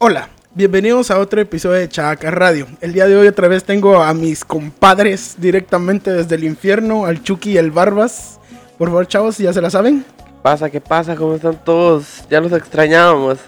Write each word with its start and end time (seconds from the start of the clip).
Hola, 0.00 0.28
bienvenidos 0.54 1.10
a 1.10 1.18
otro 1.18 1.40
episodio 1.40 1.78
de 1.78 1.88
Chaca 1.88 2.30
Radio. 2.30 2.66
El 2.80 2.92
día 2.92 3.06
de 3.06 3.16
hoy 3.16 3.26
otra 3.26 3.48
vez 3.48 3.64
tengo 3.64 4.02
a 4.02 4.14
mis 4.14 4.44
compadres 4.44 5.34
directamente 5.38 6.12
desde 6.12 6.36
el 6.36 6.44
infierno, 6.44 7.04
al 7.04 7.22
Chucky 7.22 7.52
y 7.52 7.58
el 7.58 7.70
Barbas. 7.70 8.38
Por 8.78 8.88
favor, 8.88 9.08
chavos, 9.08 9.38
¿ya 9.38 9.52
se 9.52 9.60
la 9.60 9.70
saben? 9.70 10.04
pasa? 10.42 10.70
¿Qué 10.70 10.80
pasa? 10.80 11.14
¿Cómo 11.16 11.34
están 11.34 11.58
todos? 11.64 12.24
Ya 12.30 12.40
los 12.40 12.52
extrañábamos. 12.52 13.38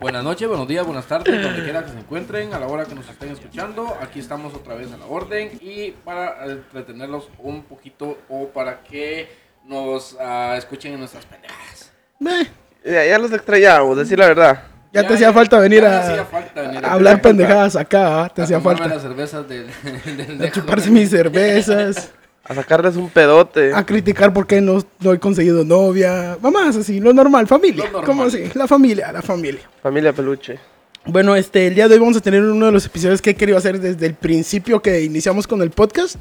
Buenas 0.00 0.24
noches, 0.24 0.48
buenos 0.48 0.66
días, 0.66 0.86
buenas 0.86 1.04
tardes, 1.06 1.42
donde 1.42 1.62
quiera 1.62 1.84
que 1.84 1.90
se 1.92 1.98
encuentren, 1.98 2.54
a 2.54 2.58
la 2.58 2.66
hora 2.66 2.86
que 2.86 2.94
nos 2.94 3.06
estén 3.08 3.30
escuchando. 3.30 3.94
Aquí 4.00 4.18
estamos 4.18 4.54
otra 4.54 4.74
vez 4.74 4.90
a 4.92 4.96
la 4.96 5.04
orden 5.06 5.50
y 5.60 5.90
para 5.90 6.46
eh, 6.46 6.52
entretenerlos 6.52 7.28
un 7.38 7.62
poquito 7.64 8.16
o 8.30 8.48
para 8.48 8.82
que 8.82 9.28
nos 9.66 10.16
ah, 10.18 10.54
escuchen 10.56 10.94
en 10.94 11.00
nuestras 11.00 11.26
pendejadas. 11.26 11.92
Eh, 12.26 12.50
Ya, 12.92 13.04
ya 13.04 13.18
los 13.18 13.30
extrañábamos, 13.32 13.98
decir 13.98 14.18
la 14.18 14.28
verdad. 14.28 14.62
ya, 14.90 15.06
te 15.06 15.12
hacía 15.14 15.34
falta 15.34 15.58
venir 15.58 15.82
ya 15.82 15.98
a, 15.98 16.00
hacía 16.00 16.24
falta 16.24 16.62
venir 16.62 16.86
a 16.86 16.92
hablar 16.94 17.20
pendejadas 17.20 17.76
acá, 17.76 18.24
¿ah? 18.24 18.28
te 18.30 18.40
hacía 18.42 18.58
falta. 18.58 18.88
las 18.88 19.02
cervezas 19.02 19.46
del, 19.46 19.66
del 20.16 20.30
A 20.40 20.44
Dejo. 20.44 20.60
chuparse 20.60 20.90
mis 20.90 21.10
cervezas, 21.10 22.10
A 22.50 22.54
sacarles 22.56 22.96
un 22.96 23.08
pedote. 23.08 23.72
a 23.72 23.86
criticar 23.86 24.32
por 24.32 24.44
qué 24.44 24.60
no, 24.60 24.84
no 24.98 25.12
he 25.12 25.20
conseguido 25.20 25.62
novia. 25.62 26.36
Mamás, 26.42 26.74
así, 26.74 26.98
lo 26.98 27.12
normal, 27.12 27.46
familia. 27.46 27.84
Lo 27.84 27.92
normal. 27.92 28.06
¿Cómo 28.06 28.24
así? 28.24 28.50
La 28.54 28.66
familia, 28.66 29.12
la 29.12 29.22
familia. 29.22 29.70
Familia 29.80 30.12
peluche. 30.12 30.58
Bueno, 31.04 31.36
este, 31.36 31.68
el 31.68 31.76
día 31.76 31.86
de 31.86 31.94
hoy 31.94 32.00
vamos 32.00 32.16
a 32.16 32.20
tener 32.20 32.42
uno 32.42 32.66
de 32.66 32.72
los 32.72 32.84
episodios 32.84 33.22
que 33.22 33.30
he 33.30 33.34
querido 33.36 33.56
hacer 33.56 33.78
desde 33.78 34.04
el 34.04 34.14
principio 34.14 34.82
que 34.82 35.00
iniciamos 35.00 35.46
con 35.46 35.62
el 35.62 35.70
podcast. 35.70 36.16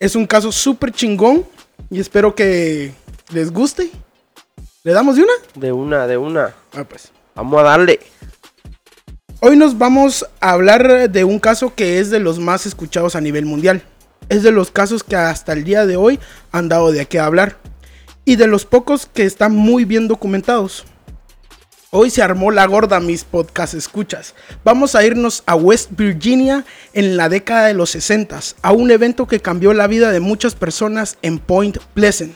Es 0.00 0.16
un 0.16 0.26
caso 0.26 0.50
súper 0.50 0.90
chingón 0.90 1.44
y 1.90 2.00
espero 2.00 2.34
que 2.34 2.92
les 3.30 3.52
guste. 3.52 3.90
¿Le 4.84 4.92
damos 4.94 5.16
de 5.16 5.22
una? 5.24 5.32
De 5.54 5.70
una, 5.70 6.06
de 6.06 6.16
una. 6.16 6.54
Ah, 6.72 6.84
pues. 6.88 7.12
Vamos 7.34 7.60
a 7.60 7.62
darle. 7.62 8.00
Hoy 9.40 9.58
nos 9.58 9.76
vamos 9.76 10.24
a 10.40 10.52
hablar 10.52 11.10
de 11.10 11.24
un 11.24 11.40
caso 11.40 11.74
que 11.74 11.98
es 11.98 12.08
de 12.08 12.20
los 12.20 12.38
más 12.38 12.64
escuchados 12.64 13.14
a 13.16 13.20
nivel 13.20 13.44
mundial. 13.44 13.82
Es 14.28 14.42
de 14.42 14.50
los 14.52 14.70
casos 14.70 15.04
que 15.04 15.16
hasta 15.16 15.52
el 15.52 15.64
día 15.64 15.86
de 15.86 15.96
hoy 15.96 16.18
han 16.52 16.68
dado 16.68 16.92
de 16.92 17.06
qué 17.06 17.18
hablar. 17.20 17.56
Y 18.24 18.36
de 18.36 18.48
los 18.48 18.64
pocos 18.64 19.06
que 19.06 19.24
están 19.24 19.54
muy 19.54 19.84
bien 19.84 20.08
documentados. 20.08 20.84
Hoy 21.90 22.10
se 22.10 22.22
armó 22.22 22.50
la 22.50 22.66
gorda, 22.66 22.98
mis 22.98 23.22
podcast 23.22 23.74
escuchas. 23.74 24.34
Vamos 24.64 24.96
a 24.96 25.04
irnos 25.04 25.44
a 25.46 25.54
West 25.54 25.90
Virginia 25.96 26.64
en 26.92 27.16
la 27.16 27.28
década 27.28 27.68
de 27.68 27.74
los 27.74 27.90
60 27.90 28.40
a 28.60 28.72
un 28.72 28.90
evento 28.90 29.26
que 29.28 29.40
cambió 29.40 29.72
la 29.72 29.86
vida 29.86 30.10
de 30.10 30.18
muchas 30.20 30.56
personas 30.56 31.16
en 31.22 31.38
Point 31.38 31.78
Pleasant. 31.94 32.34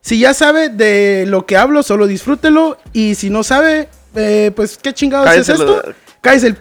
Si 0.00 0.18
ya 0.18 0.32
sabe 0.34 0.70
de 0.70 1.26
lo 1.28 1.44
que 1.46 1.56
hablo, 1.58 1.82
solo 1.82 2.06
disfrútelo. 2.06 2.78
Y 2.94 3.14
si 3.14 3.28
no 3.28 3.42
sabe, 3.42 3.88
eh, 4.14 4.50
pues 4.56 4.78
qué 4.78 4.94
chingados 4.94 5.26
Cállese 5.28 5.52
es 5.52 5.58
lo- 5.58 5.76
esto. 5.80 5.92
Cállese 6.22 6.46
el 6.46 6.56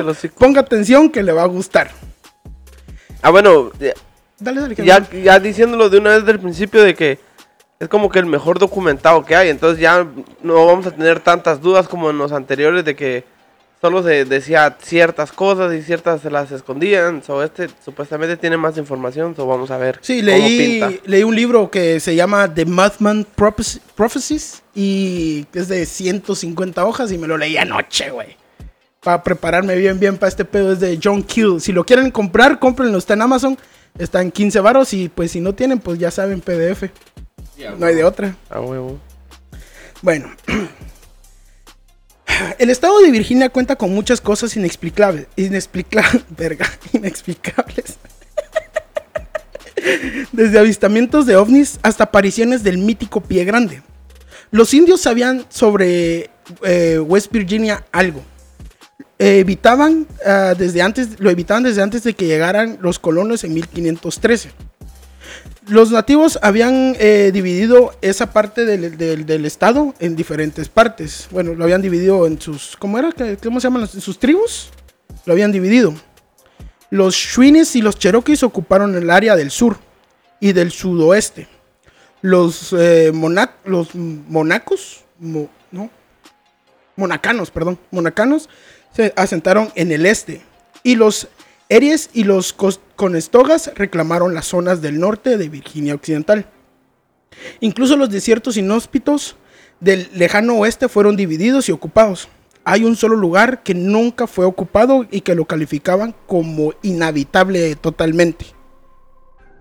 el 0.00 0.08
hocico. 0.08 0.34
Ponga 0.36 0.60
atención 0.60 1.08
que 1.10 1.22
le 1.22 1.32
va 1.32 1.44
a 1.44 1.46
gustar. 1.46 1.92
Ah, 3.22 3.30
bueno, 3.30 3.70
ya, 3.78 3.92
Dale, 4.38 4.60
dale. 4.60 4.74
que 4.76 4.84
ya, 4.84 5.38
diciéndolo 5.40 5.88
de 5.90 5.98
una 5.98 6.10
vez 6.10 6.24
del 6.24 6.38
principio 6.38 6.82
de 6.82 6.94
que 6.94 7.18
es 7.80 7.88
como 7.88 8.08
que 8.10 8.18
el 8.18 8.26
mejor 8.26 8.58
documentado 8.58 9.24
que 9.24 9.34
hay. 9.36 9.48
Entonces 9.48 9.80
ya 9.80 10.06
no 10.42 10.66
vamos 10.66 10.86
a 10.86 10.90
tener 10.92 11.20
tantas 11.20 11.60
dudas 11.60 11.88
como 11.88 12.10
en 12.10 12.18
los 12.18 12.32
anteriores 12.32 12.84
de 12.84 12.94
que 12.96 13.24
solo 13.80 14.02
se 14.02 14.24
decía 14.24 14.76
ciertas 14.82 15.30
cosas 15.30 15.72
y 15.74 15.82
ciertas 15.82 16.20
se 16.20 16.30
las 16.30 16.50
escondían. 16.52 17.22
So, 17.22 17.42
este 17.42 17.68
supuestamente 17.84 18.36
tiene 18.36 18.56
más 18.56 18.76
información. 18.78 19.34
So, 19.36 19.46
vamos 19.46 19.70
a 19.70 19.76
ver 19.78 19.98
Sí, 20.02 20.18
cómo 20.20 20.26
leí, 20.30 20.58
pinta. 20.80 20.92
leí 21.04 21.22
un 21.22 21.34
libro 21.36 21.70
que 21.70 22.00
se 22.00 22.14
llama 22.16 22.52
The 22.52 22.66
Prophes- 22.66 23.80
Prophecies 23.94 24.62
y 24.74 25.46
es 25.54 25.68
de 25.68 25.86
150 25.86 26.84
hojas 26.84 27.10
y 27.12 27.18
me 27.18 27.26
lo 27.28 27.36
leí 27.38 27.56
anoche, 27.56 28.10
güey. 28.10 28.36
Para 29.08 29.22
prepararme 29.22 29.74
bien, 29.74 29.98
bien 29.98 30.18
para 30.18 30.28
este 30.28 30.44
pedo 30.44 30.70
es 30.70 30.80
de 30.80 31.00
John 31.02 31.22
Kill. 31.22 31.62
Si 31.62 31.72
lo 31.72 31.86
quieren 31.86 32.10
comprar, 32.10 32.58
cómprenlo. 32.58 32.98
Está 32.98 33.14
en 33.14 33.22
Amazon. 33.22 33.56
Está 33.98 34.20
en 34.20 34.30
15 34.30 34.60
varos 34.60 34.92
y 34.92 35.08
pues 35.08 35.30
si 35.30 35.40
no 35.40 35.54
tienen, 35.54 35.78
pues 35.78 35.98
ya 35.98 36.10
saben, 36.10 36.42
PDF. 36.42 36.90
No 37.78 37.86
hay 37.86 37.94
de 37.94 38.04
otra. 38.04 38.36
A 38.50 38.60
huevo. 38.60 38.98
Bueno. 40.02 40.30
El 42.58 42.68
estado 42.68 43.00
de 43.00 43.10
Virginia 43.10 43.48
cuenta 43.48 43.76
con 43.76 43.94
muchas 43.94 44.20
cosas 44.20 44.54
inexplicables. 44.58 45.26
Inexplicables. 45.36 46.24
Verga. 46.28 46.66
Inexplicables. 46.92 47.96
Desde 50.32 50.58
avistamientos 50.58 51.24
de 51.24 51.36
ovnis 51.36 51.80
hasta 51.82 52.04
apariciones 52.04 52.62
del 52.62 52.76
mítico 52.76 53.22
pie 53.22 53.46
grande. 53.46 53.82
Los 54.50 54.74
indios 54.74 55.00
sabían 55.00 55.46
sobre 55.48 56.28
eh, 56.62 56.98
West 56.98 57.32
Virginia 57.32 57.86
algo. 57.90 58.22
Evitaban 59.18 60.06
ah, 60.24 60.54
desde 60.56 60.80
antes, 60.82 61.18
lo 61.18 61.30
evitaban 61.30 61.64
desde 61.64 61.82
antes 61.82 62.04
de 62.04 62.14
que 62.14 62.26
llegaran 62.26 62.78
los 62.80 62.98
colonos 62.98 63.42
en 63.44 63.54
1513. 63.54 64.50
Los 65.66 65.90
nativos 65.90 66.38
habían 66.40 66.94
eh, 66.98 67.30
dividido 67.32 67.92
esa 68.00 68.32
parte 68.32 68.64
del, 68.64 68.96
del- 68.96 69.44
estado 69.44 69.94
en 69.98 70.16
diferentes 70.16 70.68
partes. 70.68 71.28
Bueno, 71.30 71.54
lo 71.54 71.64
habían 71.64 71.82
dividido 71.82 72.26
en 72.26 72.40
sus. 72.40 72.76
¿Cómo 72.78 72.98
era? 72.98 73.12
¿Qué- 73.12 73.36
¿Cómo 73.42 73.60
se 73.60 73.66
llaman? 73.66 73.82
las- 73.82 73.90
sus 73.90 74.18
tribus. 74.18 74.70
Lo 75.26 75.32
habían 75.34 75.52
dividido. 75.52 75.94
Los 76.90 77.14
Shwinis 77.14 77.76
y 77.76 77.82
los 77.82 77.98
Cherokees 77.98 78.42
ocuparon 78.42 78.96
el 78.96 79.10
área 79.10 79.36
del 79.36 79.50
sur 79.50 79.76
y 80.40 80.52
del 80.52 80.70
sudoeste. 80.70 81.48
Los, 82.22 82.74
eh, 82.78 83.12
los 83.64 83.94
monacos, 83.94 85.04
mo- 85.18 85.50
¿no? 85.70 85.90
Monacanos, 86.96 87.50
perdón, 87.50 87.78
monacanos 87.90 88.48
se 88.98 89.12
asentaron 89.14 89.70
en 89.76 89.92
el 89.92 90.06
este. 90.06 90.40
Y 90.82 90.96
los 90.96 91.28
Eries 91.68 92.10
y 92.14 92.24
los 92.24 92.52
Conestogas 92.96 93.70
reclamaron 93.76 94.34
las 94.34 94.46
zonas 94.46 94.82
del 94.82 94.98
norte 94.98 95.38
de 95.38 95.48
Virginia 95.48 95.94
Occidental. 95.94 96.50
Incluso 97.60 97.96
los 97.96 98.10
desiertos 98.10 98.56
inhóspitos 98.56 99.36
del 99.78 100.10
lejano 100.14 100.56
oeste 100.56 100.88
fueron 100.88 101.14
divididos 101.16 101.68
y 101.68 101.72
ocupados. 101.72 102.28
Hay 102.64 102.82
un 102.82 102.96
solo 102.96 103.14
lugar 103.14 103.62
que 103.62 103.72
nunca 103.72 104.26
fue 104.26 104.44
ocupado 104.44 105.06
y 105.08 105.20
que 105.20 105.36
lo 105.36 105.44
calificaban 105.44 106.12
como 106.26 106.74
inhabitable 106.82 107.76
totalmente. 107.76 108.46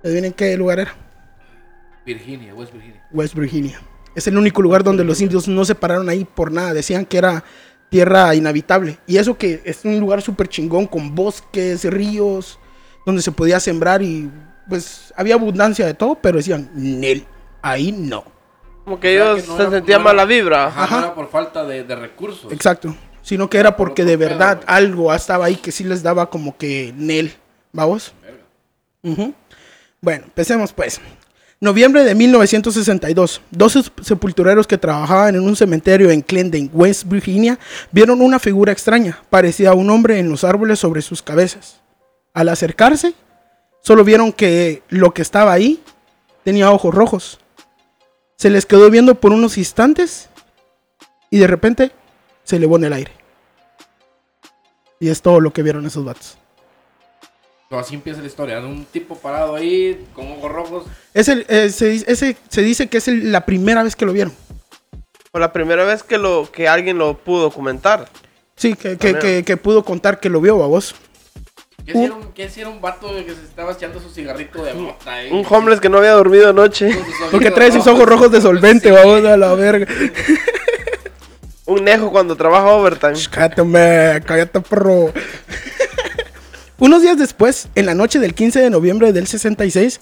¿Adivinen 0.03 0.33
qué 0.33 0.57
lugar 0.57 0.79
era? 0.79 0.95
Virginia, 2.07 2.55
West 2.55 2.73
Virginia. 2.73 3.07
West 3.11 3.35
Virginia. 3.35 3.81
Es 4.15 4.25
el 4.25 4.35
único 4.35 4.63
lugar 4.63 4.83
donde 4.83 5.03
los 5.03 5.21
indios 5.21 5.47
no 5.47 5.63
se 5.63 5.75
pararon 5.75 6.09
ahí 6.09 6.25
por 6.25 6.51
nada. 6.51 6.73
Decían 6.73 7.05
que 7.05 7.19
era 7.19 7.43
tierra 7.89 8.35
inhabitable. 8.35 8.97
Y 9.07 9.17
eso 9.17 9.37
que 9.37 9.61
es 9.63 9.83
un 9.85 9.99
lugar 9.99 10.21
súper 10.21 10.47
chingón 10.47 10.85
con 10.87 11.13
bosques, 11.15 11.83
ríos, 11.85 12.59
donde 13.05 13.21
se 13.21 13.31
podía 13.31 13.59
sembrar 13.59 14.01
y 14.01 14.29
pues 14.69 15.13
había 15.15 15.35
abundancia 15.35 15.85
de 15.85 15.93
todo, 15.93 16.15
pero 16.15 16.37
decían, 16.37 16.69
Nel, 16.73 17.25
ahí 17.61 17.91
no. 17.91 18.25
Como 18.83 18.99
que 18.99 19.19
O 19.21 19.23
sea, 19.23 19.31
ellos 19.33 19.43
que 19.43 19.47
no 19.49 19.55
se 19.57 19.61
era- 19.63 19.71
sentían 19.71 19.99
no 19.99 20.05
mala 20.05 20.25
vibra. 20.25 20.67
Ajá, 20.67 20.83
Ajá. 20.83 20.95
no 20.99 21.05
era 21.07 21.15
por 21.15 21.29
falta 21.29 21.63
de, 21.65 21.83
de 21.83 21.95
recursos. 21.95 22.51
Exacto. 22.51 22.95
Sino 23.21 23.49
que 23.49 23.57
era 23.57 23.75
porque 23.75 24.05
de 24.05 24.15
verdad 24.15 24.61
algo 24.67 25.13
estaba 25.13 25.45
ahí 25.45 25.55
que 25.57 25.71
sí 25.73 25.83
les 25.83 26.01
daba 26.03 26.29
como 26.29 26.57
que 26.57 26.93
Nel. 26.95 27.33
¿Vamos? 27.73 28.13
Verga. 28.21 28.43
Ujú. 29.03 29.33
Bueno, 30.01 30.23
empecemos 30.25 30.71
pues. 30.71 31.01
Noviembre 31.59 32.03
de 32.03 32.13
1962, 32.13 33.41
dos 33.49 33.73
se- 33.73 34.03
sepultureros 34.03 34.67
que 34.67 34.77
trabajaban 34.77 35.33
en 35.35 35.41
un 35.41 35.55
cementerio 35.55 36.11
en 36.11 36.21
Clendon, 36.21 36.69
West 36.71 37.05
Virginia, 37.05 37.57
vieron 37.91 38.21
una 38.21 38.37
figura 38.37 38.71
extraña, 38.71 39.19
parecida 39.31 39.71
a 39.71 39.73
un 39.73 39.89
hombre 39.89 40.19
en 40.19 40.29
los 40.29 40.43
árboles 40.43 40.77
sobre 40.77 41.01
sus 41.01 41.23
cabezas. 41.23 41.79
Al 42.33 42.49
acercarse, 42.49 43.15
solo 43.81 44.03
vieron 44.03 44.31
que 44.31 44.83
lo 44.89 45.15
que 45.15 45.23
estaba 45.23 45.51
ahí 45.51 45.81
tenía 46.43 46.69
ojos 46.71 46.93
rojos. 46.93 47.39
Se 48.35 48.51
les 48.51 48.67
quedó 48.67 48.91
viendo 48.91 49.15
por 49.15 49.31
unos 49.31 49.57
instantes 49.57 50.29
y 51.31 51.39
de 51.39 51.47
repente 51.47 51.91
se 52.43 52.57
elevó 52.57 52.75
en 52.77 52.83
el 52.83 52.93
aire. 52.93 53.11
Y 54.99 55.09
es 55.09 55.23
todo 55.23 55.39
lo 55.39 55.51
que 55.53 55.63
vieron 55.63 55.87
esos 55.87 56.05
vatos. 56.05 56.37
Así 57.69 57.95
empieza 57.95 58.21
la 58.21 58.27
historia. 58.27 58.59
Un 58.59 58.85
tipo 58.85 59.15
parado 59.17 59.55
ahí 59.55 60.05
con 60.13 60.31
ojos 60.31 60.51
rojos. 60.51 60.85
Es 61.13 61.27
el, 61.27 61.45
eh, 61.49 61.69
se, 61.69 61.89
dice- 61.89 62.05
ese- 62.11 62.37
se 62.47 62.61
dice 62.61 62.87
que 62.87 62.97
es 62.99 63.07
el- 63.09 63.31
la 63.31 63.45
primera 63.45 63.83
vez 63.83 63.95
que 63.95 64.05
lo 64.05 64.13
vieron. 64.13 64.33
Fue 65.31 65.41
la 65.41 65.51
primera 65.51 65.83
vez 65.83 66.01
que, 66.03 66.17
lo, 66.17 66.49
que 66.51 66.67
alguien 66.69 66.97
lo 66.97 67.17
pudo 67.17 67.41
documentar. 67.43 68.07
Sí, 68.55 68.73
que, 68.75 68.97
que, 68.97 69.11
También. 69.13 69.19
que- 69.39 69.43
que 69.43 69.57
pudo 69.57 69.83
contar 69.83 70.19
que 70.19 70.29
lo 70.29 70.39
vio 70.39 70.63
a 70.63 70.67
vos. 70.67 70.95
¿Qué 71.85 71.93
Uh. 71.93 72.03
un, 72.05 72.33
qué 72.33 72.49
un 72.65 72.81
vato 72.81 73.07
que 73.13 73.33
se 73.33 73.43
estaba 73.43 73.71
echando 73.73 73.99
su 74.01 74.09
cigarrito 74.09 74.63
de 74.63 74.73
mota? 74.73 75.13
ahí? 75.13 75.31
Un 75.31 75.45
homeless 75.49 75.79
que 75.79 75.87
no 75.89 75.97
había 75.99 76.11
dormido 76.13 76.49
anoche. 76.49 76.89
Porque 77.31 77.51
trae 77.51 77.71
sus 77.71 77.85
ojos 77.87 78.05
rojos 78.05 78.31
de 78.31 78.41
solvente, 78.41 78.89
Sí. 78.89 78.95
vamos 78.95 79.23
a 79.25 79.37
la 79.37 79.53
verga. 79.53 79.87
Un 81.65 81.83
nejo 81.83 82.11
cuando 82.11 82.35
trabaja 82.35 82.65
overtime. 82.67 83.13
Cállate, 83.29 83.61
hombre, 83.61 84.21
cállate, 84.25 84.59
perro. 84.61 85.11
Unos 86.79 87.01
días 87.01 87.17
después, 87.17 87.69
en 87.73 87.87
la 87.87 87.95
noche 87.95 88.19
del 88.19 88.35
15 88.35 88.59
de 88.59 88.69
noviembre 88.69 89.11
del 89.11 89.25
66, 89.25 89.99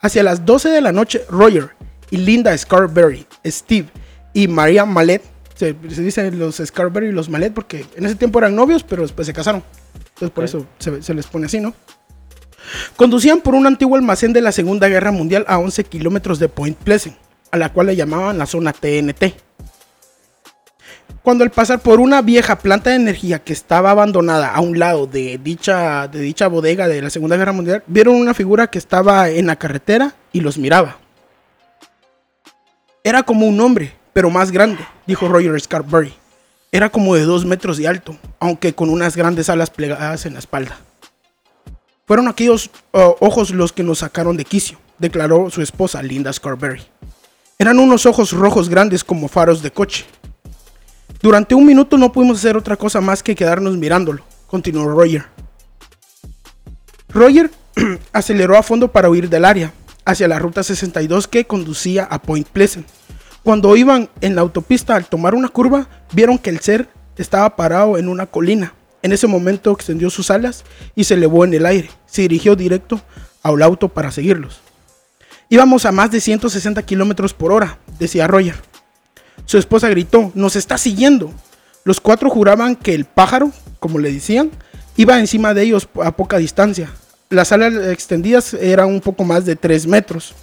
hacia 0.00 0.22
las 0.22 0.46
12 0.46 0.68
de 0.68 0.80
la 0.80 0.92
noche, 0.92 1.22
Roger 1.28 1.70
y 2.10 2.18
Linda 2.18 2.56
Scarberry, 2.56 3.26
Steve 3.44 3.88
y 4.32 4.46
Maria 4.46 4.84
Mallet, 4.84 5.22
se, 5.54 5.74
se 5.90 6.02
dicen 6.02 6.38
los 6.38 6.62
Scarberry 6.64 7.08
y 7.08 7.12
los 7.12 7.28
Mallet 7.28 7.52
porque 7.52 7.86
en 7.96 8.06
ese 8.06 8.14
tiempo 8.14 8.38
eran 8.38 8.54
novios, 8.54 8.84
pero 8.84 9.02
después 9.02 9.26
se 9.26 9.32
casaron. 9.32 9.64
Entonces 10.10 10.30
por 10.30 10.44
eso 10.44 10.66
se, 10.78 11.02
se 11.02 11.12
les 11.12 11.26
pone 11.26 11.46
así, 11.46 11.58
¿no? 11.58 11.74
Conducían 12.96 13.40
por 13.40 13.56
un 13.56 13.66
antiguo 13.66 13.96
almacén 13.96 14.32
de 14.32 14.40
la 14.40 14.52
Segunda 14.52 14.88
Guerra 14.88 15.10
Mundial 15.10 15.44
a 15.48 15.58
11 15.58 15.82
kilómetros 15.84 16.38
de 16.38 16.48
Point 16.48 16.78
Pleasant, 16.78 17.16
a 17.50 17.56
la 17.56 17.72
cual 17.72 17.88
le 17.88 17.96
llamaban 17.96 18.38
la 18.38 18.46
zona 18.46 18.72
TNT. 18.72 19.34
Cuando 21.22 21.44
al 21.44 21.50
pasar 21.50 21.78
por 21.78 22.00
una 22.00 22.20
vieja 22.20 22.58
planta 22.58 22.90
de 22.90 22.96
energía 22.96 23.38
que 23.38 23.52
estaba 23.52 23.92
abandonada 23.92 24.52
a 24.52 24.60
un 24.60 24.80
lado 24.80 25.06
de 25.06 25.38
dicha, 25.38 26.08
de 26.08 26.18
dicha 26.18 26.48
bodega 26.48 26.88
de 26.88 27.00
la 27.00 27.10
Segunda 27.10 27.36
Guerra 27.36 27.52
Mundial, 27.52 27.84
vieron 27.86 28.16
una 28.16 28.34
figura 28.34 28.66
que 28.66 28.78
estaba 28.78 29.30
en 29.30 29.46
la 29.46 29.54
carretera 29.54 30.14
y 30.32 30.40
los 30.40 30.58
miraba. 30.58 30.98
Era 33.04 33.22
como 33.22 33.46
un 33.46 33.60
hombre, 33.60 33.94
pero 34.12 34.30
más 34.30 34.50
grande, 34.50 34.84
dijo 35.06 35.28
Roger 35.28 35.60
Scarberry. 35.60 36.12
Era 36.72 36.88
como 36.90 37.14
de 37.14 37.22
dos 37.22 37.44
metros 37.44 37.76
de 37.76 37.86
alto, 37.86 38.16
aunque 38.40 38.74
con 38.74 38.90
unas 38.90 39.16
grandes 39.16 39.48
alas 39.48 39.70
plegadas 39.70 40.26
en 40.26 40.32
la 40.32 40.40
espalda. 40.40 40.78
Fueron 42.04 42.26
aquellos 42.26 42.70
uh, 42.92 43.14
ojos 43.20 43.50
los 43.50 43.72
que 43.72 43.84
nos 43.84 44.00
sacaron 44.00 44.36
de 44.36 44.44
quicio, 44.44 44.78
declaró 44.98 45.50
su 45.50 45.62
esposa 45.62 46.02
Linda 46.02 46.32
Scarberry. 46.32 46.82
Eran 47.58 47.78
unos 47.78 48.06
ojos 48.06 48.32
rojos 48.32 48.68
grandes 48.68 49.04
como 49.04 49.28
faros 49.28 49.62
de 49.62 49.70
coche. 49.70 50.04
Durante 51.22 51.54
un 51.54 51.64
minuto 51.64 51.96
no 51.98 52.10
pudimos 52.10 52.38
hacer 52.38 52.56
otra 52.56 52.76
cosa 52.76 53.00
más 53.00 53.22
que 53.22 53.36
quedarnos 53.36 53.76
mirándolo, 53.76 54.24
continuó 54.48 54.88
Roger. 54.88 55.26
Roger 57.10 57.48
aceleró 58.12 58.58
a 58.58 58.62
fondo 58.64 58.90
para 58.90 59.08
huir 59.08 59.28
del 59.28 59.44
área, 59.44 59.72
hacia 60.04 60.26
la 60.26 60.40
ruta 60.40 60.64
62 60.64 61.28
que 61.28 61.44
conducía 61.44 62.04
a 62.04 62.20
Point 62.20 62.48
Pleasant. 62.48 62.88
Cuando 63.44 63.76
iban 63.76 64.08
en 64.20 64.34
la 64.34 64.40
autopista 64.40 64.96
al 64.96 65.06
tomar 65.06 65.36
una 65.36 65.48
curva, 65.48 65.86
vieron 66.12 66.38
que 66.38 66.50
el 66.50 66.58
ser 66.58 66.88
estaba 67.16 67.54
parado 67.54 67.98
en 67.98 68.08
una 68.08 68.26
colina. 68.26 68.74
En 69.00 69.12
ese 69.12 69.28
momento 69.28 69.70
extendió 69.70 70.10
sus 70.10 70.28
alas 70.28 70.64
y 70.96 71.04
se 71.04 71.14
elevó 71.14 71.44
en 71.44 71.54
el 71.54 71.66
aire. 71.66 71.88
Se 72.06 72.22
dirigió 72.22 72.56
directo 72.56 73.00
al 73.44 73.62
auto 73.62 73.88
para 73.88 74.10
seguirlos. 74.10 74.60
Íbamos 75.48 75.84
a 75.84 75.92
más 75.92 76.10
de 76.10 76.20
160 76.20 76.82
kilómetros 76.82 77.32
por 77.32 77.52
hora, 77.52 77.78
decía 78.00 78.26
Roger. 78.26 78.56
Su 79.52 79.58
esposa 79.58 79.90
gritó, 79.90 80.32
nos 80.34 80.56
está 80.56 80.78
siguiendo. 80.78 81.30
Los 81.84 82.00
cuatro 82.00 82.30
juraban 82.30 82.74
que 82.74 82.94
el 82.94 83.04
pájaro, 83.04 83.52
como 83.80 83.98
le 83.98 84.10
decían, 84.10 84.50
iba 84.96 85.20
encima 85.20 85.52
de 85.52 85.64
ellos 85.64 85.90
a 86.02 86.16
poca 86.16 86.38
distancia. 86.38 86.90
Las 87.28 87.52
alas 87.52 87.74
extendidas 87.88 88.54
eran 88.54 88.86
un 88.88 89.02
poco 89.02 89.24
más 89.24 89.44
de 89.44 89.54
3 89.54 89.86
metros. 89.88 90.34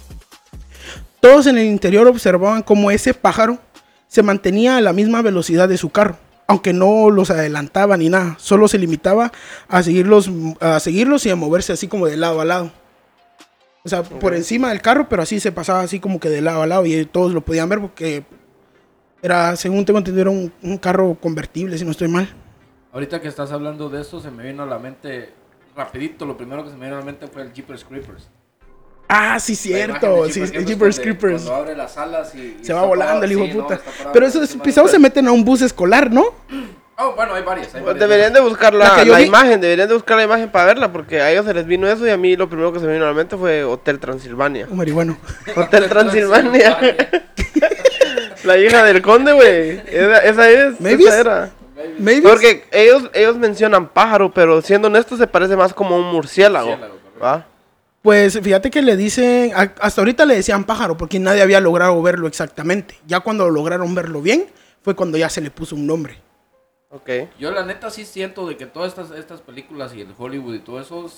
Todos 1.18 1.48
en 1.48 1.58
el 1.58 1.66
interior 1.66 2.06
observaban 2.06 2.62
cómo 2.62 2.92
ese 2.92 3.12
pájaro 3.12 3.58
se 4.06 4.22
mantenía 4.22 4.76
a 4.76 4.80
la 4.80 4.92
misma 4.92 5.22
velocidad 5.22 5.68
de 5.68 5.76
su 5.76 5.90
carro, 5.90 6.16
aunque 6.46 6.72
no 6.72 7.10
los 7.10 7.32
adelantaba 7.32 7.96
ni 7.96 8.10
nada, 8.10 8.36
solo 8.38 8.68
se 8.68 8.78
limitaba 8.78 9.32
a 9.66 9.82
seguirlos, 9.82 10.30
a 10.60 10.78
seguirlos 10.78 11.26
y 11.26 11.30
a 11.30 11.34
moverse 11.34 11.72
así 11.72 11.88
como 11.88 12.06
de 12.06 12.16
lado 12.16 12.40
a 12.40 12.44
lado. 12.44 12.70
O 13.82 13.88
sea, 13.88 14.04
por 14.04 14.36
encima 14.36 14.68
del 14.68 14.82
carro, 14.82 15.08
pero 15.08 15.22
así 15.22 15.40
se 15.40 15.50
pasaba 15.50 15.80
así 15.80 15.98
como 15.98 16.20
que 16.20 16.28
de 16.28 16.42
lado 16.42 16.62
a 16.62 16.68
lado 16.68 16.86
y 16.86 17.06
todos 17.06 17.32
lo 17.32 17.40
podían 17.40 17.68
ver 17.68 17.80
porque 17.80 18.24
era, 19.22 19.56
según 19.56 19.84
tengo 19.84 19.98
entendido, 19.98 20.22
era 20.22 20.30
un, 20.30 20.52
un 20.62 20.78
carro 20.78 21.14
convertible, 21.20 21.76
si 21.78 21.84
no 21.84 21.90
estoy 21.90 22.08
mal. 22.08 22.28
Ahorita 22.92 23.20
que 23.20 23.28
estás 23.28 23.52
hablando 23.52 23.88
de 23.88 24.00
esto, 24.00 24.20
se 24.20 24.30
me 24.30 24.42
vino 24.44 24.62
a 24.62 24.66
la 24.66 24.78
mente, 24.78 25.32
rapidito, 25.76 26.26
lo 26.26 26.36
primero 26.36 26.64
que 26.64 26.70
se 26.70 26.76
me 26.76 26.86
vino 26.86 26.96
a 26.96 27.00
la 27.00 27.04
mente 27.04 27.26
fue 27.28 27.42
el 27.42 27.52
Jeepers 27.52 27.84
Creepers. 27.84 28.28
Ah, 29.12 29.40
sí, 29.40 29.56
cierto. 29.56 30.26
Sí, 30.28 30.40
Jeepers 30.40 30.66
Jeepers 30.66 31.00
Creepers. 31.00 31.42
Cuando 31.42 31.54
abre 31.62 31.76
las 31.76 31.96
alas 31.98 32.32
y... 32.34 32.58
y 32.60 32.64
Se 32.64 32.72
va 32.72 32.82
volando 32.82 33.14
parado- 33.14 33.24
el 33.24 33.32
hijo 33.32 33.42
sí, 33.42 33.48
de 33.48 33.54
no, 33.54 33.62
puta. 33.64 33.78
parado 33.78 34.12
Pero 34.12 34.26
esos 34.26 34.48
pisados 34.56 34.90
se 34.92 34.98
meten 35.00 35.26
a 35.26 35.32
un 35.32 35.44
bus 35.44 35.62
escolar, 35.62 36.10
¿no? 36.12 36.26
Oh, 36.96 37.14
bueno, 37.16 37.34
hay 37.34 37.42
varias. 37.42 37.74
Hay 37.74 37.80
varias. 37.82 37.98
deberían 37.98 38.32
de 38.32 38.40
buscar 38.40 38.72
La 38.72 38.96
la, 38.98 39.04
la 39.04 39.20
imagen, 39.22 39.60
deberían 39.60 39.88
de 39.88 39.94
buscar 39.94 40.16
la 40.16 40.24
imagen 40.24 40.48
para 40.50 40.66
verla, 40.66 40.92
porque 40.92 41.20
a 41.20 41.30
ellos 41.32 41.44
se 41.46 41.54
les 41.54 41.66
vino 41.66 41.88
eso 41.88 42.06
y 42.06 42.10
a 42.10 42.16
mí 42.16 42.36
lo 42.36 42.48
primero 42.48 42.72
que 42.72 42.78
se 42.78 42.86
me 42.86 42.92
vino 42.92 43.04
a 43.04 43.08
la 43.08 43.14
mente 43.14 43.36
fue 43.36 43.64
Hotel 43.64 43.98
Transilvania. 43.98 44.66
Un 44.70 44.76
marihuano. 44.76 45.16
Hotel 45.56 45.88
Transilvania. 45.88 46.78
la 48.44 48.58
hija 48.58 48.84
del 48.84 49.02
conde, 49.02 49.32
güey. 49.32 49.80
Esa, 49.86 50.18
esa 50.18 50.50
es. 50.50 50.80
Maybe 50.80 51.04
Esa 51.04 51.14
es- 51.14 51.20
era. 51.20 51.50
Maybe. 51.98 52.28
Porque 52.28 52.64
ellos, 52.72 53.10
ellos 53.14 53.36
mencionan 53.36 53.88
pájaro, 53.88 54.30
pero 54.32 54.60
siendo 54.60 54.88
honesto 54.88 55.16
se 55.16 55.26
parece 55.26 55.56
más 55.56 55.72
como 55.72 55.96
un 55.96 56.12
murciélago. 56.12 56.76
¿va? 57.22 57.46
Pues 58.02 58.38
fíjate 58.40 58.70
que 58.70 58.82
le 58.82 58.96
dicen, 58.96 59.52
a- 59.54 59.72
hasta 59.80 60.00
ahorita 60.00 60.24
le 60.26 60.34
decían 60.36 60.64
pájaro 60.64 60.96
porque 60.96 61.18
nadie 61.18 61.42
había 61.42 61.60
logrado 61.60 62.00
verlo 62.02 62.26
exactamente. 62.26 62.98
Ya 63.06 63.20
cuando 63.20 63.48
lograron 63.48 63.94
verlo 63.94 64.20
bien, 64.22 64.46
fue 64.82 64.94
cuando 64.94 65.16
ya 65.18 65.28
se 65.30 65.40
le 65.40 65.50
puso 65.50 65.74
un 65.74 65.86
nombre. 65.86 66.18
Ok. 66.90 67.08
Yo 67.38 67.50
la 67.50 67.64
neta 67.64 67.88
sí 67.90 68.04
siento 68.04 68.46
de 68.48 68.56
que 68.56 68.66
todas 68.66 68.88
estas, 68.88 69.10
estas 69.18 69.40
películas 69.40 69.94
y 69.94 70.00
el 70.00 70.08
Hollywood 70.18 70.54
y 70.54 70.58
todo 70.60 70.80
eso, 70.80 71.10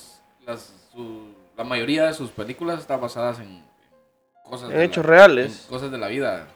las, 0.47 0.73
su- 0.93 1.35
la 1.57 1.65
mayoría 1.65 2.07
de 2.07 2.15
sus 2.15 2.31
películas 2.31 2.81
están 2.81 3.01
basadas 3.01 3.39
en, 3.41 3.65
cosas 4.45 4.71
En 4.71 4.81
hechos 4.81 5.05
la- 5.05 5.11
reales. 5.11 5.63
en 5.65 5.69
cosas 5.71 5.91
de 5.91 5.99
la 5.99 6.09
vida. 6.09 6.47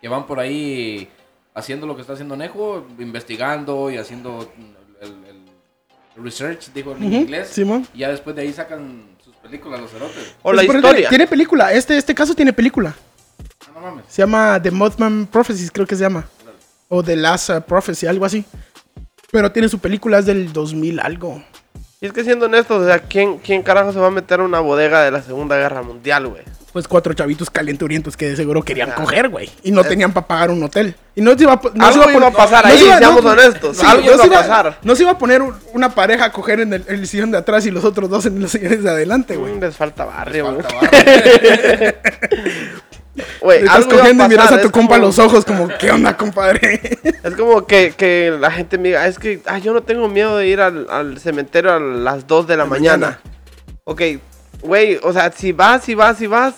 Que 0.00 0.08
van 0.08 0.26
por 0.26 0.40
ahí 0.40 1.08
haciendo 1.54 1.86
lo 1.86 1.94
que 1.94 2.00
está 2.02 2.14
haciendo 2.14 2.36
Nejo, 2.36 2.86
investigando 2.98 3.90
y 3.90 3.98
haciendo 3.98 4.50
el, 5.00 5.40
research, 6.22 6.70
digo 6.74 6.94
en 6.96 7.14
inglés. 7.14 7.48
Simón. 7.48 7.86
Y 7.94 8.00
ya 8.00 8.10
después 8.10 8.36
de 8.36 8.42
ahí 8.42 8.52
sacan 8.52 9.16
sus 9.24 9.34
películas, 9.36 9.80
los 9.80 9.90
cerotes. 9.90 10.34
O 10.42 10.52
Pues 10.52 10.56
la 10.56 10.62
historia. 10.64 10.92
Tiene, 10.92 11.08
tiene 11.08 11.26
película. 11.26 11.72
Este, 11.72 11.96
este 11.96 12.14
caso 12.14 12.34
tiene 12.34 12.52
película. 12.52 12.94
Ah, 13.62 13.70
no 13.74 13.80
mames. 13.80 14.04
Se 14.08 14.20
llama 14.20 14.60
The 14.62 14.70
Mothman 14.70 15.26
Prophecies, 15.26 15.70
creo 15.70 15.86
que 15.86 15.96
se 15.96 16.02
llama. 16.02 16.28
O 16.88 17.02
The 17.02 17.16
Last 17.16 17.50
uh, 17.50 17.62
Prophecy, 17.62 18.06
algo 18.06 18.24
así. 18.24 18.44
Pero 19.30 19.50
tiene 19.50 19.68
su 19.68 19.78
película, 19.78 20.18
es 20.18 20.26
del 20.26 20.52
2000 20.52 21.00
algo. 21.00 21.42
Y 22.00 22.06
es 22.06 22.12
que 22.12 22.24
siendo 22.24 22.46
honestos, 22.46 22.82
o 22.82 22.86
sea, 22.86 22.98
¿quién, 22.98 23.38
¿quién 23.38 23.62
carajo 23.62 23.92
se 23.92 24.00
va 24.00 24.08
a 24.08 24.10
meter 24.10 24.40
a 24.40 24.42
una 24.42 24.60
bodega 24.60 25.02
de 25.04 25.10
la 25.10 25.22
Segunda 25.22 25.56
Guerra 25.56 25.82
Mundial, 25.82 26.26
güey? 26.26 26.42
Pues 26.72 26.86
cuatro 26.86 27.12
chavitos 27.14 27.50
calenturientos 27.50 28.16
que 28.16 28.28
de 28.28 28.36
seguro 28.36 28.62
querían 28.62 28.90
Ah. 28.92 28.94
coger, 28.94 29.28
güey. 29.28 29.50
Y 29.64 29.72
no 29.72 29.82
tenían 29.82 30.12
para 30.12 30.28
pagar 30.28 30.50
un 30.52 30.62
hotel. 30.62 30.94
Y 31.16 31.20
no 31.20 31.36
se 31.36 31.42
iba, 31.42 31.54
a 31.54 31.60
no 31.74 31.84
Algo 31.84 32.04
se 32.04 32.12
iba 32.16 32.26
a 32.28 32.30
pasar 32.30 32.64
no 32.64 32.70
ahí, 32.72 32.84
iba- 32.84 32.98
seamos 32.98 33.24
no- 33.24 33.30
honestos. 33.30 33.76
sí, 33.76 33.84
algo 33.84 34.06
no 34.06 34.14
iba 34.14 34.22
se 34.24 34.28
a 34.34 34.38
pasar. 34.40 34.78
No 34.82 34.94
se 34.94 35.02
iba 35.02 35.10
a 35.10 35.18
poner 35.18 35.42
un- 35.42 35.54
una 35.72 35.92
pareja 35.92 36.26
a 36.26 36.32
coger 36.32 36.60
en 36.60 36.72
el, 36.74 36.84
el 36.86 37.06
sillón 37.08 37.32
de 37.32 37.38
atrás 37.38 37.66
y 37.66 37.72
los 37.72 37.84
otros 37.84 38.08
dos 38.08 38.24
en 38.26 38.40
los 38.40 38.52
sillones 38.52 38.84
de 38.84 38.90
adelante, 38.90 39.36
güey. 39.36 39.54
Mm, 39.54 39.60
Les 39.60 39.76
falta 39.76 40.04
barrio, 40.04 40.56
güey. 43.40 43.58
Estás 43.64 43.86
cogiendo 43.86 44.24
y 44.24 44.28
miras 44.28 44.52
a 44.52 44.60
tu 44.62 44.70
compa 44.70 44.94
como- 44.94 45.06
los 45.06 45.18
ojos 45.18 45.44
como, 45.44 45.68
¿qué 45.78 45.90
onda, 45.90 46.16
compadre? 46.16 46.98
Es 47.24 47.34
como 47.34 47.66
que, 47.66 47.92
que 47.96 48.34
la 48.38 48.50
gente 48.50 48.78
me 48.78 48.88
diga, 48.88 49.06
es 49.06 49.18
que 49.18 49.40
ah, 49.46 49.58
yo 49.58 49.74
no 49.74 49.82
tengo 49.82 50.08
miedo 50.08 50.36
de 50.38 50.46
ir 50.46 50.60
al, 50.60 50.86
al 50.88 51.18
cementerio 51.18 51.72
a 51.74 51.80
las 51.80 52.26
2 52.26 52.46
de 52.46 52.56
la 52.56 52.64
mañana. 52.64 53.18
Ok, 53.84 54.02
güey, 54.62 54.98
o 55.02 55.12
sea, 55.12 55.30
si 55.32 55.52
vas, 55.52 55.84
si 55.84 55.94
vas, 55.94 56.16
si 56.18 56.26
vas, 56.26 56.54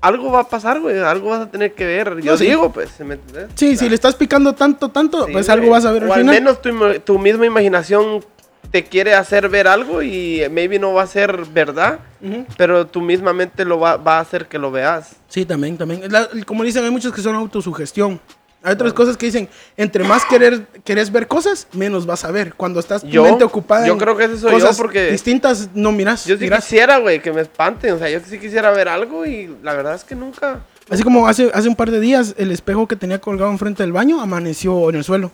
algo 0.00 0.30
va 0.30 0.40
a 0.40 0.48
pasar, 0.48 0.80
güey, 0.80 0.98
algo 0.98 1.30
vas 1.30 1.40
a 1.40 1.50
tener 1.50 1.74
que 1.74 1.84
ver. 1.86 2.20
Yo 2.20 2.32
No, 2.32 2.38
sí. 2.38 2.46
digo, 2.46 2.72
pues, 2.72 2.98
¿me 3.00 3.14
entiendes? 3.14 3.48
Sí, 3.54 3.76
si 3.76 3.88
le 3.88 3.94
estás 3.94 4.14
picando 4.14 4.52
tanto, 4.54 4.90
tanto, 4.90 5.26
Sí, 5.26 5.32
pues 5.32 5.48
algo 5.48 5.70
vas 5.70 5.84
a 5.84 5.92
ver 5.92 6.04
al 6.04 6.10
O 6.10 6.12
al 6.14 6.20
final. 6.20 6.34
menos 6.34 6.60
tu, 6.62 6.70
tu 7.00 7.18
misma 7.18 7.46
imaginación 7.46 8.24
te 8.70 8.84
quiere 8.84 9.14
hacer 9.14 9.48
ver 9.48 9.68
algo 9.68 10.02
y 10.02 10.42
maybe 10.50 10.78
no 10.78 10.92
va 10.92 11.02
a 11.02 11.06
ser 11.06 11.44
verdad, 11.46 12.00
Ujú. 12.20 12.44
pero 12.56 12.86
tu 12.86 13.00
misma 13.00 13.32
mente 13.32 13.64
lo 13.64 13.78
va, 13.78 13.96
va 13.96 14.18
a 14.18 14.20
hacer 14.20 14.46
que 14.48 14.58
lo 14.58 14.70
veas. 14.70 15.16
Sí, 15.28 15.44
también, 15.46 15.76
también. 15.78 16.10
La- 16.12 16.28
como 16.44 16.62
dicen, 16.64 16.84
hay 16.84 16.90
muchos 16.90 17.12
que 17.12 17.22
son 17.22 17.34
autosugestión. 17.36 18.20
Hay 18.66 18.72
otras 18.72 18.92
cosas 18.94 19.16
que 19.16 19.26
dicen, 19.26 19.48
entre 19.76 20.02
más 20.02 20.24
querer, 20.24 20.66
querés 20.84 21.12
ver 21.12 21.28
cosas, 21.28 21.68
menos 21.72 22.04
vas 22.04 22.24
a 22.24 22.32
ver. 22.32 22.54
Cuando 22.54 22.80
estás 22.80 23.02
tu 23.02 23.06
Yo- 23.08 23.22
mente 23.22 23.44
ocupada 23.44 23.86
yo 23.86 23.92
en 23.92 23.98
creo 24.00 24.16
que 24.16 24.24
ese 24.24 24.38
soy 24.38 24.50
yo 24.50 24.58
cosas 24.58 24.76
porque- 24.76 25.12
distintas, 25.12 25.68
no 25.72 25.92
miras. 25.92 26.24
Yo 26.26 26.36
sí 26.36 26.50
quisiera, 26.50 26.98
güey, 26.98 27.22
que 27.22 27.32
me 27.32 27.42
espanten, 27.42 27.92
o 27.92 27.98
sea, 27.98 28.10
yo 28.10 28.18
sí 28.28 28.40
quisiera 28.40 28.72
ver 28.72 28.88
algo 28.88 29.24
y 29.24 29.56
la 29.62 29.72
verdad 29.74 29.94
es 29.94 30.02
que 30.02 30.16
nunca... 30.16 30.64
Así 30.90 31.04
como 31.04 31.28
hace, 31.28 31.48
hace 31.54 31.68
un 31.68 31.76
par 31.76 31.92
de 31.92 32.00
días, 32.00 32.34
el 32.38 32.50
espejo 32.50 32.88
que 32.88 32.96
tenía 32.96 33.20
colgado 33.20 33.52
enfrente 33.52 33.84
del 33.84 33.92
baño 33.92 34.20
amaneció 34.20 34.90
en 34.90 34.96
el 34.96 35.04
suelo. 35.04 35.30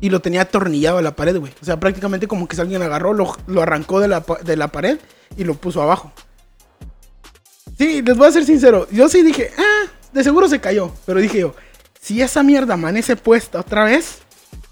Y 0.00 0.10
lo 0.10 0.18
tenía 0.20 0.42
atornillado 0.42 0.98
a 0.98 1.02
la 1.02 1.14
pared, 1.14 1.36
güey. 1.38 1.52
O 1.62 1.64
sea, 1.64 1.78
prácticamente 1.78 2.26
como 2.26 2.48
que 2.48 2.60
alguien 2.60 2.82
agarró, 2.82 3.12
lo, 3.12 3.36
lo 3.46 3.62
arrancó 3.62 4.00
de 4.00 4.08
la, 4.08 4.24
de 4.42 4.56
la 4.56 4.68
pared 4.68 4.98
y 5.36 5.44
lo 5.44 5.54
puso 5.54 5.82
abajo. 5.82 6.12
Sí, 7.78 8.02
les 8.02 8.16
voy 8.16 8.26
a 8.28 8.32
ser 8.32 8.44
sincero. 8.44 8.86
Yo 8.90 9.08
sí 9.08 9.22
dije, 9.22 9.50
ah, 9.58 9.86
de 10.12 10.24
seguro 10.24 10.48
se 10.48 10.60
cayó. 10.60 10.92
Pero 11.06 11.20
dije 11.20 11.38
yo, 11.40 11.54
si 12.00 12.22
esa 12.22 12.42
mierda 12.42 12.74
amanece 12.74 13.16
puesta 13.16 13.60
otra 13.60 13.84
vez, 13.84 14.22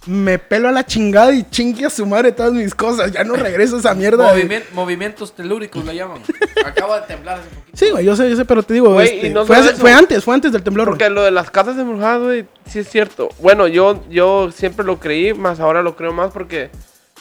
me 0.07 0.39
pelo 0.39 0.69
a 0.69 0.73
la 0.73 0.87
chingada 0.87 1.35
y 1.35 1.45
chingue 1.51 1.85
a 1.85 1.91
su 1.91 2.07
madre 2.07 2.33
todas 2.33 2.53
mis 2.53 2.75
cosas. 2.75 3.13
Ya 3.13 3.25
no 3.25 3.35
regreso 3.35 3.77
a 3.77 3.81
esa 3.81 3.95
mierda. 3.95 4.33
de- 4.33 4.65
movimientos 4.73 5.35
telúricos 5.35 5.85
le 5.85 5.95
llaman. 5.95 6.23
Acaba 6.65 7.01
de 7.01 7.07
temblar 7.07 7.41
hace 7.41 7.49
poquito. 7.51 7.77
Sí, 7.77 7.91
güey, 7.91 8.05
yo 8.07 8.17
sé, 8.17 8.31
yo 8.31 8.37
sé, 8.37 8.45
pero 8.47 8.63
te 8.63 8.73
digo, 8.75 8.95
Güey, 8.95 9.17
este, 9.17 9.31
no 9.31 9.45
fue, 9.45 9.57
hace- 9.57 9.75
fue 9.75 9.93
antes, 9.93 10.25
fue 10.25 10.35
antes 10.35 10.53
del 10.53 10.63
temblor. 10.63 10.87
güey. 10.89 10.99
Porque 10.99 11.11
lo 11.11 11.23
de 11.23 11.31
las 11.31 11.51
casas 11.51 11.77
embrujadas, 11.77 12.23
güey, 12.23 12.47
sí 12.67 12.79
es 12.79 12.89
cierto. 12.89 13.29
Bueno, 13.41 13.67
yo, 13.69 14.03
yo 14.09 14.51
siempre 14.51 14.87
lo 14.87 14.99
creí, 14.99 15.35
más 15.35 15.61
ahora 15.61 15.83
lo 15.83 15.95
creo 15.97 16.13
más 16.15 16.31
porque 16.33 16.71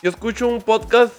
yo 0.02 0.10
escucho 0.10 0.48
un 0.48 0.62
podcast 0.62 1.12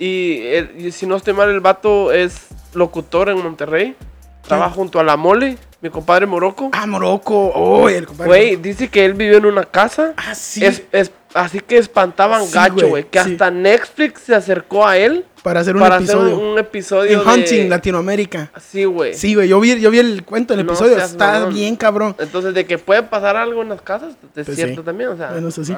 y, 0.00 0.46
el- 0.48 0.72
y 0.86 0.90
si 0.92 1.06
no 1.06 1.16
estoy 1.16 1.34
mal, 1.34 1.48
el 1.50 1.60
vato 1.60 2.10
es 2.12 2.46
locutor 2.74 3.28
en 3.28 3.40
Monterrey. 3.40 3.94
Trabaja 4.42 4.74
junto 4.74 4.98
a 4.98 5.04
la 5.04 5.16
mole, 5.16 5.56
mi 5.84 5.90
compadre 5.90 6.24
Morocco. 6.26 6.70
Ah, 6.72 6.86
Morocco. 6.86 7.52
Oh, 7.54 7.90
el 7.90 8.06
compadre. 8.06 8.28
Güey, 8.28 8.56
dice 8.56 8.88
que 8.88 9.04
él 9.04 9.12
vivió 9.12 9.36
en 9.36 9.44
una 9.44 9.64
casa. 9.64 10.14
Ah, 10.16 10.34
sí. 10.34 10.64
Es, 10.64 10.82
es- 10.92 11.10
así 11.34 11.60
que 11.60 11.76
espantaban 11.76 12.46
Sí, 12.46 12.54
gacho, 12.54 12.88
güey. 12.88 13.04
Que 13.04 13.22
sí. 13.22 13.32
hasta 13.32 13.50
Netflix 13.50 14.22
se 14.22 14.34
acercó 14.34 14.86
a 14.86 14.96
él 14.96 15.26
Para 15.42 15.60
hacer 15.60 15.74
un 15.76 15.82
para 15.82 15.96
episodio. 15.96 16.34
hacer 16.36 16.38
un, 16.46 16.58
episodio 16.58 17.22
en 17.22 17.28
Hunting, 17.28 17.62
de... 17.64 17.68
Latinoamérica. 17.68 18.50
Sí, 18.66 18.84
güey. 18.86 19.12
Sí, 19.12 19.34
güey, 19.34 19.46
yo 19.46 19.60
vi, 19.60 19.78
yo 19.78 19.90
vi 19.90 19.98
el 19.98 20.24
cuento, 20.24 20.54
el 20.54 20.64
No 20.64 20.72
episodio. 20.72 20.94
seas 20.94 21.10
Está 21.10 21.44
bien, 21.46 21.76
cabrón. 21.76 22.16
Entonces, 22.18 22.54
de 22.54 22.64
que 22.64 22.78
puede 22.78 23.02
pasar 23.02 23.36
algo 23.36 23.60
en 23.60 23.68
las 23.68 23.82
casas, 23.82 24.14
es 24.36 24.46
Pues 24.46 24.56
cierto 24.56 24.80
sí. 24.80 24.86
también, 24.86 25.10
o 25.10 25.16
sea. 25.18 25.32
Bueno, 25.32 25.48
eso 25.48 25.62
sí. 25.64 25.76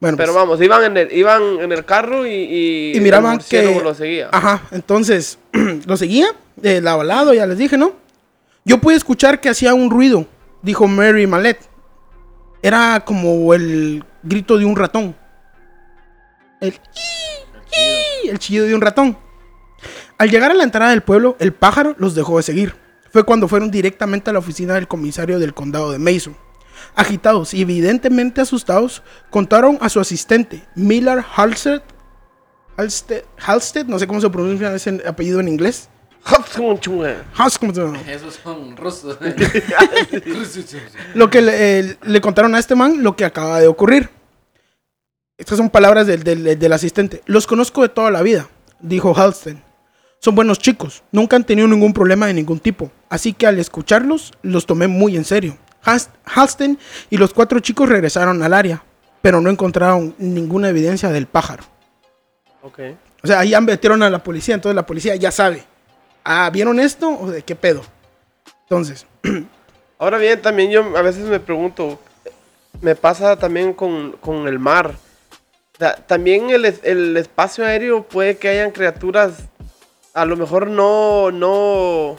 Bueno, 0.00 0.16
Pero 0.16 0.32
pues, 0.32 0.42
vamos, 0.42 0.62
iban 0.62 0.84
en 0.84 0.96
el, 0.96 1.12
iban 1.12 1.42
en 1.60 1.70
el 1.70 1.84
carro 1.84 2.26
y, 2.26 2.30
y, 2.32 2.92
y 2.96 3.00
miraban 3.00 3.38
que. 3.46 3.80
lo 3.82 3.92
seguía. 3.94 4.30
Ajá, 4.32 4.62
entonces 4.70 5.38
lo 5.86 5.96
seguía, 5.98 6.28
de 6.56 6.80
lado 6.80 7.02
a 7.02 7.04
lado, 7.04 7.34
ya 7.34 7.46
les 7.46 7.58
dije, 7.58 7.76
¿no? 7.76 7.92
Yo 8.64 8.80
pude 8.80 8.94
escuchar 8.94 9.40
que 9.40 9.50
hacía 9.50 9.74
un 9.74 9.90
ruido, 9.90 10.26
dijo 10.62 10.88
Mary 10.88 11.26
Mallet. 11.26 11.58
Era 12.62 13.04
como 13.04 13.52
el 13.52 14.02
grito 14.22 14.56
de 14.56 14.64
un 14.64 14.74
ratón. 14.74 15.14
El, 16.60 16.80
el 18.24 18.38
chillido 18.38 18.64
de 18.64 18.74
un 18.74 18.80
ratón. 18.80 19.18
Al 20.16 20.30
llegar 20.30 20.50
a 20.50 20.54
la 20.54 20.64
entrada 20.64 20.90
del 20.92 21.02
pueblo, 21.02 21.36
el 21.40 21.52
pájaro 21.52 21.94
los 21.98 22.14
dejó 22.14 22.38
de 22.38 22.42
seguir. 22.42 22.74
Fue 23.10 23.24
cuando 23.24 23.48
fueron 23.48 23.70
directamente 23.70 24.30
a 24.30 24.32
la 24.32 24.38
oficina 24.38 24.74
del 24.74 24.88
comisario 24.88 25.38
del 25.38 25.52
condado 25.52 25.92
de 25.92 25.98
Mason. 25.98 26.34
Agitados 26.94 27.52
y 27.52 27.60
evidentemente 27.60 28.40
asustados, 28.40 29.02
contaron 29.28 29.76
a 29.82 29.90
su 29.90 30.00
asistente, 30.00 30.66
Miller 30.74 31.22
Halstead, 31.36 31.82
Halstead, 32.76 33.22
Halstead, 33.38 33.86
no 33.86 33.98
sé 33.98 34.06
cómo 34.06 34.20
se 34.20 34.30
pronuncia 34.30 34.74
ese 34.74 35.02
apellido 35.06 35.40
en 35.40 35.48
inglés. 35.48 35.90
Esos 38.08 38.34
son 38.42 38.76
rusos. 38.76 39.18
Lo 41.14 41.28
que 41.30 41.42
le, 41.42 41.78
eh, 41.80 41.96
le 42.02 42.20
contaron 42.20 42.54
a 42.54 42.58
este 42.58 42.74
man 42.74 43.02
lo 43.02 43.14
que 43.16 43.24
acaba 43.24 43.60
de 43.60 43.66
ocurrir. 43.66 44.08
Estas 45.36 45.58
son 45.58 45.68
palabras 45.70 46.06
del, 46.06 46.22
del- 46.22 46.58
del 46.58 46.72
asistente. 46.72 47.22
Los 47.26 47.46
conozco 47.46 47.82
de 47.82 47.88
toda 47.88 48.10
la 48.10 48.22
vida, 48.22 48.48
dijo 48.80 49.14
Halstead. 49.16 49.56
Son 50.20 50.34
buenos 50.34 50.58
chicos, 50.58 51.02
nunca 51.12 51.36
han 51.36 51.44
tenido 51.44 51.68
ningún 51.68 51.92
problema 51.92 52.26
de 52.26 52.32
ningún 52.34 52.58
tipo. 52.58 52.90
Así 53.10 53.34
que 53.34 53.46
al 53.46 53.58
escucharlos, 53.58 54.32
los 54.42 54.64
tomé 54.64 54.86
muy 54.88 55.16
en 55.16 55.24
serio. 55.24 55.58
Hast- 55.84 56.08
Halstead 56.24 56.70
y 57.10 57.18
los 57.18 57.34
cuatro 57.34 57.60
chicos 57.60 57.88
regresaron 57.88 58.42
al 58.42 58.54
área, 58.54 58.82
pero 59.20 59.40
no 59.42 59.50
encontraron 59.50 60.14
ninguna 60.18 60.70
evidencia 60.70 61.10
del 61.10 61.26
pájaro. 61.26 61.64
Ok. 62.62 62.78
O 63.22 63.26
sea, 63.26 63.40
ahí 63.40 63.50
ya 63.50 63.60
metieron 63.60 64.02
a 64.02 64.08
la 64.08 64.22
policía, 64.22 64.54
entonces 64.54 64.74
la 64.76 64.86
policía 64.86 65.14
ya 65.16 65.30
sabe. 65.30 65.64
Ah, 66.24 66.50
¿vieron 66.52 66.80
esto 66.80 67.08
o 67.10 67.30
de 67.30 67.42
qué 67.42 67.54
pedo? 67.54 67.82
Entonces, 68.62 69.06
Ahora 69.98 70.18
bien, 70.18 70.42
también 70.42 70.70
yo 70.70 70.96
a 70.96 71.02
veces 71.02 71.24
me 71.24 71.38
pregunto, 71.38 71.98
me 72.82 72.94
pasa 72.96 73.36
también 73.38 73.72
con, 73.72 74.12
con 74.20 74.48
el 74.48 74.58
mar. 74.58 74.94
También 76.06 76.50
el, 76.50 76.64
el 76.82 77.16
espacio 77.16 77.64
aéreo 77.64 78.02
puede 78.02 78.36
que 78.36 78.48
hayan 78.48 78.70
criaturas, 78.70 79.32
a 80.12 80.24
lo 80.24 80.36
mejor 80.36 80.66
no, 80.68 81.30
no 81.30 82.16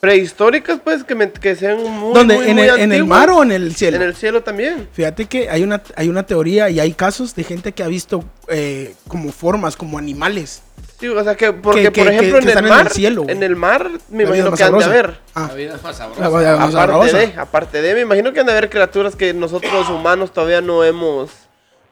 prehistóricas, 0.00 0.80
pues, 0.82 1.02
que, 1.04 1.14
me- 1.14 1.32
que 1.32 1.54
sean 1.56 1.82
muy, 1.82 2.14
¿dónde? 2.14 2.34
muy, 2.36 2.48
¿En, 2.50 2.56
muy 2.56 2.68
el, 2.68 2.80
¿En 2.80 2.92
el 2.92 3.04
mar 3.04 3.30
o 3.30 3.42
en 3.42 3.52
el 3.52 3.74
cielo? 3.74 3.96
En 3.96 4.02
el 4.02 4.14
cielo 4.14 4.42
también. 4.42 4.88
Fíjate 4.92 5.26
que 5.26 5.48
hay 5.50 5.62
una, 5.62 5.82
hay 5.96 6.08
una 6.08 6.24
teoría 6.24 6.70
y 6.70 6.78
hay 6.80 6.92
casos 6.92 7.34
de 7.34 7.44
gente 7.44 7.72
que 7.72 7.82
ha 7.82 7.88
visto 7.88 8.22
eh, 8.48 8.94
como 9.08 9.32
formas, 9.32 9.76
como 9.76 9.98
animales. 9.98 10.62
Sí, 10.98 11.08
o 11.08 11.22
sea 11.22 11.34
que, 11.36 11.52
porque 11.52 11.82
Que- 11.84 11.90
por 11.90 12.08
ejemplo 12.12 12.16
que- 12.18 12.30
que 12.32 12.36
en, 12.38 12.42
el 12.44 12.48
están 12.48 12.64
en 12.64 12.70
el 12.72 12.76
mar, 12.84 12.90
cielo, 12.92 13.24
en 13.28 13.42
el 13.42 13.56
mar, 13.56 13.90
me 14.08 14.24
La 14.24 14.28
imagino 14.36 14.56
que 14.56 14.64
han 14.64 14.78
de 14.78 14.84
haber. 14.84 15.18
Ah, 15.34 15.46
La 15.48 15.54
vida 15.54 15.74
es 15.76 15.82
más 15.82 15.96
sabrosa. 15.96 16.20
más 16.30 16.44
Aparte 16.44 16.72
sabrosa. 16.72 17.18
de, 17.18 17.32
aparte 17.36 17.82
de, 17.82 17.94
me 17.94 18.00
imagino 18.00 18.32
que 18.32 18.40
han 18.40 18.46
de 18.46 18.52
haber 18.52 18.70
criaturas 18.70 19.14
que 19.14 19.34
nosotros 19.34 19.90
humanos 19.90 20.32
todavía 20.32 20.60
no 20.62 20.82
hemos... 20.84 21.30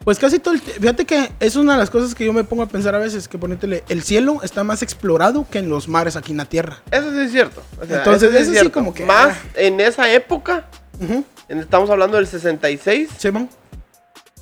Pues 0.03 0.19
casi 0.19 0.39
todo 0.39 0.53
el 0.53 0.59
Fíjate 0.61 1.05
que 1.05 1.31
es 1.39 1.55
una 1.55 1.73
de 1.73 1.79
las 1.79 1.89
cosas 1.89 2.13
que 2.15 2.25
yo 2.25 2.33
me 2.33 2.43
pongo 2.43 2.63
a 2.63 2.67
pensar 2.67 2.93
a 2.95 2.99
veces, 2.99 3.27
que 3.27 3.37
ponétele, 3.37 3.83
el 3.89 4.03
cielo 4.03 4.39
está 4.43 4.63
más 4.63 4.81
explorado 4.83 5.45
que 5.49 5.59
en 5.59 5.69
los 5.69 5.87
mares 5.87 6.15
aquí 6.15 6.31
en 6.31 6.37
la 6.37 6.45
tierra. 6.45 6.81
Eso 6.91 7.11
sí 7.11 7.19
es 7.21 7.31
cierto. 7.31 7.61
O 7.81 7.85
sea, 7.85 7.97
Entonces, 7.99 8.29
sí 8.29 8.35
es 8.35 8.41
eso 8.41 8.51
sí 8.51 8.57
cierto. 8.57 8.71
como 8.71 8.93
que, 8.93 9.05
Más 9.05 9.35
ah. 9.35 9.41
en 9.55 9.79
esa 9.81 10.11
época, 10.11 10.65
Ujú. 10.99 11.23
en- 11.47 11.59
estamos 11.59 11.89
hablando 11.89 12.17
del 12.17 12.27
66, 12.27 13.09
Simón. 13.17 13.49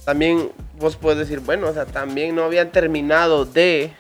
también 0.06 0.52
vos 0.80 0.96
puedes 0.98 1.20
decir, 1.20 1.40
bueno, 1.40 1.68
o 1.68 1.74
sea, 1.74 1.86
también 1.86 2.36
no 2.36 2.44
habían 2.44 2.72
terminado 2.72 3.46
de, 3.46 3.94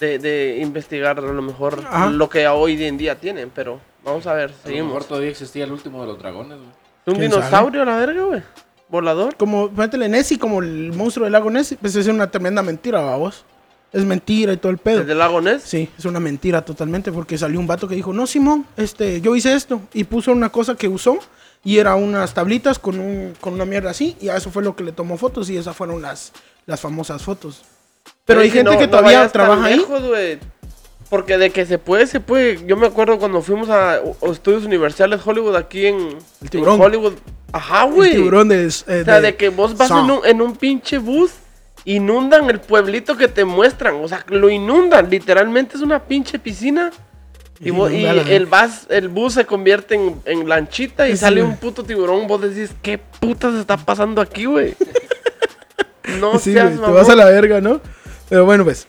de, 0.00 0.18
de 0.18 0.58
investigar 0.60 1.18
a 1.18 1.22
lo 1.22 1.42
mejor 1.42 1.82
Ajá. 1.86 2.10
lo 2.10 2.28
que 2.28 2.46
hoy 2.48 2.82
en 2.84 2.96
día 2.96 3.18
tienen, 3.18 3.50
pero 3.54 3.80
vamos 4.04 4.26
a 4.26 4.34
ver, 4.34 4.50
A 4.50 4.52
lo 4.52 4.58
seguimos. 4.62 4.86
mejor 4.92 5.04
todavía 5.04 5.30
existía 5.30 5.64
el 5.64 5.72
último 5.72 6.00
de 6.02 6.08
los 6.08 6.18
dragones, 6.18 6.58
güey. 6.58 6.70
Un 7.06 7.14
¿Quién 7.16 7.30
dinosaurio 7.30 7.82
a 7.82 7.84
la 7.84 7.96
verga, 7.96 8.22
güey. 8.22 8.42
Volador. 8.88 9.36
Como, 9.36 9.70
ponétele 9.70 10.08
Nessie, 10.08 10.38
como 10.38 10.60
el 10.60 10.92
monstruo 10.92 11.24
del 11.24 11.32
lago 11.32 11.50
Nessie, 11.50 11.76
pues 11.80 11.94
es 11.96 12.06
una 12.06 12.30
tremenda 12.30 12.62
mentira, 12.62 13.00
vamos. 13.00 13.44
Es 13.92 14.04
mentira 14.04 14.52
y 14.52 14.56
todo 14.56 14.72
el 14.72 14.78
pedo. 14.78 15.02
El 15.02 15.18
lago 15.18 15.40
Ness. 15.40 15.62
Sí, 15.62 15.88
es 15.96 16.04
una 16.04 16.18
mentira 16.18 16.64
totalmente 16.64 17.12
porque 17.12 17.38
salió 17.38 17.60
un 17.60 17.66
vato 17.66 17.86
que 17.86 17.94
dijo, 17.94 18.12
no, 18.12 18.26
Simón, 18.26 18.66
este, 18.76 19.20
yo 19.20 19.36
hice 19.36 19.54
esto 19.54 19.80
y 19.92 20.04
puso 20.04 20.32
una 20.32 20.50
cosa 20.50 20.74
que 20.74 20.88
usó 20.88 21.18
y 21.62 21.78
era 21.78 21.94
unas 21.94 22.34
tablitas 22.34 22.78
con, 22.78 22.98
un, 22.98 23.34
con 23.40 23.54
una 23.54 23.64
mierda 23.64 23.90
así 23.90 24.16
y 24.20 24.28
a 24.30 24.36
eso 24.36 24.50
fue 24.50 24.64
lo 24.64 24.74
que 24.74 24.82
le 24.82 24.90
tomó 24.92 25.16
fotos 25.16 25.48
y 25.48 25.56
esas 25.56 25.76
fueron 25.76 26.02
las, 26.02 26.32
las 26.66 26.80
famosas 26.80 27.22
fotos. 27.22 27.62
Pero 28.24 28.40
hay 28.40 28.50
gente 28.50 28.72
no- 28.72 28.78
que 28.78 28.88
todavía 28.88 29.28
trabaja 29.28 29.64
ahí. 29.66 29.76
lejos. 29.76 30.02
Porque 31.10 31.36
de 31.38 31.50
que 31.50 31.66
se 31.66 31.78
puede, 31.78 32.06
se 32.06 32.18
puede. 32.20 32.64
Yo 32.66 32.76
me 32.76 32.86
acuerdo 32.86 33.18
cuando 33.18 33.40
fuimos 33.42 33.68
a 33.68 34.00
estudios 34.32 34.64
universales 34.64 35.20
Hollywood 35.24 35.54
aquí 35.56 35.86
en, 35.86 36.18
El 36.42 36.50
tiburón. 36.50 36.76
en 36.76 36.80
Hollywood. 36.82 37.12
Ajá, 37.52 37.84
El 37.84 37.92
güey. 37.92 38.12
tiburón 38.12 38.48
de, 38.48 38.64
eh, 38.64 38.66
O 38.66 38.70
sea, 39.04 39.20
de 39.20 39.36
que 39.36 39.48
vos 39.50 39.76
vas 39.76 39.90
en 39.90 39.96
un, 40.10 40.20
en 40.24 40.40
un 40.40 40.56
pinche 40.56 40.98
bus, 40.98 41.30
inundan 41.84 42.48
el 42.50 42.58
pueblito 42.60 43.16
que 43.16 43.28
te 43.28 43.44
muestran. 43.44 43.96
O 43.96 44.08
sea, 44.08 44.24
lo 44.28 44.48
inundan. 44.48 45.08
Literalmente 45.10 45.76
es 45.76 45.82
una 45.82 46.02
pinche 46.02 46.38
piscina. 46.38 46.90
Y, 47.60 47.70
vos- 47.70 47.92
el, 47.92 48.46
bus, 48.46 48.86
el 48.88 49.08
bus 49.08 49.34
se 49.34 49.44
convierte 49.44 49.94
en, 49.94 50.20
en 50.24 50.48
lanchita 50.48 51.06
y 51.08 51.12
Sí, 51.12 51.18
sale 51.18 51.42
un 51.42 51.56
puto 51.58 51.84
tiburón. 51.84 52.26
Vos 52.26 52.40
decís, 52.40 52.70
¿qué 52.82 52.98
putas 52.98 53.54
está 53.54 53.76
pasando 53.76 54.20
aquí, 54.20 54.46
güey? 54.46 54.74
No 56.18 56.38
Sí, 56.38 56.52
seas 56.52 56.76
güey, 56.76 56.86
te 56.90 56.92
vas 56.92 57.08
a 57.08 57.14
la 57.14 57.24
verga, 57.26 57.60
¿no? 57.60 57.80
Pero 58.28 58.44
bueno, 58.44 58.64
pues. 58.64 58.86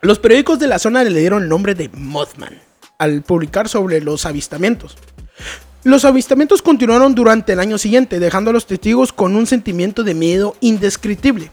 Los 0.00 0.18
periódicos 0.18 0.58
de 0.58 0.66
la 0.66 0.80
zona 0.80 1.04
le 1.04 1.20
dieron 1.20 1.44
el 1.44 1.48
nombre 1.48 1.76
de 1.76 1.88
Mothman 1.92 2.58
al 2.98 3.22
publicar 3.22 3.68
sobre 3.68 4.00
los 4.00 4.26
avistamientos. 4.26 4.96
Los 5.84 6.04
avistamientos 6.04 6.62
continuaron 6.62 7.14
durante 7.14 7.52
el 7.52 7.60
año 7.60 7.78
siguiente, 7.78 8.20
dejando 8.20 8.50
a 8.50 8.52
los 8.52 8.66
testigos 8.66 9.12
con 9.12 9.36
un 9.36 9.46
sentimiento 9.46 10.02
de 10.04 10.14
miedo 10.14 10.56
indescriptible. 10.60 11.50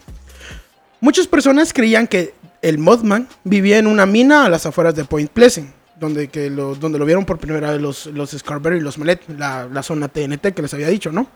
Muchas 1.00 1.28
personas 1.28 1.74
creían 1.74 2.08
que 2.08 2.34
el 2.62 2.78
Mothman 2.78 3.28
vivía 3.44 3.78
en 3.78 3.88
una 3.88 4.06
mina 4.06 4.46
a 4.46 4.50
las 4.50 4.66
afueras 4.66 4.96
de 4.96 5.06
Point 5.06 5.32
Pleasant, 5.32 5.72
donde, 6.00 6.28
que 6.28 6.50
lo, 6.50 6.76
donde 6.76 7.00
lo 7.00 7.06
vieron 7.06 7.26
por 7.26 7.40
primera 7.40 7.72
vez 7.72 7.82
los, 7.82 8.06
los 8.08 8.32
Scarberry 8.32 8.78
y 8.78 8.82
los 8.82 8.98
Mallet, 8.98 9.22
la, 9.38 9.68
la 9.72 9.84
zona 9.84 10.08
TNT 10.08 10.54
que 10.54 10.62
les 10.62 10.74
había 10.74 10.90
dicho, 10.90 11.12
¿no? 11.12 11.28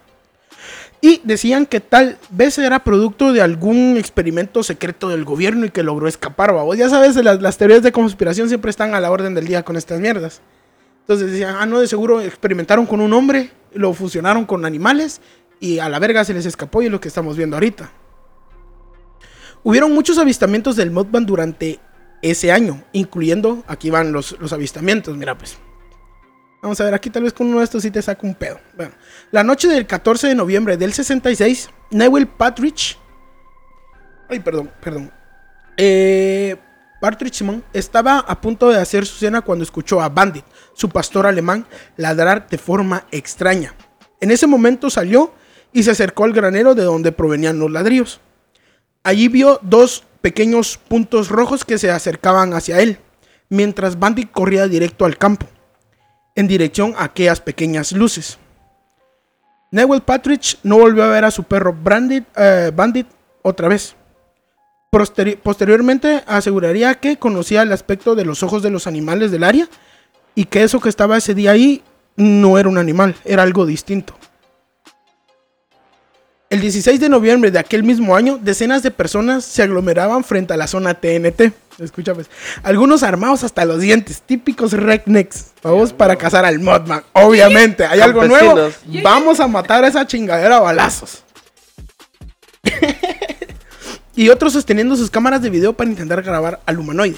Y 1.02 1.22
decían 1.24 1.66
que 1.66 1.80
tal 1.80 2.18
vez 2.30 2.58
era 2.58 2.84
producto 2.84 3.34
de 3.34 3.42
algún 3.42 3.98
experimento 3.98 4.64
secreto 4.64 5.10
del 5.10 5.26
gobierno 5.26 5.66
y 5.66 5.70
que 5.70 5.84
logró 5.84 6.08
escapar, 6.08 6.54
babos. 6.54 6.78
Ya 6.78 6.90
sabes, 6.90 7.16
las, 7.18 7.42
las 7.42 7.58
teorías 7.58 7.84
de 7.84 7.92
conspiración 7.92 8.48
siempre 8.48 8.70
están 8.70 8.96
a 8.96 9.02
la 9.02 9.12
orden 9.12 9.36
del 9.36 9.46
día 9.46 9.64
con 9.64 9.76
estas 9.76 10.00
mierdas. 10.00 10.42
Entonces 11.02 11.32
decían, 11.32 11.56
ah, 11.60 11.66
no, 11.66 11.82
de 11.82 11.88
seguro 11.88 12.22
experimentaron 12.22 12.86
con 12.86 13.02
un 13.02 13.12
hombre, 13.12 13.52
lo 13.74 13.94
fusionaron 13.94 14.46
con 14.46 14.64
animales 14.64 15.20
y 15.60 15.80
a 15.80 15.90
la 15.90 16.00
verga 16.00 16.24
se 16.24 16.34
les 16.34 16.46
escapó 16.46 16.82
y 16.82 16.86
es 16.86 16.92
lo 16.92 17.02
que 17.02 17.10
estamos 17.10 17.36
viendo 17.36 17.58
ahorita. 17.58 17.92
Hubieron 19.64 19.94
muchos 19.94 20.18
avistamientos 20.18 20.76
del 20.76 20.92
Mothman 20.92 21.26
durante 21.26 21.80
ese 22.22 22.52
año, 22.52 22.84
incluyendo, 22.94 23.64
aquí 23.68 23.90
van 23.90 24.14
los, 24.14 24.38
los 24.40 24.54
avistamientos, 24.54 25.18
mira 25.18 25.38
pues. 25.38 25.58
Vamos 26.64 26.80
a 26.80 26.86
ver, 26.86 26.94
aquí 26.94 27.10
tal 27.10 27.24
vez 27.24 27.34
con 27.34 27.48
uno 27.48 27.58
de 27.58 27.66
estos 27.66 27.84
sí 27.84 27.92
te 27.92 28.02
saco 28.02 28.26
un 28.26 28.36
pedo. 28.36 28.58
Bueno, 28.78 28.94
la 29.32 29.44
noche 29.44 29.68
del 29.68 29.86
14 29.86 30.30
de 30.30 30.36
noviembre 30.36 30.78
del 30.78 30.94
66, 30.94 31.70
Newell 31.92 32.26
Patridge. 32.26 32.98
Ay, 34.30 34.40
perdón, 34.40 34.72
perdón. 34.82 35.12
Eh, 35.76 36.56
Partridge 37.02 37.44
estaba 37.74 38.20
a 38.20 38.40
punto 38.40 38.70
de 38.70 38.80
hacer 38.80 39.06
su 39.06 39.18
cena 39.18 39.42
cuando 39.42 39.64
escuchó 39.64 40.02
a 40.02 40.08
Bandit, 40.08 40.46
su 40.74 40.88
pastor 40.88 41.28
alemán, 41.28 41.66
ladrar 41.98 42.48
de 42.48 42.58
forma 42.58 43.08
extraña. 43.12 43.76
En 44.22 44.32
ese 44.32 44.48
momento 44.48 44.90
salió 44.90 45.34
y 45.74 45.84
se 45.84 45.92
acercó 45.92 46.24
al 46.24 46.32
granero 46.32 46.76
de 46.76 46.84
donde 46.84 47.12
provenían 47.12 47.60
los 47.60 47.72
ladrillos. 47.72 48.22
Allí 49.04 49.28
vio 49.28 49.60
dos 49.64 50.06
pequeños 50.22 50.78
puntos 50.78 51.28
rojos 51.28 51.66
que 51.66 51.78
se 51.78 51.92
acercaban 51.92 52.54
hacia 52.54 52.80
él, 52.80 53.00
mientras 53.50 54.00
Bandit 54.00 54.32
corría 54.32 54.70
directo 54.70 55.04
al 55.04 55.18
campo, 55.18 55.46
en 56.36 56.48
dirección 56.48 56.94
a 56.98 57.06
aquellas 57.06 57.40
pequeñas 57.42 57.92
luces. 57.92 58.38
Newell 59.72 60.02
Patridge 60.02 60.58
no 60.64 60.78
volvió 60.78 61.04
a 61.04 61.08
ver 61.10 61.26
a 61.26 61.32
su 61.32 61.44
perro 61.44 61.76
Bandit, 61.78 62.26
eh, 62.36 62.72
Bandit 62.76 63.08
otra 63.42 63.68
vez. 63.68 63.96
Posteri- 64.92 65.38
posteriormente 65.38 66.24
aseguraría 66.28 66.94
que 66.96 67.18
conocía 67.18 67.64
el 67.64 67.72
aspecto 67.72 68.14
de 68.16 68.26
los 68.26 68.44
ojos 68.44 68.62
de 68.62 68.70
los 68.70 68.86
animales 68.86 69.32
del 69.32 69.44
área 69.44 69.68
y 70.36 70.46
que 70.46 70.64
eso 70.64 70.80
que 70.80 70.90
estaba 70.90 71.18
ese 71.18 71.34
día 71.34 71.52
ahí 71.52 71.84
no 72.16 72.60
era 72.60 72.70
un 72.70 72.78
animal, 72.78 73.16
era 73.26 73.42
algo 73.42 73.66
distinto. 73.66 74.14
El 76.52 76.62
16 76.62 77.00
de 77.00 77.10
noviembre 77.10 77.50
de 77.50 77.58
aquel 77.58 77.82
mismo 77.82 78.16
año, 78.16 78.38
decenas 78.40 78.84
de 78.84 78.92
personas 78.92 79.44
se 79.44 79.64
aglomeraban 79.64 80.24
frente 80.24 80.54
a 80.54 80.58
la 80.58 80.68
zona 80.68 80.94
TNT. 80.94 81.52
Escucha 81.80 82.14
pues, 82.14 82.30
algunos 82.62 83.02
armados 83.04 83.44
hasta 83.44 83.66
los 83.66 83.80
dientes, 83.80 84.22
típicos 84.22 84.74
rednecks, 84.74 85.48
vamos 85.64 85.92
para 85.92 86.16
cazar 86.16 86.46
al 86.46 86.60
Modman. 86.60 87.04
Obviamente, 87.14 87.86
hay 87.86 88.00
algo 88.00 88.26
nuevo. 88.26 88.70
Vamos 89.04 89.40
a 89.40 89.48
matar 89.48 89.84
a 89.84 89.88
esa 89.88 90.06
chingadera 90.06 90.58
a 90.58 90.60
balazos. 90.62 91.24
y 94.16 94.30
otros 94.30 94.54
sosteniendo 94.54 94.96
sus 94.96 95.10
cámaras 95.10 95.42
de 95.42 95.50
video 95.50 95.74
para 95.74 95.90
intentar 95.90 96.22
grabar 96.22 96.62
al 96.66 96.78
humanoide. 96.80 97.18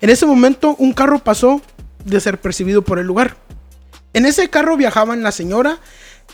En 0.00 0.10
ese 0.10 0.26
momento, 0.26 0.74
un 0.78 0.92
carro 0.92 1.18
pasó 1.20 1.60
de 2.04 2.20
ser 2.20 2.40
percibido 2.40 2.82
por 2.82 2.98
el 2.98 3.06
lugar. 3.06 3.36
En 4.14 4.26
ese 4.26 4.50
carro 4.50 4.76
viajaban 4.76 5.22
la 5.22 5.32
señora, 5.32 5.78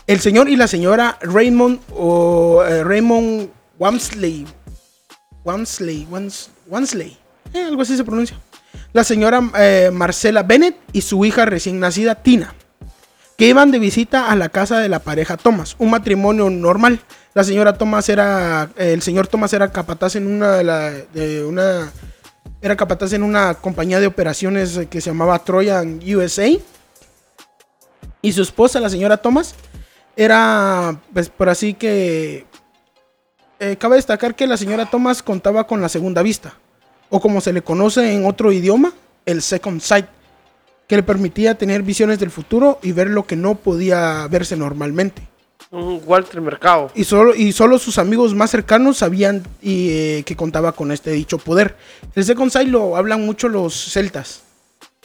el 0.07 0.19
señor 0.19 0.49
y 0.49 0.55
la 0.55 0.67
señora 0.67 1.17
Raymond 1.21 1.79
o 1.95 2.63
eh, 2.67 2.83
Raymond 2.83 3.49
Wamsley. 3.77 4.47
Wamsley, 5.45 6.05
Wams- 6.11 6.49
Wamsley, 6.67 7.17
eh, 7.53 7.63
algo 7.63 7.81
así 7.81 7.97
se 7.97 8.03
pronuncia. 8.03 8.37
La 8.93 9.03
señora 9.03 9.41
eh, 9.57 9.89
Marcela 9.93 10.43
Bennett 10.43 10.75
y 10.93 11.01
su 11.01 11.23
hija 11.25 11.45
recién 11.45 11.79
nacida 11.79 12.15
Tina, 12.15 12.55
que 13.37 13.47
iban 13.47 13.71
de 13.71 13.79
visita 13.79 14.31
a 14.31 14.35
la 14.35 14.49
casa 14.49 14.79
de 14.79 14.89
la 14.89 14.99
pareja 14.99 15.37
Thomas, 15.37 15.75
un 15.79 15.91
matrimonio 15.91 16.49
normal. 16.49 16.99
La 17.33 17.43
señora 17.43 17.77
Thomas 17.77 18.09
era, 18.09 18.69
el 18.75 19.01
señor 19.01 19.27
Thomas 19.27 19.53
era 19.53 19.71
capataz 19.71 20.15
en 20.15 20.27
una 20.27 21.91
era 22.61 22.75
capataz 22.75 23.13
en 23.13 23.23
una 23.23 23.53
compañía 23.53 23.99
de 23.99 24.07
operaciones 24.07 24.75
eh, 24.75 24.87
que 24.87 25.01
se 25.01 25.11
llamaba 25.11 25.39
Trojan 25.39 25.99
USA. 26.03 26.49
Y 28.21 28.33
su 28.33 28.41
esposa, 28.41 28.81
la 28.81 28.89
señora 28.89 29.17
Thomas, 29.17 29.55
era, 30.17 30.99
pues 31.13 31.29
por 31.29 31.47
así 31.47 31.73
que... 31.73 32.45
cabe 33.77 33.95
destacar 33.95 34.35
que 34.35 34.45
la 34.45 34.57
señora 34.57 34.89
Thomas 34.89 35.23
contaba 35.23 35.65
con 35.65 35.79
la 35.79 35.87
segunda 35.87 36.21
vista, 36.21 36.55
o 37.09 37.19
como 37.19 37.41
se 37.41 37.53
le 37.53 37.61
conoce 37.61 38.13
en 38.13 38.25
otro 38.25 38.51
idioma, 38.51 38.93
el 39.25 39.41
second 39.41 39.81
sight, 39.81 40.05
que 40.87 40.95
le 40.95 41.03
permitía 41.03 41.55
tener 41.55 41.83
visiones 41.83 42.19
del 42.19 42.31
futuro 42.31 42.79
y 42.81 42.91
ver 42.91 43.09
lo 43.09 43.25
que 43.25 43.35
no 43.35 43.55
podía 43.55 44.27
verse 44.27 44.55
normalmente. 44.55 45.21
Un 45.71 46.01
Walter 46.03 46.41
Mercado. 46.41 46.89
Y 46.95 47.03
solo, 47.03 47.35
y 47.35 47.51
solo 47.51 47.77
sus 47.77 47.99
amigos 47.99 48.33
más 48.33 48.49
cercanos 48.49 48.97
sabían 48.97 49.43
y, 49.61 49.89
eh, 49.91 50.23
que 50.25 50.35
contaba 50.35 50.71
con 50.71 50.91
este 50.91 51.11
dicho 51.11 51.37
poder. 51.37 51.75
El 52.15 52.25
Second 52.25 52.49
Sight 52.51 52.69
lo 52.69 52.95
hablan 52.95 53.23
mucho 53.23 53.49
los 53.49 53.75
celtas, 53.91 54.41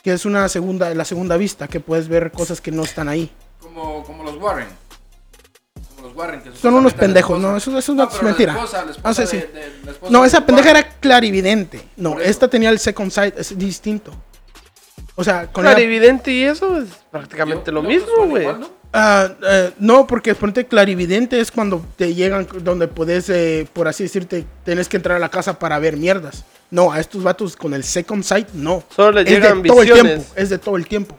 que 0.03 0.13
es 0.15 0.25
una 0.25 0.49
segunda, 0.49 0.95
la 0.95 1.05
segunda 1.05 1.37
vista, 1.37 1.69
que 1.69 1.81
puedes 1.81 2.09
ver 2.09 2.33
cosas 2.33 2.63
que 2.63 2.71
no 2.71 2.83
están 2.83 3.09
ahí. 3.09 3.31
Como, 3.61 4.03
como 4.05 4.25
los 4.25 4.37
Warren. 4.37 4.69
Como 6.15 6.27
los 6.27 6.35
Warren. 6.41 6.41
Que 6.43 6.59
Son 6.59 6.75
unos 6.75 6.95
pendejos, 6.95 7.41
no, 7.41 7.57
eso, 7.57 7.77
eso 7.79 7.95
no, 7.95 8.05
es 8.09 8.15
la 8.17 8.23
mentira. 8.23 8.53
esposa- 8.55 8.85
la 8.85 8.91
esposa 8.93 9.09
Ah, 9.09 9.15
sí, 9.15 9.27
sí. 9.27 9.37
de- 9.39 9.47
de- 9.47 9.73
la 9.85 9.91
esposa 9.93 10.13
No, 10.13 10.25
esa 10.25 10.47
pendeja 10.47 10.69
Warren. 10.71 10.85
era 10.87 10.97
clarividente. 11.01 11.83
No, 11.97 12.21
esta 12.21 12.49
tenía 12.49 12.71
el 12.71 12.79
Second 12.79 13.11
Sight, 13.11 13.39
es 13.39 13.57
distinto. 13.59 14.13
O 15.17 15.23
sea, 15.23 15.47
con 15.53 15.63
Clarividente 15.65 16.33
y 16.33 16.43
eso 16.45 16.79
es 16.81 16.89
prácticamente 17.11 17.67
Yo- 17.67 17.73
lo 17.73 17.83
mismo, 17.83 18.27
güey. 18.27 18.47
¿no? 18.47 18.69
Ah, 18.93 19.29
eh, 19.43 19.73
no, 19.79 20.07
porque 20.07 20.35
ponte 20.35 20.67
clarividente 20.67 21.41
es 21.41 21.51
cuando 21.51 21.85
te 21.97 22.15
llegan, 22.15 22.47
donde 22.63 22.87
puedes, 22.89 23.29
eh, 23.29 23.67
por 23.73 23.87
así 23.89 24.05
decirte, 24.05 24.45
tienes 24.65 24.89
que 24.89 24.97
entrar 24.97 25.17
a 25.17 25.21
la 25.21 25.29
casa 25.29 25.59
para 25.59 25.79
ver 25.79 25.97
mierdas. 25.97 26.45
No, 26.71 26.93
a 26.93 26.99
estos 27.01 27.23
vatos 27.23 27.57
con 27.57 27.75
el 27.75 27.85
second 27.85 28.23
sight, 28.25 28.49
no. 28.55 28.83
Solo 28.95 29.13
les 29.13 29.27
es 29.27 29.31
llegan 29.33 29.63
de 29.63 29.69
todo 29.69 29.83
el 29.83 29.89
visiones. 29.89 30.13
tiempo, 30.15 30.33
es 30.37 30.51
de 30.51 30.59
todo 30.59 30.77
el 30.77 30.87
tiempo. 30.87 31.17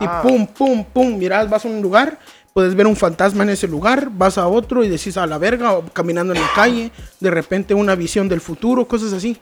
Y 0.00 0.04
Ah. 0.06 0.20
pum, 0.22 0.46
pum, 0.46 0.84
pum, 0.84 1.16
mirás, 1.18 1.48
vas 1.48 1.64
a 1.64 1.68
un 1.68 1.80
lugar, 1.82 2.18
puedes 2.56 2.74
ver 2.74 2.86
un 2.86 2.96
fantasma 2.96 3.42
en 3.42 3.50
ese 3.50 3.68
lugar, 3.68 4.08
vas 4.10 4.38
a 4.38 4.48
otro 4.48 4.82
y 4.82 4.88
decís 4.88 5.18
a 5.18 5.26
la 5.26 5.36
verga, 5.36 5.74
o 5.74 5.84
caminando 5.92 6.32
en 6.32 6.40
la 6.40 6.50
calle, 6.54 6.90
de 7.20 7.30
repente 7.30 7.74
una 7.74 7.94
visión 7.94 8.30
del 8.30 8.40
futuro, 8.40 8.88
cosas 8.88 9.12
así. 9.12 9.36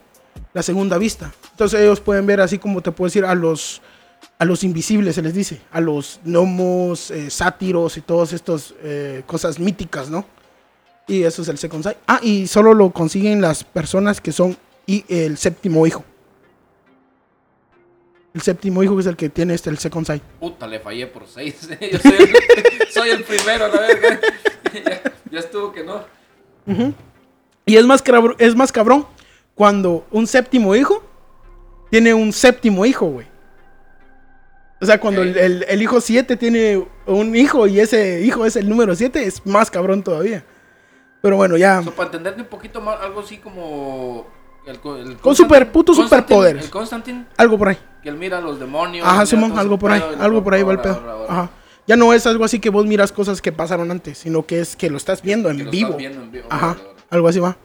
La 0.51 0.61
segunda 0.61 0.97
vista. 0.97 1.31
Entonces 1.51 1.79
ellos 1.79 2.01
pueden 2.01 2.25
ver 2.25 2.41
así 2.41 2.57
como 2.57 2.81
te 2.81 2.91
puedo 2.91 3.07
decir 3.07 3.23
a 3.23 3.33
los 3.33 3.81
a 4.37 4.43
los 4.43 4.65
invisibles 4.65 5.15
se 5.15 5.21
les 5.21 5.33
dice, 5.33 5.61
a 5.71 5.79
los 5.79 6.19
gnomos, 6.25 7.09
eh, 7.09 7.29
sátiros 7.29 7.95
y 7.95 8.01
todas 8.01 8.33
estas 8.33 8.73
eh, 8.83 9.23
cosas 9.25 9.59
míticas, 9.59 10.09
¿no? 10.09 10.25
Y 11.07 11.23
eso 11.23 11.41
es 11.41 11.47
el 11.47 11.57
Second 11.57 11.83
Sight. 11.83 11.97
Ah, 12.07 12.19
y 12.21 12.47
solo 12.47 12.73
lo 12.73 12.91
consiguen 12.91 13.39
las 13.39 13.63
personas 13.63 14.19
que 14.19 14.33
son 14.33 14.57
y 14.85 15.05
el 15.07 15.37
séptimo 15.37 15.87
hijo. 15.87 16.03
El 18.35 18.41
séptimo 18.41 18.83
hijo 18.83 18.99
es 18.99 19.05
el 19.05 19.15
que 19.15 19.29
tiene 19.29 19.53
este, 19.53 19.69
el 19.69 19.77
Second 19.77 20.05
Sight. 20.05 20.21
Puta, 20.41 20.67
le 20.67 20.79
fallé 20.81 21.07
por 21.07 21.25
seis. 21.25 21.69
Yo 21.91 21.97
soy 21.99 22.13
el, 22.19 22.35
soy 22.91 23.09
el 23.09 23.23
primero, 23.23 23.67
la 23.69 23.79
verga. 23.79 24.19
ya, 24.73 25.01
ya 25.31 25.39
estuvo 25.39 25.71
que 25.71 25.83
no. 25.85 26.03
Y 27.65 27.77
es 27.77 27.85
más, 27.85 28.03
cabr- 28.03 28.35
es 28.37 28.53
más 28.55 28.71
cabrón 28.73 29.07
cuando 29.55 30.05
un 30.11 30.27
séptimo 30.27 30.75
hijo 30.75 31.01
tiene 31.89 32.13
un 32.13 32.33
séptimo 32.33 32.85
hijo, 32.85 33.05
güey. 33.07 33.25
O 34.81 34.85
sea, 34.85 34.99
cuando 34.99 35.21
el, 35.21 35.37
el- 35.37 35.65
el 35.69 35.81
hijo 35.81 36.01
7 36.01 36.35
tiene 36.35 36.85
un 37.05 37.33
hijo 37.37 37.65
y 37.67 37.79
ese 37.79 38.21
hijo 38.21 38.45
es 38.45 38.57
el 38.57 38.67
número 38.67 38.93
7, 38.95 39.23
es 39.25 39.45
más 39.45 39.71
cabrón 39.71 40.03
todavía. 40.03 40.43
Pero 41.21 41.37
bueno, 41.37 41.55
ya. 41.55 41.81
So, 41.81 41.91
para 41.91 42.07
entenderte 42.07 42.41
un 42.41 42.47
poquito 42.49 42.81
más, 42.81 42.99
algo 42.99 43.21
así 43.21 43.37
como. 43.37 44.27
El, 44.65 44.79
co- 44.79 44.97
el 44.97 45.17
Con 45.17 45.35
super- 45.35 45.71
Constantine- 45.71 45.95
superpoderes. 46.03 46.63
El 46.65 46.69
Constantine, 46.71 47.25
Algo 47.37 47.57
por 47.57 47.69
ahí. 47.69 47.77
que 48.01 48.09
él 48.09 48.17
mira 48.17 48.39
a 48.39 48.41
los 48.41 48.59
demonios. 48.59 49.05
Ajá, 49.07 49.25
Simón, 49.25 49.57
algo 49.59 49.77
por 49.77 49.91
ahí. 49.91 50.01
pedo 50.01 50.21
Algo 50.23 50.43
por 50.43 50.53
ahí 50.53 50.63
va 50.63 50.71
el 50.73 50.79
pedo. 50.79 50.93
ahora, 50.95 51.11
ahora. 51.11 51.31
Ajá. 51.33 51.49
Ya 51.87 51.95
no 51.95 52.13
es 52.13 52.25
algo 52.25 52.43
así 52.43 52.59
que 52.59 52.69
vos 52.71 52.85
miras 52.87 53.11
cosas 53.11 53.41
que 53.41 53.51
pasaron 53.51 53.91
antes, 53.91 54.17
sino 54.17 54.45
que 54.45 54.59
es 54.59 54.75
que 54.75 54.89
lo 54.89 54.97
estás 54.97 55.21
viendo 55.21 55.49
en 55.51 55.63
lo 55.65 55.69
vivo. 55.71 55.89
estás 55.89 55.97
viendo 55.99 56.21
en 56.23 56.31
vivo. 56.31 56.47
Ajá, 56.49 56.69
ahora. 56.69 56.81
algo 57.11 57.27
así 57.27 57.39
va. 57.39 57.57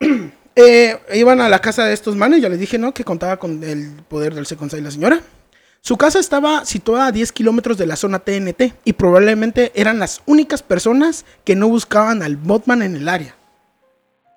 Eh, 0.54 0.98
iban 1.14 1.40
a 1.40 1.48
la 1.48 1.60
casa 1.60 1.86
de 1.86 1.94
estos 1.94 2.14
manes, 2.14 2.42
ya 2.42 2.50
les 2.50 2.60
dije, 2.60 2.76
¿no? 2.76 2.92
Que 2.92 3.04
contaba 3.04 3.38
con 3.38 3.64
el 3.64 4.02
poder 4.06 4.34
del 4.34 4.44
Second 4.44 4.70
Sight 4.70 4.84
la 4.84 4.90
señora. 4.90 5.20
Su 5.80 5.96
casa 5.96 6.18
estaba 6.18 6.66
situada 6.66 7.06
a 7.06 7.12
10 7.12 7.32
kilómetros 7.32 7.78
de 7.78 7.86
la 7.86 7.96
zona 7.96 8.18
TNT 8.18 8.74
y 8.84 8.92
probablemente 8.92 9.72
eran 9.74 9.98
las 9.98 10.20
únicas 10.26 10.62
personas 10.62 11.24
que 11.44 11.56
no 11.56 11.68
buscaban 11.68 12.22
al 12.22 12.36
Botman 12.36 12.82
en 12.82 12.96
el 12.96 13.08
área. 13.08 13.34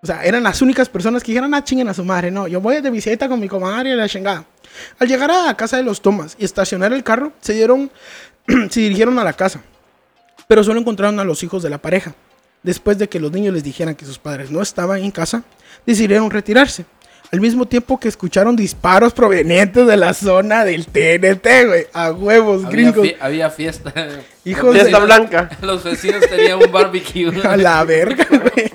O 0.06 0.08
sea, 0.08 0.24
eran 0.24 0.44
las 0.44 0.62
únicas 0.62 0.88
personas 0.88 1.24
que 1.24 1.32
dijeron, 1.32 1.52
ah, 1.56 1.64
chinguen 1.64 1.90
a 1.90 1.94
su 1.96 2.06
madre. 2.06 2.30
No, 2.30 2.48
yo 2.48 2.62
voy 2.62 2.80
de 2.80 2.92
visita 2.92 3.28
con 3.28 3.40
mi 3.40 3.48
comadre 3.48 3.90
y 3.90 3.96
la 3.96 4.08
chingada. 4.08 4.46
Al 5.00 5.08
llegar 5.08 5.32
a 5.32 5.48
la 5.48 5.58
casa 5.58 5.78
de 5.78 5.84
los 5.84 6.00
Thomas 6.00 6.36
y 6.38 6.46
estacionar 6.46 6.94
el 6.94 7.04
carro, 7.04 7.34
se 7.42 7.54
dieron, 7.54 7.90
se 8.70 8.82
dirigieron 8.82 9.18
a 9.18 9.24
la 9.24 9.34
casa. 9.34 9.62
Pero 10.48 10.64
solo 10.64 10.80
encontraron 10.80 11.20
a 11.20 11.24
los 11.24 11.42
hijos 11.42 11.64
de 11.64 11.72
la 11.72 11.80
pareja. 11.80 12.14
Después 12.62 13.00
de 13.00 13.10
que 13.10 13.20
los 13.20 13.32
niños 13.32 13.56
les 13.56 13.64
dijeran 13.64 13.96
que 13.96 14.06
sus 14.06 14.20
padres 14.20 14.52
no 14.52 14.62
estaban 14.62 15.00
en 15.04 15.10
casa, 15.10 15.42
decidieron 15.88 16.30
retirarse. 16.30 16.86
Al 17.32 17.42
mismo 17.42 17.66
tiempo 17.66 18.00
que 18.00 18.08
escucharon 18.08 18.56
disparos 18.56 19.12
provenientes 19.12 19.88
de 19.88 19.98
la 19.98 20.14
zona 20.14 20.64
del 20.64 20.86
TNT, 20.86 21.48
güey. 21.66 21.88
A 21.94 22.12
huevos, 22.12 22.64
Había, 22.64 22.70
gringos. 22.70 23.08
fie- 23.08 23.18
había 23.20 23.50
fiesta. 23.50 23.92
Hijos 24.46 24.72
de- 24.76 24.82
Fiesta 24.82 25.00
blanca. 25.00 25.50
Los 25.64 25.84
vecinos 25.84 26.22
tenían 26.30 26.60
un 26.64 26.72
barbecue. 26.72 27.32
A 27.44 27.58
la 27.58 27.84
verga, 27.84 28.28
güey. 28.30 28.72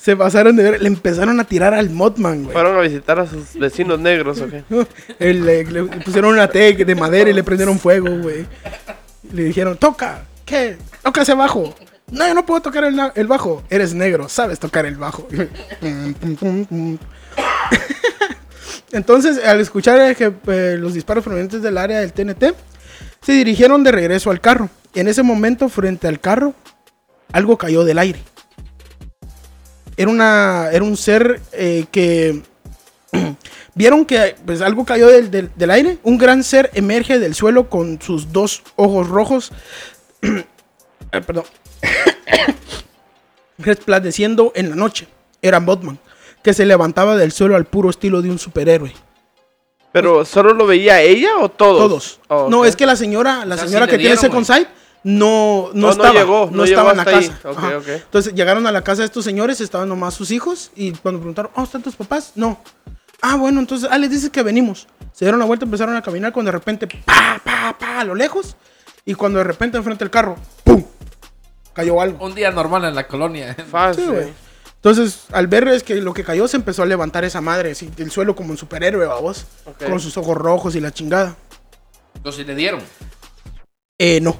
Se 0.00 0.16
pasaron 0.16 0.56
de 0.56 0.62
ver. 0.70 0.80
Le 0.82 0.88
empezaron 0.88 1.38
a 1.40 1.44
tirar 1.44 1.74
al 1.74 1.90
Mothman, 1.90 2.44
güey. 2.44 2.52
Fueron 2.54 2.76
a 2.76 2.80
visitar 2.80 3.18
a 3.20 3.26
sus 3.26 3.54
vecinos 3.54 4.00
negros, 4.00 4.40
¿o 4.40 4.48
qué? 4.48 4.64
El- 5.18 5.44
le, 5.44 5.64
le 5.64 5.82
pusieron 5.84 6.32
una 6.32 6.48
T 6.48 6.72
de 6.84 6.94
madera 6.94 7.28
y 7.30 7.34
le 7.34 7.42
prendieron 7.44 7.78
fuego, 7.78 8.08
güey. 8.18 8.46
Le 9.32 9.44
dijeron, 9.44 9.76
toca. 9.76 10.22
¿Qué? 10.46 10.76
Toca 11.02 11.22
ese 11.22 11.34
bajo. 11.34 11.74
No, 12.10 12.26
yo 12.26 12.34
no 12.34 12.44
puedo 12.46 12.60
tocar 12.62 12.82
el, 12.84 12.98
el 13.14 13.26
bajo. 13.26 13.62
Eres 13.70 13.94
negro, 13.94 14.28
sabes 14.28 14.58
tocar 14.58 14.86
el 14.86 14.96
bajo. 14.96 15.28
Entonces, 18.92 19.44
al 19.44 19.60
escuchar 19.60 20.16
que, 20.16 20.32
eh, 20.48 20.76
los 20.78 20.94
disparos 20.94 21.22
provenientes 21.22 21.62
del 21.62 21.78
área 21.78 22.00
del 22.00 22.12
TNT, 22.12 22.54
se 23.22 23.32
dirigieron 23.32 23.84
de 23.84 23.92
regreso 23.92 24.30
al 24.30 24.40
carro. 24.40 24.68
En 24.94 25.06
ese 25.06 25.22
momento, 25.22 25.68
frente 25.68 26.08
al 26.08 26.18
carro, 26.18 26.54
algo 27.32 27.56
cayó 27.56 27.84
del 27.84 27.98
aire. 27.98 28.18
Era, 30.00 30.10
una, 30.10 30.68
era 30.72 30.82
un 30.82 30.96
ser 30.96 31.42
eh, 31.52 31.84
que 31.92 32.40
vieron 33.74 34.06
que 34.06 34.34
pues, 34.46 34.62
algo 34.62 34.84
cayó 34.86 35.08
del, 35.08 35.30
del- 35.30 35.50
del 35.54 35.70
aire. 35.70 35.98
Un 36.04 36.16
gran 36.16 36.42
ser 36.42 36.70
emerge 36.72 37.18
del 37.18 37.34
suelo 37.34 37.68
con 37.68 38.00
sus 38.00 38.32
dos 38.32 38.62
ojos 38.76 39.08
rojos 39.08 39.52
eh, 40.22 40.44
perdón, 41.26 41.44
resplandeciendo 43.58 44.52
en 44.54 44.70
la 44.70 44.76
noche. 44.76 45.06
Era 45.42 45.58
Botman, 45.60 45.98
que 46.42 46.54
se 46.54 46.64
levantaba 46.66 47.16
del 47.16 47.32
suelo 47.32 47.56
al 47.56 47.64
puro 47.66 47.90
estilo 47.90 48.22
de 48.22 48.30
un 48.30 48.38
superhéroe. 48.38 48.92
Pero 49.92 50.24
solo 50.24 50.54
lo 50.54 50.66
veía 50.66 51.00
ella 51.02 51.36
o 51.40 51.48
todos? 51.48 51.78
Todos. 51.78 52.20
Oh, 52.28 52.48
No, 52.48 52.64
es 52.64 52.76
que 52.76 52.86
la 52.86 52.96
señora, 52.96 53.44
la 53.44 53.56
O 53.56 53.58
sea, 53.58 53.66
señora 53.66 53.86
que 53.86 53.98
tiene 53.98 54.16
Second 54.16 54.46
Sight 54.46 54.68
no, 55.02 55.70
no, 55.72 55.88
Oh, 55.88 55.90
no 55.90 55.90
estaba, 55.90 56.12
llegó, 56.12 56.46
no 56.50 56.58
no 56.58 56.64
estaba 56.64 56.92
en 56.92 56.98
llegó 56.98 57.10
la 57.10 57.20
casa. 57.20 57.94
Entonces 58.04 58.34
llegaron 58.34 58.66
a 58.66 58.72
la 58.72 58.82
casa 58.82 59.02
de 59.02 59.06
estos 59.06 59.24
señores, 59.24 59.60
estaban 59.60 59.88
nomás 59.88 60.14
sus 60.14 60.30
hijos 60.30 60.70
y 60.76 60.92
cuando 60.92 61.20
preguntaron, 61.20 61.50
oh, 61.54 61.62
¿están 61.62 61.82
tus 61.82 61.96
papás? 61.96 62.32
No. 62.34 62.60
Ah, 63.22 63.36
bueno, 63.36 63.60
entonces, 63.60 63.88
ah, 63.90 63.98
les 63.98 64.10
dices 64.10 64.30
que 64.30 64.42
venimos. 64.42 64.86
Se 65.12 65.24
dieron 65.24 65.40
la 65.40 65.46
vuelta, 65.46 65.64
empezaron 65.64 65.96
a 65.96 66.02
caminar 66.02 66.32
cuando 66.32 66.50
de 66.50 66.58
repente, 66.58 66.86
pa, 66.86 67.40
pa, 67.44 67.76
pa, 67.78 68.00
a 68.00 68.04
lo 68.04 68.14
lejos. 68.14 68.56
Y 69.04 69.14
cuando 69.14 69.38
de 69.38 69.44
repente 69.44 69.76
enfrente 69.76 70.04
del 70.04 70.10
carro, 70.10 70.36
¡pum! 70.64 70.84
Cayó 71.72 72.00
algo. 72.00 72.24
Un 72.24 72.34
día 72.34 72.50
normal 72.50 72.84
en 72.84 72.94
la 72.94 73.06
colonia. 73.06 73.54
Fácil. 73.70 74.04
Sí, 74.04 74.10
güey. 74.10 74.28
Entonces, 74.76 75.24
al 75.32 75.46
ver 75.46 75.68
es 75.68 75.82
que 75.82 75.96
lo 75.96 76.14
que 76.14 76.24
cayó, 76.24 76.48
se 76.48 76.56
empezó 76.56 76.82
a 76.82 76.86
levantar 76.86 77.24
esa 77.24 77.42
madre, 77.42 77.72
así, 77.72 77.90
del 77.96 78.10
suelo 78.10 78.34
como 78.34 78.50
un 78.50 78.56
superhéroe, 78.56 79.06
babos. 79.06 79.46
Ok. 79.66 79.84
Con 79.84 80.00
sus 80.00 80.16
ojos 80.16 80.36
rojos 80.36 80.74
y 80.74 80.80
la 80.80 80.90
chingada. 80.90 81.36
Entonces 82.14 82.46
le 82.46 82.54
dieron. 82.54 82.80
Eh, 83.98 84.20
no. 84.22 84.38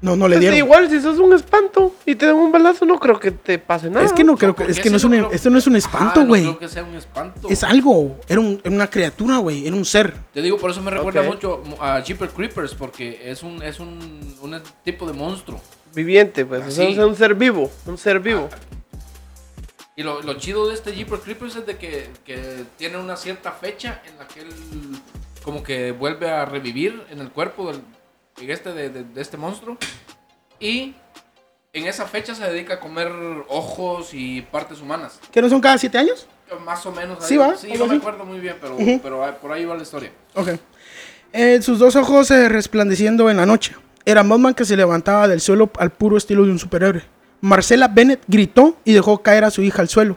No, 0.00 0.14
no 0.14 0.28
le 0.28 0.36
Pues 0.36 0.40
dieron. 0.42 0.58
igual, 0.58 0.88
si 0.88 1.00
sos 1.00 1.18
un 1.18 1.32
espanto 1.32 1.92
y 2.06 2.14
te 2.14 2.26
dan 2.26 2.36
un 2.36 2.52
balazo, 2.52 2.84
no 2.86 3.00
creo 3.00 3.18
que 3.18 3.32
te 3.32 3.58
pase 3.58 3.90
nada. 3.90 4.06
Es 4.06 4.12
que 4.12 4.22
no 4.22 4.36
creo 4.36 4.54
que, 4.54 4.62
¿por 4.62 4.70
es 4.70 4.78
que 4.78 4.90
no 4.90 4.96
es 4.96 5.02
un, 5.02 5.10
no 5.10 5.16
creo- 5.18 5.32
esto 5.32 5.50
no 5.50 5.58
es 5.58 5.66
un 5.66 5.74
Ah, 5.74 5.78
espanto, 5.78 6.20
no 6.20 6.26
güey. 6.28 6.42
creo 6.42 6.58
que 6.60 6.68
sea 6.68 6.84
un 6.84 6.94
espanto. 6.94 7.48
es 7.50 7.64
algo. 7.64 8.16
Era, 8.28 8.38
un- 8.40 8.60
era 8.62 8.72
una 8.74 8.88
criatura, 8.88 9.38
güey. 9.38 9.66
Era 9.66 9.74
un 9.74 9.84
ser. 9.84 10.14
Te 10.32 10.40
digo, 10.40 10.56
por 10.56 10.70
eso 10.70 10.80
me 10.82 10.92
recuerda 10.92 11.22
mucho 11.22 11.62
a 11.80 12.00
Jeeper 12.00 12.28
Creepers, 12.28 12.74
porque 12.76 13.28
es 13.28 13.42
un, 13.42 13.60
es 13.60 13.80
un, 13.80 14.36
un 14.40 14.62
tipo 14.84 15.04
de 15.04 15.14
monstruo. 15.14 15.60
Viviente, 15.94 16.44
pues. 16.46 16.62
Así. 16.62 16.82
Es 16.84 16.98
un 16.98 17.16
ser 17.16 17.34
vivo. 17.34 17.68
Un 17.86 17.98
ser 17.98 18.20
vivo. 18.20 18.48
Y 19.96 20.04
lo, 20.04 20.22
lo 20.22 20.34
chido 20.34 20.68
de 20.68 20.74
este 20.74 20.92
Jeeper 20.94 21.18
Creepers 21.18 21.56
es 21.56 21.66
de 21.66 21.76
que, 21.76 22.08
que 22.24 22.64
tiene 22.76 22.98
una 22.98 23.16
cierta 23.16 23.50
fecha 23.50 24.00
en 24.08 24.16
la 24.16 24.28
que 24.28 24.42
él 24.42 24.48
como 25.42 25.64
que 25.64 25.90
vuelve 25.90 26.30
a 26.30 26.44
revivir 26.44 27.02
en 27.10 27.18
el 27.18 27.30
cuerpo 27.30 27.72
del, 27.72 27.80
en 28.40 28.50
este, 28.50 28.72
de, 28.72 28.90
de- 28.90 29.04
de 29.04 29.20
este 29.20 29.36
monstruo. 29.36 29.76
Y 30.60 30.94
en 31.72 31.86
esa 31.86 32.06
fecha 32.06 32.34
se 32.34 32.44
dedica 32.44 32.74
a 32.74 32.80
comer 32.80 33.10
ojos 33.48 34.10
y 34.12 34.42
partes 34.42 34.80
humanas. 34.80 35.20
¿Que 35.30 35.40
no 35.42 35.48
son 35.48 35.60
cada 35.60 35.78
siete 35.78 35.98
años? 35.98 36.26
Más 36.64 36.84
o 36.86 36.92
menos. 36.92 37.24
Sí, 37.24 37.36
va, 37.36 37.56
Sí, 37.56 37.72
no 37.78 37.86
me 37.86 37.96
acuerdo 37.96 38.24
muy 38.24 38.38
bien, 38.40 38.56
pero, 38.60 38.76
pero 39.02 39.24
ah, 39.24 39.36
por 39.40 39.52
ahí 39.52 39.64
va 39.64 39.76
la 39.76 39.82
historia. 39.82 40.10
Ok. 40.34 40.48
Eh, 41.32 41.60
sus 41.60 41.78
dos 41.78 41.94
ojos 41.94 42.30
eh, 42.30 42.48
resplandeciendo 42.48 43.28
en 43.30 43.36
la 43.36 43.44
noche. 43.46 43.76
Era 44.06 44.22
Mothman 44.22 44.54
que 44.54 44.64
se 44.64 44.76
levantaba 44.76 45.28
del 45.28 45.42
suelo 45.42 45.70
al 45.78 45.90
puro 45.90 46.16
estilo 46.16 46.44
de 46.46 46.50
un 46.52 46.58
superhéroe. 46.58 47.04
Marcela 47.42 47.86
Bennett 47.88 48.22
gritó 48.26 48.78
y 48.84 48.94
dejó 48.94 49.22
caer 49.22 49.44
a 49.44 49.50
su 49.50 49.60
hija 49.62 49.82
al 49.82 49.88
suelo, 49.88 50.16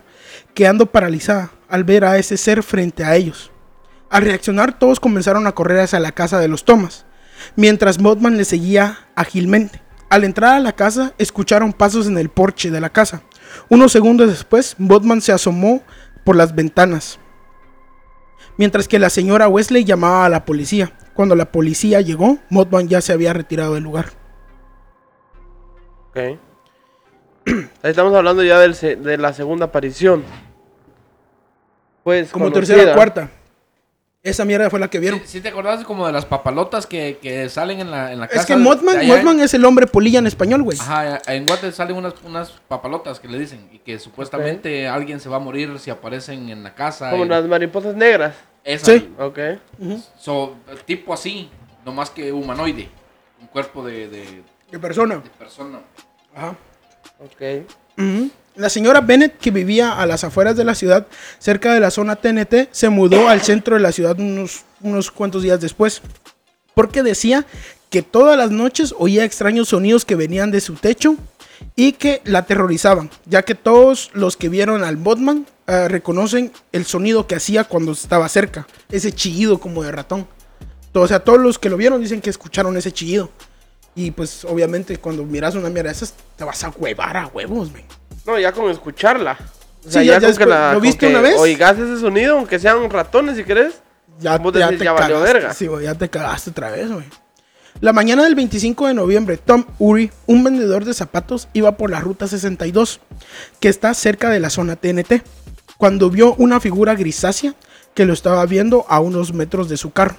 quedando 0.54 0.86
paralizada 0.86 1.52
al 1.68 1.84
ver 1.84 2.06
a 2.06 2.18
ese 2.18 2.38
ser 2.38 2.64
frente 2.64 3.04
a 3.04 3.16
ellos. 3.16 3.52
Al 4.10 4.24
reaccionar, 4.24 4.80
todos 4.80 5.00
comenzaron 5.02 5.46
a 5.48 5.52
correr 5.52 5.82
hacia 5.82 6.00
la 6.00 6.14
casa 6.14 6.40
de 6.40 6.48
los 6.48 6.64
Thomas, 6.66 7.06
mientras 7.56 7.99
Mothman 7.99 8.38
le 8.38 8.45
seguía 8.45 8.99
ágilmente. 9.15 9.82
Al 10.10 10.23
entrar 10.25 10.56
a 10.56 10.60
la 10.60 10.73
casa, 10.73 11.13
escucharon 11.17 11.71
pasos 11.73 12.08
en 12.08 12.17
el 12.17 12.30
porche 12.30 12.69
de 12.71 12.82
la 12.82 12.89
casa. 12.89 13.21
Unos 13.69 13.91
segundos 13.91 14.30
después, 14.30 14.75
Mothman 14.77 15.21
se 15.21 15.32
asomó 15.32 15.82
por 16.25 16.36
las 16.36 16.54
ventanas 16.56 17.17
mientras 18.58 18.88
que 18.88 18.99
la 18.99 19.10
señora 19.10 19.47
Wesley 19.47 19.84
llamaba 19.86 20.25
a 20.25 20.30
la 20.30 20.45
policía. 20.45 20.91
Cuando 21.15 21.36
la 21.36 21.51
policía 21.51 21.99
llegó, 22.01 22.38
Mothman 22.49 22.88
ya 22.89 23.01
se 23.01 23.12
había 23.13 23.34
retirado 23.34 23.73
del 23.73 23.84
lugar. 23.84 24.08
Ok. 26.10 26.17
Estamos 27.84 28.13
hablando 28.13 28.43
ya 28.43 28.60
del 28.60 28.75
se- 28.75 28.97
de 28.97 29.17
la 29.17 29.34
segunda 29.34 29.65
aparición. 29.65 30.23
Pues. 32.04 32.30
Como 32.32 32.45
conocida. 32.51 32.75
tercera 32.75 32.91
o 32.91 32.95
cuarta. 32.95 33.30
Esa 34.24 34.46
mierda 34.46 34.70
fue 34.70 34.80
la 34.80 34.88
que 34.88 35.00
vieron. 35.00 35.20
¿Sí, 35.22 35.26
sí 35.28 35.42
te 35.42 35.50
acordás 35.50 35.84
como 35.84 36.06
de 36.06 36.14
las 36.14 36.26
papalotas 36.26 36.86
que, 36.86 37.18
que 37.20 37.50
salen 37.50 37.80
en 37.80 37.90
la, 37.90 38.12
en 38.14 38.20
la 38.20 38.28
casa? 38.28 38.42
es 38.42 38.46
que 38.46 38.56
Mothman, 38.56 39.02
en- 39.02 39.08
Mothman 39.08 39.40
es 39.40 39.54
el 39.56 39.66
hombre 39.66 39.88
polilla 39.88 40.20
en 40.20 40.28
español, 40.28 40.62
güey. 40.62 40.78
Ajá, 40.80 41.20
en 41.26 41.46
Guate 41.48 41.72
salen 41.72 41.96
unas, 41.98 42.14
unas 42.24 42.52
papalotas 42.68 43.20
que 43.20 43.28
le 43.28 43.40
dicen 43.40 43.68
y 43.72 43.80
que 43.80 43.98
supuestamente 43.98 44.88
alguien 44.88 45.20
se 45.20 45.28
va 45.28 45.38
a 45.38 45.40
morir 45.40 45.80
si 45.80 45.90
aparecen 45.90 46.50
en 46.50 46.62
la 46.62 46.76
casa. 46.76 47.10
Como 47.10 47.26
y- 47.26 47.30
las 47.30 47.46
mariposas 47.46 47.96
negras. 47.96 48.36
Esa, 48.64 48.92
Sí. 48.94 49.12
Ok. 49.18 49.40
so, 50.20 50.56
tipo 50.86 51.16
así, 51.16 51.50
no 51.84 51.92
más 51.92 52.12
que 52.12 52.32
humanoide, 52.32 52.90
un 53.42 53.48
cuerpo 53.48 53.84
de, 53.84 54.08
de, 54.08 54.44
De 54.70 54.78
persona. 54.78 55.16
de 55.16 55.30
persona. 55.32 55.80
Ajá. 56.36 56.56
Ok. 57.20 57.66
La 58.56 58.69
señora 58.69 59.01
Bennett, 59.01 59.38
que 59.38 59.51
vivía 59.51 59.93
a 59.93 60.06
las 60.06 60.23
afueras 60.23 60.58
de 60.58 60.63
la 60.63 60.75
ciudad, 60.75 61.08
cerca 61.39 61.73
de 61.73 61.80
la 61.80 61.91
zona 61.91 62.17
TNT, 62.17 62.69
se 62.71 62.89
mudó 62.89 63.30
al 63.30 63.41
centro 63.41 63.75
de 63.75 63.82
la 63.82 63.91
ciudad 63.91 64.19
unos, 64.19 64.63
unos 64.82 65.10
cuantos 65.12 65.43
días 65.43 65.62
después. 65.62 66.01
Porque 66.73 67.04
decía 67.04 67.45
que 67.89 68.01
todas 68.01 68.38
las 68.38 68.51
noches 68.51 68.93
oía 68.97 69.23
extraños 69.23 69.69
sonidos 69.69 70.06
que 70.06 70.15
venían 70.15 70.51
de 70.51 70.62
su 70.62 70.75
techo 70.75 71.15
y 71.75 71.93
que 71.93 72.21
la 72.25 72.39
aterrorizaban, 72.39 73.10
ya 73.25 73.43
que 73.43 73.56
todos 73.56 74.10
los 74.13 74.38
que 74.38 74.49
vieron 74.49 74.84
al 74.84 74.97
Botman 74.97 75.45
eh, 75.67 75.88
reconocen 75.88 76.51
el 76.71 76.86
sonido 76.86 77.27
que 77.27 77.36
hacía 77.36 77.63
cuando 77.63 77.91
estaba 77.91 78.27
cerca, 78.30 78.67
ese 78.89 79.12
chillido 79.12 79.60
como 79.60 79.84
de 79.84 79.91
ratón. 79.91 80.27
O 80.93 81.08
sea, 81.08 81.21
todos 81.21 81.39
los 81.39 81.58
que 81.58 81.69
lo 81.69 81.77
vieron 81.77 82.01
dicen 82.01 82.21
que 82.21 82.30
escucharon 82.30 82.75
ese 82.75 82.91
chillido. 82.91 83.30
Y 83.95 84.12
pues 84.12 84.45
obviamente 84.45 84.97
cuando 84.97 85.23
miras 85.25 85.56
una 85.56 85.69
mierda 85.69 85.89
de 85.89 85.95
esas, 85.95 86.13
te 86.38 86.43
vas 86.43 86.63
a 86.63 86.69
huevar 86.69 87.17
a 87.17 87.27
huevos, 87.27 87.71
men. 87.71 87.84
No, 88.25 88.39
ya 88.39 88.51
con 88.51 88.69
escucharla. 88.71 89.38
O 89.86 89.89
Sí, 89.89 90.06
ya- 90.06 90.19
ya 90.19 90.19
con 90.19 90.27
después- 90.30 90.49
¿lo 90.49 90.73
con 90.73 90.82
viste 90.82 91.08
que 91.08 91.12
una 91.12 91.21
vez? 91.21 91.36
Oigas 91.38 91.77
ese 91.77 91.99
sonido, 91.99 92.38
aunque 92.38 92.60
sean 92.60 92.89
ratones 92.89 93.36
si 93.38 93.43
querés. 93.43 93.73
Ya, 94.19 94.38
Vos 94.38 94.54
ya 94.54 94.65
decís, 94.67 94.80
te 94.80 94.86
ya 94.86 94.91
valió 94.93 95.15
cagaste, 95.15 95.34
verga. 95.34 95.54
Sí, 95.54 95.67
güey, 95.67 95.86
ya 95.86 95.95
te 95.95 96.10
cagaste 96.10 96.51
otra 96.51 96.69
vez, 96.69 96.91
güey. 96.91 97.06
La 97.80 97.91
mañana 97.93 98.23
del 98.23 98.36
25 98.36 98.88
de 98.88 98.93
noviembre, 98.93 99.38
Tom 99.38 99.65
Uri, 99.80 100.12
un 100.27 100.43
vendedor 100.43 100.86
de 100.86 100.93
zapatos, 100.93 101.47
iba 101.54 101.77
por 101.77 101.89
la 101.89 101.99
ruta 101.99 102.27
62, 102.27 102.99
que 103.60 103.69
está 103.69 103.93
cerca 103.95 104.30
de 104.30 104.39
la 104.39 104.51
zona 104.51 104.75
TNT, 104.75 105.23
cuando 105.77 106.12
vio 106.12 106.36
una 106.36 106.60
figura 106.60 106.93
grisácea 106.93 107.56
que 107.95 108.06
lo 108.06 108.13
estaba 108.13 108.45
viendo 108.45 108.86
a 108.88 108.99
unos 108.99 109.34
metros 109.34 109.67
de 109.67 109.77
su 109.77 109.91
carro. 109.91 110.15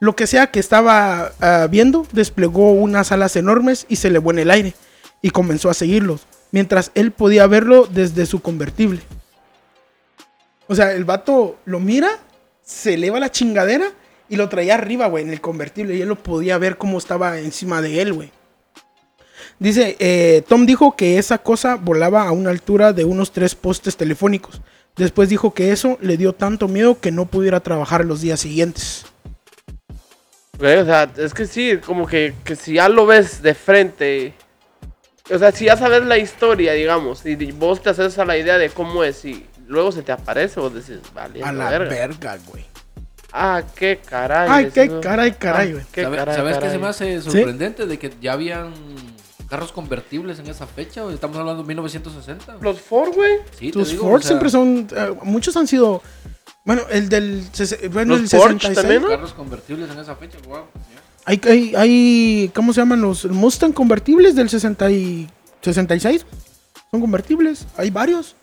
Lo 0.00 0.14
que 0.14 0.26
sea 0.26 0.50
que 0.50 0.60
estaba 0.60 1.32
ah, 1.40 1.66
viendo, 1.70 2.06
desplegó 2.12 2.72
unas 2.72 3.10
alas 3.10 3.34
enormes 3.36 3.86
y 3.88 3.96
se 3.96 4.08
elevó 4.08 4.30
en 4.30 4.38
el 4.38 4.50
aire, 4.50 4.74
y 5.22 5.30
comenzó 5.30 5.70
a 5.70 5.74
seguirlos, 5.74 6.26
mientras 6.52 6.92
él 6.94 7.10
podía 7.10 7.46
verlo 7.46 7.86
desde 7.90 8.26
su 8.26 8.40
convertible. 8.40 9.00
O 10.68 10.74
sea, 10.74 10.92
el 10.92 11.04
vato 11.04 11.58
lo 11.64 11.80
mira, 11.80 12.10
se 12.62 12.94
eleva 12.94 13.18
la 13.18 13.32
chingadera 13.32 13.90
y 14.28 14.36
lo 14.36 14.48
traía 14.48 14.74
arriba, 14.74 15.06
güey, 15.08 15.24
en 15.24 15.30
el 15.30 15.40
convertible. 15.40 15.96
Y 15.96 16.02
él 16.02 16.08
lo 16.08 16.16
podía 16.16 16.58
ver 16.58 16.76
cómo 16.76 16.98
estaba 16.98 17.38
encima 17.38 17.80
de 17.80 18.02
él, 18.02 18.12
güey. 18.12 18.30
Dice, 19.58 19.96
eh, 19.98 20.44
Tom 20.46 20.66
dijo 20.66 20.94
que 20.94 21.18
esa 21.18 21.38
cosa 21.38 21.76
volaba 21.76 22.28
a 22.28 22.32
una 22.32 22.50
altura 22.50 22.92
de 22.92 23.04
unos 23.04 23.32
tres 23.32 23.54
postes 23.54 23.96
telefónicos. 23.96 24.60
Después 24.96 25.28
dijo 25.28 25.54
que 25.54 25.72
eso 25.72 25.96
le 26.00 26.16
dio 26.16 26.34
tanto 26.34 26.68
miedo 26.68 27.00
que 27.00 27.10
no 27.10 27.26
pudiera 27.26 27.60
trabajar 27.60 28.04
los 28.04 28.20
días 28.20 28.40
siguientes. 28.40 29.06
O 30.60 30.84
sea, 30.84 31.10
es 31.16 31.34
que 31.34 31.46
sí, 31.46 31.78
como 31.84 32.06
que, 32.06 32.34
que 32.44 32.56
si 32.56 32.74
ya 32.74 32.88
lo 32.88 33.06
ves 33.06 33.42
de 33.42 33.54
frente. 33.54 34.34
O 35.30 35.38
sea, 35.38 35.52
si 35.52 35.66
ya 35.66 35.76
sabes 35.76 36.04
la 36.04 36.16
historia, 36.18 36.72
digamos, 36.72 37.24
y 37.26 37.36
vos 37.52 37.82
te 37.82 37.90
haces 37.90 38.18
a 38.18 38.24
la 38.24 38.36
idea 38.38 38.56
de 38.58 38.70
cómo 38.70 39.04
es 39.04 39.24
y 39.24 39.46
luego 39.66 39.92
se 39.92 40.02
te 40.02 40.10
aparece, 40.10 40.58
vos 40.58 40.72
decís, 40.74 40.98
vale, 41.14 41.42
A 41.44 41.52
la 41.52 41.68
verga. 41.70 41.90
verga, 41.90 42.38
güey. 42.48 42.64
Ah, 43.32 43.62
qué 43.76 44.00
caray. 44.04 44.48
Ay, 44.50 44.70
qué 44.72 44.84
eso- 44.84 45.00
caray, 45.02 45.32
caray, 45.32 45.68
Ah, 45.68 45.72
güey. 45.72 45.84
qué 45.92 46.02
¿Sabe- 46.02 46.16
caray, 46.16 46.34
¿Sabes 46.34 46.58
qué 46.58 46.70
se 46.70 46.78
me 46.78 46.86
hace 46.86 47.20
sorprendente? 47.20 47.86
De 47.86 47.98
que 47.98 48.10
ya 48.22 48.32
habían 48.32 48.72
carros 49.50 49.70
convertibles 49.70 50.38
en 50.38 50.46
esa 50.48 50.66
fecha. 50.66 51.04
¿o 51.04 51.10
Estamos 51.10 51.36
hablando 51.36 51.62
de 51.62 51.68
1960. 51.68 52.56
Los 52.62 52.80
Ford, 52.80 53.12
güey. 53.14 53.32
Sí, 53.58 53.66
te 53.66 53.72
Tus 53.72 53.90
digo, 53.90 54.04
Ford 54.04 54.16
o 54.16 54.22
sea, 54.22 54.28
siempre 54.28 54.48
son. 54.48 54.88
eh, 54.96 55.14
muchos 55.22 55.54
han 55.58 55.66
sido. 55.66 56.02
Bueno, 56.64 56.82
el 56.90 57.08
del. 57.08 57.44
Bueno, 57.92 58.16
Los 58.18 58.32
el 58.32 58.38
Porsche 58.38 58.68
66. 58.68 58.74
también, 58.76 59.02
¿no? 59.02 59.08
Carros 59.08 59.32
convertibles 59.32 59.90
en 59.90 59.98
esa 59.98 60.14
fecha, 60.16 60.38
wow. 60.46 60.64
Hay, 61.24 61.40
hay, 61.44 61.74
hay, 61.76 62.50
¿cómo 62.54 62.72
se 62.72 62.80
llaman 62.80 63.00
los 63.02 63.24
Mustang 63.26 63.72
convertibles 63.72 64.34
del 64.34 64.48
60 64.48 64.90
y 64.90 65.28
66? 65.62 66.24
Son 66.90 67.00
convertibles, 67.00 67.66
hay 67.76 67.90
varios. 67.90 68.34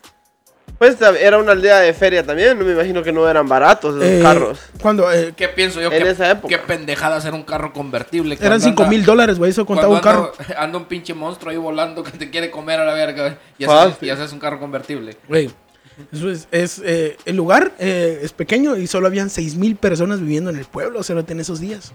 Pues 0.77 0.97
era 1.19 1.37
una 1.37 1.53
aldea 1.53 1.79
de 1.79 1.93
feria 1.93 2.23
también, 2.25 2.59
no 2.59 2.65
me 2.65 2.73
imagino 2.73 3.01
que 3.01 3.11
no 3.11 3.29
eran 3.29 3.47
baratos 3.47 3.95
esos 3.95 4.03
Eh, 4.07 4.19
carros. 4.21 4.59
Cuando 4.81 5.09
eh, 5.11 5.33
¿Qué 5.35 5.47
pienso 5.47 5.79
yo? 5.79 5.91
En 5.91 6.03
¿Qué, 6.03 6.09
esa 6.09 6.29
época. 6.31 6.47
qué 6.49 6.57
pendejada 6.57 7.15
hacer 7.15 7.33
un 7.33 7.43
carro 7.43 7.71
convertible. 7.71 8.35
eran 8.35 8.49
cuando 8.49 8.65
5 8.65 8.83
anda- 8.83 8.89
mil 8.89 9.05
dólares, 9.05 9.37
güey, 9.37 9.51
eso 9.51 9.65
contaba 9.65 9.93
un 9.93 9.99
carro. 10.01 10.33
anda- 10.37 10.55
Anda 10.61 10.77
un 10.79 10.85
pinche 10.85 11.13
monstruo 11.13 11.51
ahí 11.51 11.57
volando 11.57 12.03
que 12.03 12.11
te 12.11 12.29
quiere 12.29 12.51
comer 12.51 12.79
a 12.81 12.85
la 12.85 12.93
verga. 12.93 13.37
Y 13.57 13.63
haces, 13.65 13.95
y 14.01 14.09
haces 14.09 14.33
un 14.33 14.39
carro 14.39 14.59
convertible. 14.59 15.15
Güey, 15.29 15.49
eso 16.11 16.29
es, 16.29 16.47
es, 16.51 16.81
eh, 16.85 17.17
el 17.25 17.35
lugar 17.35 17.73
eh, 17.79 18.19
es 18.21 18.33
pequeño 18.33 18.75
y 18.77 18.87
solo 18.87 19.07
habían 19.07 19.29
6 19.29 19.55
mil 19.55 19.75
personas 19.75 20.19
viviendo 20.19 20.49
en 20.49 20.57
el 20.57 20.65
pueblo, 20.65 20.99
o 20.99 21.03
sea, 21.03 21.15
en 21.27 21.39
esos 21.39 21.59
días. 21.59 21.91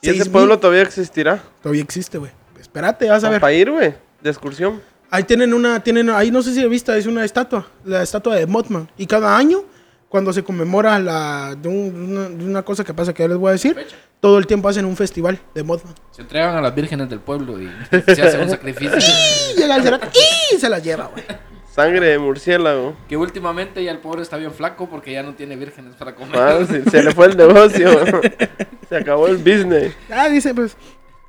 ¿Y 0.00 0.06
ese 0.08 0.16
6,000 0.18 0.32
pueblo 0.32 0.58
todavía 0.58 0.82
existirá? 0.82 1.42
todavía 1.62 1.82
existe, 1.82 2.18
güey. 2.18 2.30
Es 2.56 2.62
Espérate, 2.62 3.08
vas 3.08 3.22
a 3.24 3.30
ver. 3.30 3.40
Para 3.40 3.52
ir, 3.52 3.70
güey, 3.70 3.94
de 4.20 4.30
excursión. 4.30 4.80
Ahí 5.10 5.24
tienen 5.24 5.52
una, 5.52 5.82
tienen, 5.82 6.08
ahí 6.10 6.30
no 6.30 6.42
sé 6.42 6.54
si 6.54 6.60
he 6.62 6.68
visto, 6.68 6.92
es 6.94 7.04
una 7.06 7.24
estatua, 7.24 7.66
la 7.84 8.02
estatua 8.02 8.34
de 8.36 8.46
Mothman. 8.46 8.88
Y 8.96 9.06
cada 9.06 9.36
año, 9.36 9.62
cuando 10.08 10.32
se 10.32 10.42
conmemora 10.42 10.98
la, 10.98 11.54
de, 11.60 11.68
un- 11.68 12.10
una, 12.10 12.28
de 12.30 12.44
una 12.44 12.62
cosa 12.62 12.82
que 12.82 12.94
pasa 12.94 13.12
que 13.12 13.22
ya 13.22 13.28
les 13.28 13.36
voy 13.36 13.50
a 13.50 13.52
decir, 13.52 13.74
Fecha. 13.74 13.94
todo 14.20 14.38
el 14.38 14.46
tiempo 14.46 14.70
hacen 14.70 14.86
un 14.86 14.96
festival 14.96 15.38
de 15.54 15.62
Mothman. 15.62 15.94
Se 16.12 16.22
entregan 16.22 16.56
a 16.56 16.62
las 16.62 16.74
vírgenes 16.74 17.10
del 17.10 17.20
pueblo 17.20 17.60
y 17.60 17.68
se 18.14 18.22
hace 18.22 18.38
un 18.40 18.48
sacrificio. 18.48 18.92
Y 19.54 19.60
llega 19.60 19.76
el 19.76 19.82
cerote 19.82 20.08
y 20.54 20.58
se 20.58 20.68
las 20.70 20.82
lleva, 20.82 21.08
güey. 21.12 21.24
Sangre 21.72 22.06
de 22.06 22.18
murciélago. 22.18 22.94
Que 23.08 23.16
últimamente 23.16 23.82
ya 23.82 23.92
el 23.92 23.98
pobre 23.98 24.20
está 24.20 24.36
bien 24.36 24.52
flaco 24.52 24.90
porque 24.90 25.10
ya 25.10 25.22
no 25.22 25.34
tiene 25.34 25.56
vírgenes 25.56 25.94
para 25.94 26.14
comer. 26.14 26.38
Ah, 26.38 26.58
se 26.66 27.02
le 27.02 27.12
fue 27.12 27.28
el 27.28 27.36
negocio. 27.38 27.88
se 28.90 28.96
acabó 28.96 29.26
el 29.26 29.38
business. 29.38 29.94
Ah, 30.10 30.28
dice, 30.28 30.52
pues, 30.52 30.76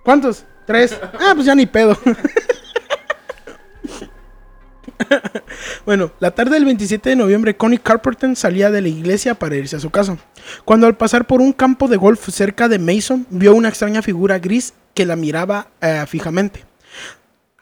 ¿cuántos? 0.03 0.43
Tres. 0.67 0.99
Ah, 1.13 1.32
pues 1.34 1.45
ya 1.45 1.56
ni 1.56 1.65
pedo. 1.65 1.97
bueno, 5.86 6.12
la 6.19 6.32
tarde 6.32 6.56
del 6.56 6.65
27 6.65 7.12
de 7.12 7.15
noviembre, 7.15 7.56
Connie 7.56 7.79
Carpenter 7.79 8.36
salía 8.36 8.69
de 8.69 8.82
la 8.82 8.89
iglesia 8.89 9.36
para 9.36 9.56
irse 9.56 9.77
a 9.77 9.79
su 9.79 9.91
casa. 9.91 10.17
Cuando 10.65 10.88
al 10.88 10.97
pasar 10.97 11.25
por 11.25 11.39
un 11.39 11.53
campo 11.53 11.88
de 11.88 11.95
golf 11.95 12.27
cerca 12.29 12.67
de 12.67 12.79
Mason, 12.79 13.25
vio 13.29 13.56
una 13.56 13.69
extraña 13.69 14.01
figura 14.01 14.39
gris 14.39 14.73
que 14.93 15.06
la 15.06 15.15
miraba 15.15 15.69
eh, 15.79 16.03
fijamente. 16.06 16.65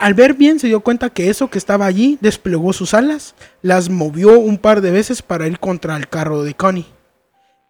Al 0.02 0.16
ver 0.16 0.34
bien 0.34 0.60
se 0.60 0.66
dio 0.66 0.80
cuenta 0.82 1.12
que 1.12 1.30
eso 1.30 1.50
que 1.52 1.60
estaba 1.60 1.86
allí 1.86 2.18
desplegó 2.22 2.74
sus 2.74 2.96
alas, 2.96 3.36
las 3.62 3.90
movió 3.90 4.40
un 4.40 4.58
par 4.58 4.82
de 4.82 4.90
veces 4.90 5.22
para 5.22 5.46
ir 5.46 5.60
contra 5.60 5.96
el 5.96 6.10
carro 6.10 6.42
de 6.44 6.56
Connie. 6.56 6.88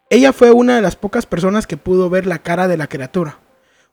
Ella 0.10 0.32
fue 0.32 0.52
una 0.52 0.78
de 0.78 0.82
las 0.82 0.96
pocas 0.96 1.26
personas 1.26 1.68
que 1.68 1.76
pudo 1.76 2.10
ver 2.10 2.26
la 2.26 2.40
cara 2.40 2.70
de 2.70 2.78
la 2.78 2.88
criatura. 2.88 3.40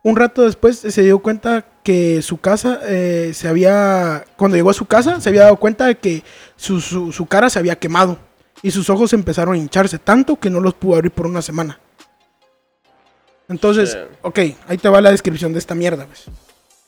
Un 0.05 0.15
rato 0.15 0.43
después 0.43 0.79
se 0.79 1.03
dio 1.03 1.19
cuenta 1.19 1.65
que 1.83 2.23
su 2.23 2.39
casa 2.39 2.79
eh, 2.85 3.33
se 3.35 3.49
había... 3.49 4.25
Cuando 4.37 4.57
llegó 4.57 4.71
a 4.71 4.75
su 4.75 4.87
casa 4.87 5.21
se 5.21 5.29
había 5.31 5.43
dado 5.43 5.57
cuenta 5.57 5.87
de 5.87 5.99
que 5.99 6.23
su, 6.55 6.81
su- 6.81 7.11
su 7.11 7.27
cara 7.27 7.51
se 7.51 7.59
había 7.59 7.77
quemado 7.81 8.19
y 8.63 8.71
sus 8.71 8.89
ojos 8.89 9.13
empezaron 9.15 9.55
a 9.55 9.59
hincharse 9.59 9.99
tanto 9.99 10.39
que 10.39 10.49
no 10.51 10.61
los 10.61 10.75
pudo 10.75 10.95
abrir 10.95 11.11
por 11.11 11.27
una 11.27 11.43
semana. 11.43 11.81
Entonces, 13.49 13.99
ok, 14.23 14.39
ahí 14.69 14.79
te 14.79 14.89
va 14.89 15.01
la 15.01 15.11
descripción 15.11 15.53
de 15.53 15.59
esta 15.59 15.75
mierda. 15.75 16.07
pues. 16.07 16.25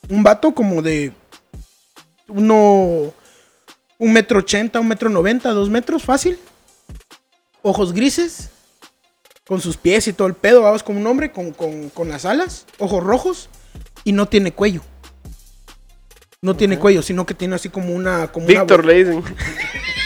Un 0.09 0.23
vato 0.23 0.53
como 0.55 0.83
de 0.83 1.13
uno... 2.31 3.13
Un 3.99 4.13
metro 4.15 4.39
ochenta, 4.39 4.81
un 4.81 4.89
metro 4.89 5.11
noventa, 5.11 5.51
dos 5.51 5.69
metros, 5.69 6.03
fácil. 6.05 6.39
Ojos 7.61 7.93
grises, 7.93 8.49
con 9.47 9.61
sus 9.61 9.77
pies 9.77 10.09
y 10.09 10.15
todo 10.15 10.27
el 10.27 10.33
pedo, 10.33 10.63
vamos 10.63 10.83
como 10.83 10.99
un 10.99 11.07
hombre 11.07 11.33
con, 11.33 11.53
con- 11.53 11.91
con 11.91 12.09
las 12.09 12.25
alas, 12.25 12.65
ojos 12.79 13.05
rojos 13.05 13.51
y 14.05 14.13
no 14.13 14.27
tiene 14.27 14.53
cuello. 14.53 14.81
No 16.41 16.57
tiene 16.57 16.79
cuello, 16.79 17.03
sino 17.03 17.27
que 17.27 17.35
tiene 17.35 17.57
así 17.57 17.69
como 17.69 17.93
una... 17.95 18.33
Como 18.33 18.47
una 18.47 18.61
Víctor 18.61 18.87
le 18.87 19.05
dicen. 19.05 19.23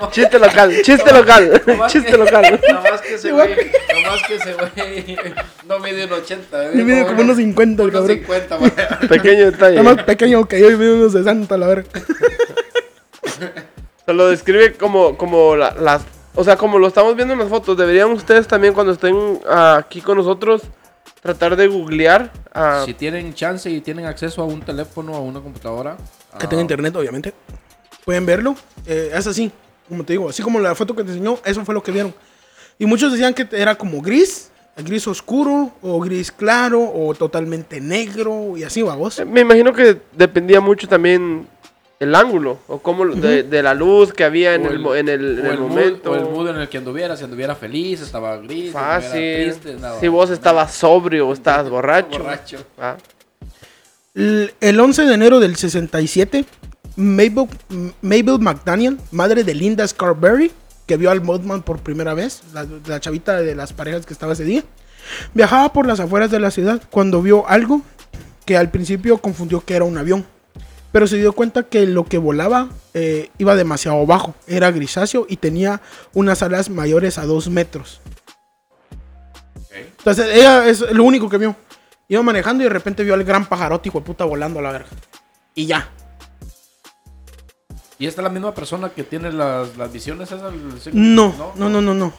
No 0.00 0.10
Chiste 0.10 0.38
local, 0.38 0.72
chiste 0.82 1.12
local, 1.12 1.62
chiste 1.88 2.16
local. 2.16 2.60
No 2.72 2.80
más 2.82 3.00
que 3.00 3.14
ese 3.14 3.32
güey, 3.32 3.50
no 3.54 4.10
más 4.10 4.22
que 4.26 4.34
ese 4.36 4.54
güey 4.54 5.16
no 5.66 5.78
mide 5.80 6.04
un 6.06 6.12
80. 6.12 6.62
Le 6.70 6.84
mide 6.84 7.06
como 7.06 7.22
unos 7.22 7.36
50 7.36 7.82
el 7.82 7.92
cabrón. 7.92 8.08
50, 8.18 8.56
güey. 8.56 8.72
Pequeño 9.08 9.50
detalle. 9.50 9.78
Está 9.78 9.94
más 9.94 10.02
pequeño 10.04 10.44
que 10.46 10.60
yo 10.60 10.70
y 10.70 10.76
mide 10.76 10.94
unos 10.94 11.12
60, 11.12 11.56
la 11.56 11.66
verga. 11.66 11.88
Se 14.06 14.12
lo 14.12 14.28
describe 14.28 14.74
como, 14.74 15.16
como 15.16 15.56
la- 15.56 15.74
las... 15.74 16.02
O 16.34 16.44
sea, 16.44 16.56
como 16.56 16.78
lo 16.78 16.88
estamos 16.88 17.14
viendo 17.14 17.34
en 17.34 17.40
las 17.40 17.48
fotos, 17.48 17.76
deberían 17.76 18.10
ustedes 18.10 18.48
también 18.48 18.72
cuando 18.72 18.92
estén 18.94 19.38
ah, 19.46 19.76
aquí 19.78 20.00
con 20.00 20.16
nosotros 20.16 20.62
tratar 21.20 21.56
de 21.56 21.66
googlear. 21.68 22.32
ah, 22.54 22.82
Si 22.86 22.94
tienen 22.94 23.34
chance 23.34 23.68
y 23.70 23.80
tienen 23.82 24.06
acceso 24.06 24.40
a 24.42 24.44
un 24.46 24.60
teléfono 24.62 25.12
o 25.12 25.16
a 25.16 25.20
una 25.20 25.40
computadora. 25.40 25.96
Que 26.38 26.46
ah, 26.46 26.48
tenga 26.48 26.62
internet, 26.62 26.96
obviamente. 26.96 27.34
Pueden 28.04 28.24
verlo. 28.26 28.56
Eh, 28.86 29.12
es 29.14 29.26
así, 29.26 29.52
como 29.88 30.04
te 30.04 30.12
digo. 30.14 30.28
Así 30.28 30.42
como 30.42 30.58
la 30.60 30.74
foto 30.74 30.94
que 30.94 31.04
te 31.04 31.10
enseñó, 31.12 31.38
eso 31.44 31.64
fue 31.64 31.74
lo 31.74 31.82
que 31.82 31.92
vieron. 31.92 32.14
Y 32.78 32.86
muchos 32.86 33.12
decían 33.12 33.34
que 33.34 33.46
era 33.52 33.74
como 33.76 34.00
gris, 34.00 34.50
gris 34.76 35.06
oscuro, 35.06 35.72
o 35.82 36.00
gris 36.00 36.32
claro, 36.32 36.80
o 36.94 37.14
totalmente 37.14 37.80
negro, 37.80 38.56
y 38.56 38.64
así, 38.64 38.82
vamos. 38.82 39.20
Me 39.26 39.40
imagino 39.42 39.72
que 39.72 39.98
dependía 40.12 40.60
mucho 40.60 40.88
también 40.88 41.46
el 42.00 42.14
ángulo 42.16 42.58
o 42.66 42.78
cómo 42.80 43.06
de, 43.06 43.44
de 43.44 43.62
la 43.62 43.74
luz 43.74 44.12
que 44.12 44.24
había 44.24 44.54
en 44.56 44.66
o 44.66 44.70
el, 44.94 44.98
en 44.98 45.08
el, 45.08 45.38
en 45.38 45.46
o 45.46 45.50
el 45.52 45.58
mood- 45.60 45.68
momento. 45.68 46.10
o 46.10 46.14
el 46.16 46.22
mood 46.24 46.48
en 46.48 46.56
el 46.56 46.68
que 46.68 46.78
anduviera, 46.78 47.16
si 47.16 47.22
anduviera 47.22 47.54
feliz, 47.54 48.00
estaba 48.00 48.36
gris, 48.38 48.74
anduviera 48.74 49.00
Fácil. 49.00 49.42
triste, 49.44 49.72
andaba- 49.74 50.00
si 50.00 50.08
vos 50.08 50.30
estabas 50.30 50.74
sobrio 50.74 51.28
o 51.28 51.32
estabas 51.32 51.70
borracho. 51.70 52.18
borracho. 52.18 52.58
Ah, 52.76 52.96
El, 54.14 54.52
el 54.60 54.80
11 54.80 55.04
de 55.06 55.14
enero 55.14 55.38
del 55.40 55.54
67, 55.56 56.44
Mabel, 56.96 57.48
Mabel 58.02 58.38
McDaniel, 58.38 58.98
madre 59.10 59.44
de 59.44 59.54
Linda 59.54 59.86
Scarberry, 59.86 60.52
que 60.86 60.96
vio 60.96 61.10
al 61.10 61.22
Mothman 61.22 61.62
por 61.62 61.78
primera 61.78 62.14
vez, 62.14 62.42
la, 62.52 62.66
la 62.86 63.00
chavita 63.00 63.40
de 63.40 63.54
las 63.54 63.72
parejas 63.72 64.06
que 64.06 64.12
estaba 64.12 64.32
ese 64.32 64.44
día, 64.44 64.64
viajaba 65.34 65.72
por 65.72 65.86
las 65.86 66.00
afueras 66.00 66.30
de 66.30 66.40
la 66.40 66.50
ciudad 66.50 66.82
cuando 66.90 67.22
vio 67.22 67.48
algo 67.48 67.82
que 68.44 68.56
al 68.56 68.70
principio 68.70 69.18
confundió 69.18 69.64
que 69.64 69.74
era 69.74 69.84
un 69.84 69.96
avión. 69.98 70.24
Pero 70.90 71.06
se 71.06 71.16
dio 71.16 71.32
cuenta 71.32 71.62
que 71.62 71.86
lo 71.86 72.04
que 72.04 72.18
volaba 72.18 72.68
eh, 72.92 73.30
iba 73.38 73.56
demasiado 73.56 74.04
bajo, 74.04 74.34
era 74.46 74.70
grisáceo 74.70 75.26
y 75.28 75.38
tenía 75.38 75.80
unas 76.12 76.42
alas 76.42 76.68
mayores 76.68 77.16
a 77.16 77.24
dos 77.24 77.48
metros. 77.48 78.00
Entonces, 79.74 80.26
ella 80.34 80.68
es 80.68 80.80
lo 80.92 81.04
único 81.04 81.30
que 81.30 81.38
vio. 81.38 81.56
Iba 82.08 82.22
manejando 82.22 82.62
y 82.62 82.64
de 82.64 82.70
repente 82.70 83.04
vio 83.04 83.14
al 83.14 83.24
gran 83.24 83.46
pajarote, 83.46 83.88
hijo 83.88 84.00
de 84.00 84.06
puta, 84.06 84.24
volando 84.24 84.58
a 84.58 84.62
la 84.62 84.72
verga. 84.72 84.88
Y 85.54 85.66
ya. 85.66 85.88
¿Y 88.02 88.08
esta 88.08 88.20
es 88.20 88.24
la 88.24 88.30
misma 88.30 88.52
persona 88.52 88.88
que 88.90 89.04
tiene 89.04 89.30
las, 89.32 89.76
las 89.76 89.92
visiones 89.92 90.32
esas? 90.32 90.52
el- 90.52 91.14
No, 91.14 91.32
no, 91.54 91.68
no, 91.68 91.80
no, 91.80 91.94
no. 91.94 92.12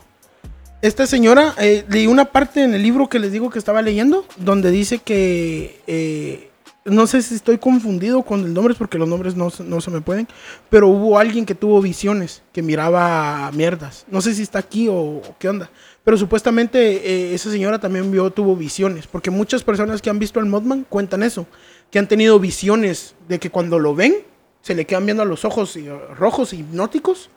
Esta 0.82 1.06
señora, 1.06 1.54
eh, 1.60 1.84
leí 1.90 2.08
una 2.08 2.24
parte 2.24 2.64
en 2.64 2.74
el 2.74 2.82
libro 2.82 3.10
que 3.10 3.20
les 3.20 3.34
digo 3.34 3.50
que 3.50 3.60
estaba 3.60 3.82
leyendo, 3.82 4.24
donde 4.38 4.72
dice 4.72 5.00
que, 5.00 5.82
eh, 5.88 6.52
no 6.86 7.06
sé 7.06 7.22
si 7.22 7.36
estoy 7.36 7.58
confundido 7.58 8.24
con 8.24 8.46
el 8.46 8.54
nombre, 8.54 8.76
porque 8.76 8.98
los 8.98 9.10
nombres 9.10 9.36
no, 9.36 9.50
se- 9.50 9.66
no 9.66 9.82
se 9.82 9.92
me 9.92 10.00
pueden, 10.00 10.26
pero 10.70 10.88
hubo 10.88 11.20
alguien 11.20 11.46
que 11.46 11.54
tuvo 11.54 11.82
visiones, 11.82 12.44
que 12.54 12.62
miraba 12.62 13.52
mierdas. 13.52 14.06
No 14.10 14.22
sé 14.22 14.34
si 14.36 14.42
está 14.42 14.60
aquí 14.60 14.88
o, 14.88 14.96
o 14.96 15.36
qué 15.38 15.50
onda. 15.50 15.70
Pero 16.06 16.16
supuestamente 16.16 16.80
eh, 16.80 17.34
esa 17.34 17.52
señora 17.52 17.78
también 17.80 18.10
vio, 18.10 18.30
tuvo 18.32 18.56
visiones, 18.56 19.06
porque 19.06 19.32
muchas 19.32 19.64
personas 19.64 20.02
que 20.02 20.10
han 20.10 20.20
visto 20.20 20.40
al 20.40 20.46
Mothman 20.46 20.86
cuentan 20.88 21.24
eso, 21.24 21.46
que 21.92 22.00
han 22.00 22.08
tenido 22.08 22.40
visiones 22.40 23.16
de 23.28 23.38
que 23.38 23.50
cuando 23.50 23.80
lo 23.80 23.94
ven, 23.96 24.16
se 24.64 24.74
le 24.74 24.86
quedan 24.86 25.06
viendo 25.06 25.22
a 25.22 25.26
los 25.28 25.46
ojos 25.46 25.76
y, 25.78 25.88
uh, 25.90 26.00
rojos 26.16 26.54
hipnóticos 26.54 27.30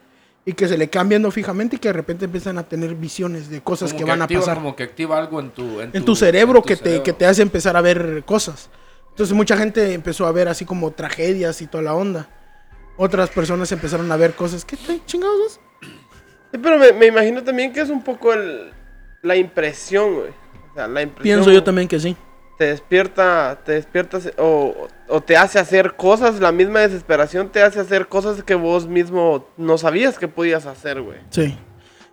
y 0.46 0.52
que 0.54 0.66
se 0.68 0.78
le 0.78 0.88
quedan 0.88 1.08
viendo 1.10 1.30
fijamente 1.32 1.76
y 1.76 1.78
que 1.80 1.88
de 1.88 1.92
repente 1.92 2.24
empiezan 2.26 2.56
a 2.56 2.62
tener 2.62 2.94
visiones 2.94 3.50
de 3.50 3.60
cosas 3.60 3.92
Como 3.92 4.04
que 4.04 4.10
van 4.10 4.22
activa- 4.22 4.38
a 4.38 4.40
pasar 4.42 4.54
Como 4.58 4.74
que 4.76 4.84
activa 4.84 5.18
algo 5.18 5.40
en 5.40 5.50
tu, 5.50 5.80
en 5.82 6.04
tu 6.04 6.14
cerebro, 6.16 6.58
en 6.58 6.62
tu 6.62 6.68
que, 6.68 6.76
te, 6.76 7.02
que 7.02 7.12
te 7.12 7.26
hace 7.26 7.42
empezar 7.42 7.76
a 7.76 7.80
ver 7.82 8.22
cosas. 8.24 8.70
Entonces 9.10 9.34
mucha 9.36 9.56
gente 9.58 9.92
empezó 9.92 10.24
a 10.26 10.32
ver 10.32 10.46
así 10.48 10.64
como 10.64 10.92
tragedias 10.92 11.60
y 11.62 11.66
toda 11.66 11.82
la 11.82 11.94
onda. 11.94 12.28
Otras 12.96 13.28
personas 13.30 13.70
empezaron 13.72 14.10
a 14.12 14.16
ver 14.16 14.32
cosas. 14.34 14.64
¿Qué 14.64 14.76
te- 14.76 15.04
chingados? 15.04 15.36
es? 15.48 15.60
Sí, 16.52 16.58
pero 16.62 16.78
me, 16.78 16.92
me 16.92 17.06
imagino 17.06 17.42
también 17.42 17.72
que 17.72 17.80
es 17.80 17.90
un 17.90 18.02
poco 18.04 18.32
el, 18.32 18.70
la 19.22 19.34
impresión, 19.36 20.14
güey. 20.14 20.30
O 20.70 20.74
sea, 20.74 20.86
la 20.86 21.02
impresión. 21.02 21.22
Pienso 21.38 21.50
yo 21.50 21.64
también 21.64 21.88
que 21.88 21.98
sí. 21.98 22.16
Te 22.58 22.64
despierta, 22.66 23.58
te 23.64 23.72
despiertas 23.72 24.30
o, 24.38 24.88
o 25.08 25.20
te 25.20 25.36
hace 25.36 25.58
hacer 25.58 25.94
cosas, 25.94 26.40
la 26.40 26.52
misma 26.52 26.80
desesperación 26.80 27.50
te 27.50 27.62
hace 27.62 27.80
hacer 27.80 28.08
cosas 28.08 28.42
que 28.42 28.54
vos 28.54 28.86
mismo 28.86 29.46
no 29.58 29.76
sabías 29.76 30.18
que 30.18 30.26
podías 30.28 30.64
hacer, 30.66 31.02
güey. 31.02 31.18
Sí. 31.30 31.56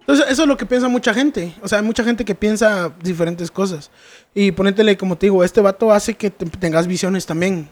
Entonces, 0.02 0.26
eso 0.30 0.42
es 0.42 0.48
lo 0.50 0.58
que 0.58 0.66
piensa 0.66 0.90
mucha 0.90 1.14
gente. 1.14 1.54
O 1.62 1.68
sea, 1.70 1.80
hay 1.80 1.86
mucha 1.86 2.04
gente 2.04 2.26
que 2.26 2.36
piensa 2.36 2.92
diferentes 3.02 3.50
cosas. 3.50 3.90
Y 4.34 4.52
ponétele, 4.52 4.98
como 4.98 5.18
te 5.18 5.28
digo, 5.28 5.46
este 5.46 5.62
vato 5.62 5.94
hace 5.94 6.16
que 6.16 6.30
te- 6.30 6.46
tengas 6.46 6.88
visiones 6.88 7.26
también. 7.26 7.70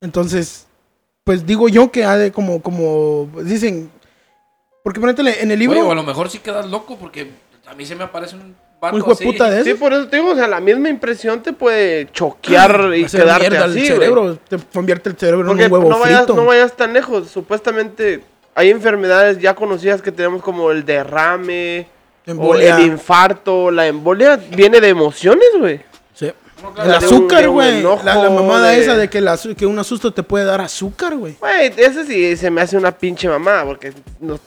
Entonces, 0.00 0.66
pues 1.22 1.46
digo 1.46 1.68
yo 1.68 1.92
que 1.92 2.04
ha 2.04 2.16
de 2.16 2.32
como, 2.32 2.60
como 2.60 3.28
dicen. 3.44 3.90
Porque 4.82 4.98
ponétele 5.00 5.40
en 5.42 5.50
el 5.52 5.58
libro. 5.60 5.78
Oye, 5.78 5.88
o 5.88 5.92
a 5.92 5.94
lo 5.94 6.02
mejor 6.02 6.28
sí 6.30 6.38
quedas 6.40 6.66
loco 6.66 6.96
porque 6.98 7.30
a 7.68 7.74
mí 7.74 7.84
se 7.86 7.94
me 7.94 8.02
aparece 8.04 8.34
un 8.36 8.56
vato 8.80 8.94
un 8.96 9.00
hijo 9.02 9.14
de 9.14 9.50
de 9.50 9.64
Sí, 9.64 9.70
eso. 9.70 9.78
por 9.80 9.92
eso 9.92 10.08
te 10.08 10.16
digo, 10.16 10.30
o 10.30 10.34
sea, 10.34 10.46
la 10.48 10.60
misma 10.60 10.88
impresión 10.88 11.42
te 11.42 11.52
puede 11.52 12.08
choquear 12.12 12.90
y 12.96 13.04
hacer 13.04 13.22
quedarte 13.22 13.50
mierda 13.50 13.66
así, 13.66 13.78
el 13.80 13.86
güey. 13.86 13.98
cerebro. 13.98 14.38
Te 14.48 14.58
convierte 14.72 15.08
el 15.10 15.16
cerebro 15.16 15.46
Porque 15.48 15.64
en 15.64 15.72
un 15.72 15.78
huevo 15.78 15.90
no 15.90 15.98
vayas, 15.98 16.18
frito. 16.24 16.34
no 16.34 16.44
vayas 16.46 16.72
tan 16.76 16.92
lejos. 16.92 17.28
Supuestamente 17.28 18.22
hay 18.54 18.70
enfermedades 18.70 19.38
ya 19.38 19.54
conocidas 19.54 20.02
que 20.02 20.12
tenemos 20.12 20.42
como 20.42 20.70
el 20.70 20.84
derrame, 20.84 21.86
Embolia. 22.26 22.76
o 22.76 22.78
el 22.78 22.86
infarto. 22.86 23.70
La 23.70 23.86
embolia 23.86 24.36
viene 24.36 24.80
de 24.80 24.88
emociones, 24.88 25.48
güey. 25.58 25.80
Sí. 26.14 26.32
No, 26.62 26.68
El 26.70 26.74
claro, 26.74 26.94
azúcar, 26.96 27.48
güey. 27.48 27.82
La, 27.82 28.14
la 28.16 28.30
mamada 28.30 28.70
de- 28.70 28.80
esa 28.82 28.96
de 28.96 29.08
que, 29.08 29.20
azu- 29.22 29.54
que 29.54 29.64
un 29.64 29.78
asusto 29.78 30.12
te 30.12 30.24
puede 30.24 30.44
dar 30.44 30.60
azúcar, 30.60 31.16
güey. 31.16 31.36
Güey, 31.38 31.72
ese 31.76 32.04
sí 32.04 32.36
se 32.36 32.50
me 32.50 32.60
hace 32.60 32.76
una 32.76 32.90
pinche 32.90 33.28
mamada, 33.28 33.64
porque 33.64 33.92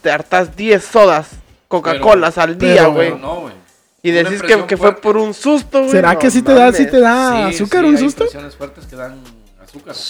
te 0.02 0.10
hartas 0.10 0.54
10 0.54 0.84
sodas, 0.84 1.30
Coca-Colas 1.68 2.36
al 2.36 2.58
día, 2.58 2.86
güey. 2.86 3.14
no, 3.18 3.40
güey. 3.40 3.61
Y 4.02 4.10
decís 4.10 4.42
que, 4.42 4.66
que 4.66 4.76
fue 4.76 4.96
por 4.96 5.16
un 5.16 5.32
susto, 5.32 5.78
güey. 5.80 5.90
¿Será 5.90 6.14
No 6.14 6.18
que 6.18 6.30
sí 6.30 6.42
te 6.42 6.52
da, 6.52 6.72
sí 6.72 6.86
te 6.86 6.98
da 7.00 7.50
Sí, 7.50 7.56
azúcar 7.56 7.82
sí, 7.82 7.88
un 7.88 7.96
hay 7.96 8.02
susto? 8.02 8.24
impresiones 8.24 8.56
fuertes 8.56 8.86
que 8.86 8.96
dan 8.96 9.20
azúcar. 9.62 9.94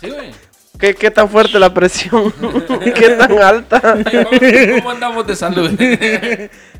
Sí, 0.00 0.08
güey. 0.08 0.30
¿Qué, 0.78 0.94
¿Qué 0.94 1.10
tan 1.10 1.28
fuerte 1.28 1.58
la 1.58 1.74
presión? 1.74 2.32
¿Qué 2.94 3.10
tan 3.10 3.38
alta? 3.38 3.80
¿Cómo 4.78 4.90
andamos 4.90 5.26
de 5.26 5.36
salud? 5.36 5.70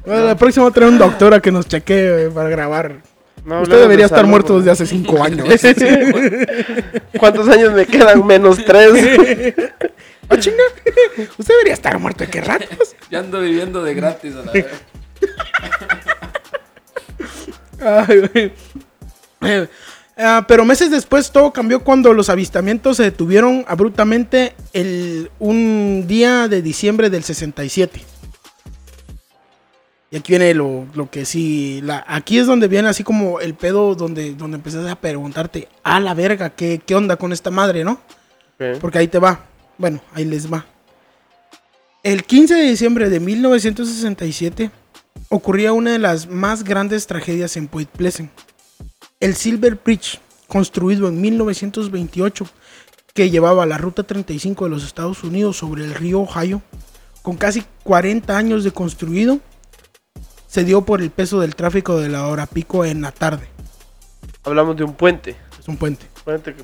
Bueno, 0.06 0.24
la 0.24 0.36
próxima 0.36 0.64
va 0.64 0.70
a 0.70 0.72
traer 0.72 0.90
un 0.90 0.98
doctor 0.98 1.34
a 1.34 1.40
que 1.40 1.52
nos 1.52 1.66
chequee 1.66 2.30
para 2.34 2.48
grabar. 2.48 2.96
No 3.44 3.62
Usted 3.62 3.76
debería 3.76 4.04
de 4.04 4.06
estar 4.06 4.18
salud, 4.20 4.30
muerto 4.30 4.58
desde 4.58 4.70
hace 4.70 4.86
cinco 4.86 5.22
años. 5.22 5.46
¿Cuántos 7.18 7.48
años 7.48 7.72
me 7.72 7.86
quedan? 7.86 8.26
Menos 8.26 8.64
tres. 8.64 8.92
¡Ah, 10.28 10.36
chinga! 10.38 10.62
Usted 11.38 11.54
debería 11.54 11.74
estar 11.74 11.98
muerto 11.98 12.24
de 12.24 12.30
qué 12.30 12.40
ratos. 12.40 12.94
ya 13.10 13.18
ando 13.18 13.40
viviendo 13.40 13.82
de 13.82 13.94
gratis 13.94 14.34
a 14.36 14.46
la 14.46 14.52
vez. 14.52 14.66
Ay, 17.80 18.20
güey. 18.20 18.52
Eh, 19.42 19.68
ah, 20.18 20.44
pero 20.46 20.64
meses 20.64 20.90
después 20.90 21.30
todo 21.30 21.52
cambió 21.52 21.82
cuando 21.82 22.12
los 22.12 22.28
avistamientos 22.28 22.98
se 22.98 23.04
detuvieron 23.04 23.64
abruptamente 23.68 24.54
el, 24.72 25.30
un 25.38 26.04
día 26.06 26.48
de 26.48 26.62
diciembre 26.62 27.08
del 27.10 27.24
67. 27.24 28.00
Y 30.12 30.16
aquí 30.16 30.32
viene 30.32 30.52
lo, 30.54 30.86
lo 30.94 31.08
que 31.08 31.24
sí. 31.24 31.80
La, 31.84 32.04
aquí 32.06 32.38
es 32.38 32.46
donde 32.46 32.68
viene 32.68 32.88
así 32.88 33.04
como 33.04 33.40
el 33.40 33.54
pedo 33.54 33.94
donde, 33.94 34.34
donde 34.34 34.56
empezás 34.56 34.86
a 34.90 34.96
preguntarte, 34.96 35.68
a 35.84 36.00
la 36.00 36.14
verga, 36.14 36.50
¿qué, 36.50 36.80
qué 36.84 36.94
onda 36.96 37.16
con 37.16 37.32
esta 37.32 37.50
madre, 37.50 37.84
no? 37.84 38.00
Porque 38.80 38.98
ahí 38.98 39.08
te 39.08 39.18
va. 39.18 39.46
Bueno, 39.78 40.02
ahí 40.12 40.24
les 40.26 40.52
va. 40.52 40.66
El 42.02 42.24
15 42.24 42.54
de 42.54 42.62
diciembre 42.62 43.08
de 43.08 43.20
1967 43.20 44.70
ocurría 45.30 45.72
una 45.72 45.92
de 45.92 45.98
las 45.98 46.28
más 46.28 46.64
grandes 46.64 47.06
tragedias 47.06 47.56
en 47.56 47.68
Point 47.68 47.88
Pleasant. 47.88 48.30
El 49.20 49.34
Silver 49.34 49.78
Bridge, 49.82 50.20
construido 50.48 51.08
en 51.08 51.20
1928, 51.20 52.46
que 53.14 53.30
llevaba 53.30 53.64
la 53.64 53.78
Ruta 53.78 54.02
35 54.02 54.64
de 54.64 54.70
los 54.70 54.84
Estados 54.84 55.22
Unidos 55.24 55.56
sobre 55.56 55.84
el 55.84 55.94
río 55.94 56.20
Ohio, 56.20 56.62
con 57.22 57.36
casi 57.36 57.64
40 57.84 58.36
años 58.36 58.64
de 58.64 58.72
construido, 58.72 59.38
se 60.48 60.64
dio 60.64 60.82
por 60.82 61.00
el 61.00 61.10
peso 61.10 61.40
del 61.40 61.54
tráfico 61.54 61.98
de 61.98 62.08
la 62.08 62.26
hora 62.26 62.46
pico 62.46 62.84
en 62.84 63.02
la 63.02 63.12
tarde. 63.12 63.46
Hablamos 64.42 64.76
de 64.76 64.84
un 64.84 64.94
puente. 64.94 65.36
Es 65.60 65.68
un 65.68 65.76
puente. 65.76 66.06
Puente 66.24 66.54
que 66.54 66.62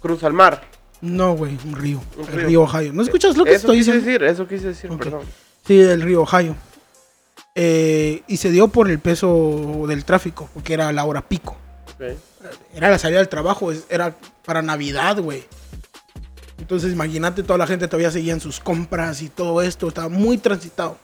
cruza 0.00 0.26
el 0.26 0.32
mar. 0.32 0.62
No, 1.00 1.34
güey, 1.34 1.56
un 1.64 1.76
río. 1.76 2.02
Un 2.16 2.24
el 2.28 2.32
río. 2.32 2.46
río 2.48 2.62
Ohio. 2.62 2.92
¿No 2.92 3.02
escuchas 3.02 3.36
lo 3.36 3.44
que 3.44 3.50
Eso 3.50 3.66
estoy 3.68 3.78
quise 3.78 3.92
diciendo? 3.92 4.10
decir, 4.10 4.24
eso 4.24 4.48
quise 4.48 4.66
decir, 4.68 4.90
perdón. 4.98 5.20
Sí, 5.64 5.76
del 5.76 6.02
río 6.02 6.22
Ohio. 6.22 6.56
Eh, 7.54 8.22
y 8.26 8.36
se 8.38 8.50
dio 8.50 8.68
por 8.68 8.90
el 8.90 8.98
peso 8.98 9.84
del 9.86 10.04
tráfico, 10.04 10.48
porque 10.52 10.74
era 10.74 10.92
la 10.92 11.04
hora 11.04 11.22
pico. 11.22 11.56
Era 12.74 12.90
la 12.90 12.98
salida 12.98 13.18
del 13.18 13.28
trabajo, 13.28 13.72
era 13.88 14.16
para 14.44 14.62
Navidad, 14.62 15.18
güey. 15.20 15.44
Entonces, 16.58 16.92
imagínate, 16.92 17.42
toda 17.42 17.58
la 17.58 17.66
gente 17.66 17.88
todavía 17.88 18.10
seguía 18.10 18.32
en 18.32 18.40
sus 18.40 18.60
compras 18.60 19.22
y 19.22 19.28
todo 19.28 19.62
esto, 19.62 19.88
estaba 19.88 20.08
muy 20.08 20.38
transitado. 20.38 20.98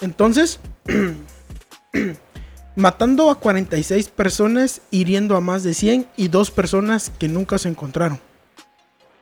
Entonces, 0.00 0.58
matando 2.76 3.30
a 3.30 3.38
46 3.38 4.08
personas, 4.08 4.80
hiriendo 4.90 5.36
a 5.36 5.40
más 5.40 5.62
de 5.62 5.74
100 5.74 6.06
y 6.16 6.28
dos 6.28 6.50
personas 6.50 7.12
que 7.18 7.28
nunca 7.28 7.58
se 7.58 7.68
encontraron. 7.68 8.20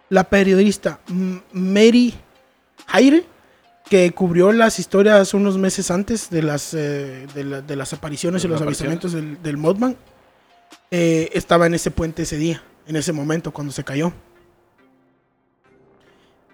La 0.08 0.24
periodista 0.24 1.00
Mary 1.52 2.14
Haire, 2.88 3.24
que 3.92 4.10
cubrió 4.12 4.52
las 4.52 4.78
historias 4.78 5.34
unos 5.34 5.58
meses 5.58 5.90
antes 5.90 6.30
de 6.30 6.40
las, 6.42 6.72
eh, 6.72 7.26
de, 7.34 7.44
la- 7.44 7.60
de 7.60 7.76
las 7.76 7.92
apariciones 7.92 8.42
y 8.42 8.48
los 8.48 8.62
avistamientos 8.62 9.12
del, 9.12 9.42
del 9.42 9.58
Mothman, 9.58 9.98
eh, 10.90 11.28
estaba 11.34 11.66
en 11.66 11.74
ese 11.74 11.90
puente 11.90 12.22
ese 12.22 12.38
día, 12.38 12.62
en 12.86 12.96
ese 12.96 13.12
momento, 13.12 13.50
cuando 13.52 13.70
se 13.70 13.84
cayó. 13.84 14.10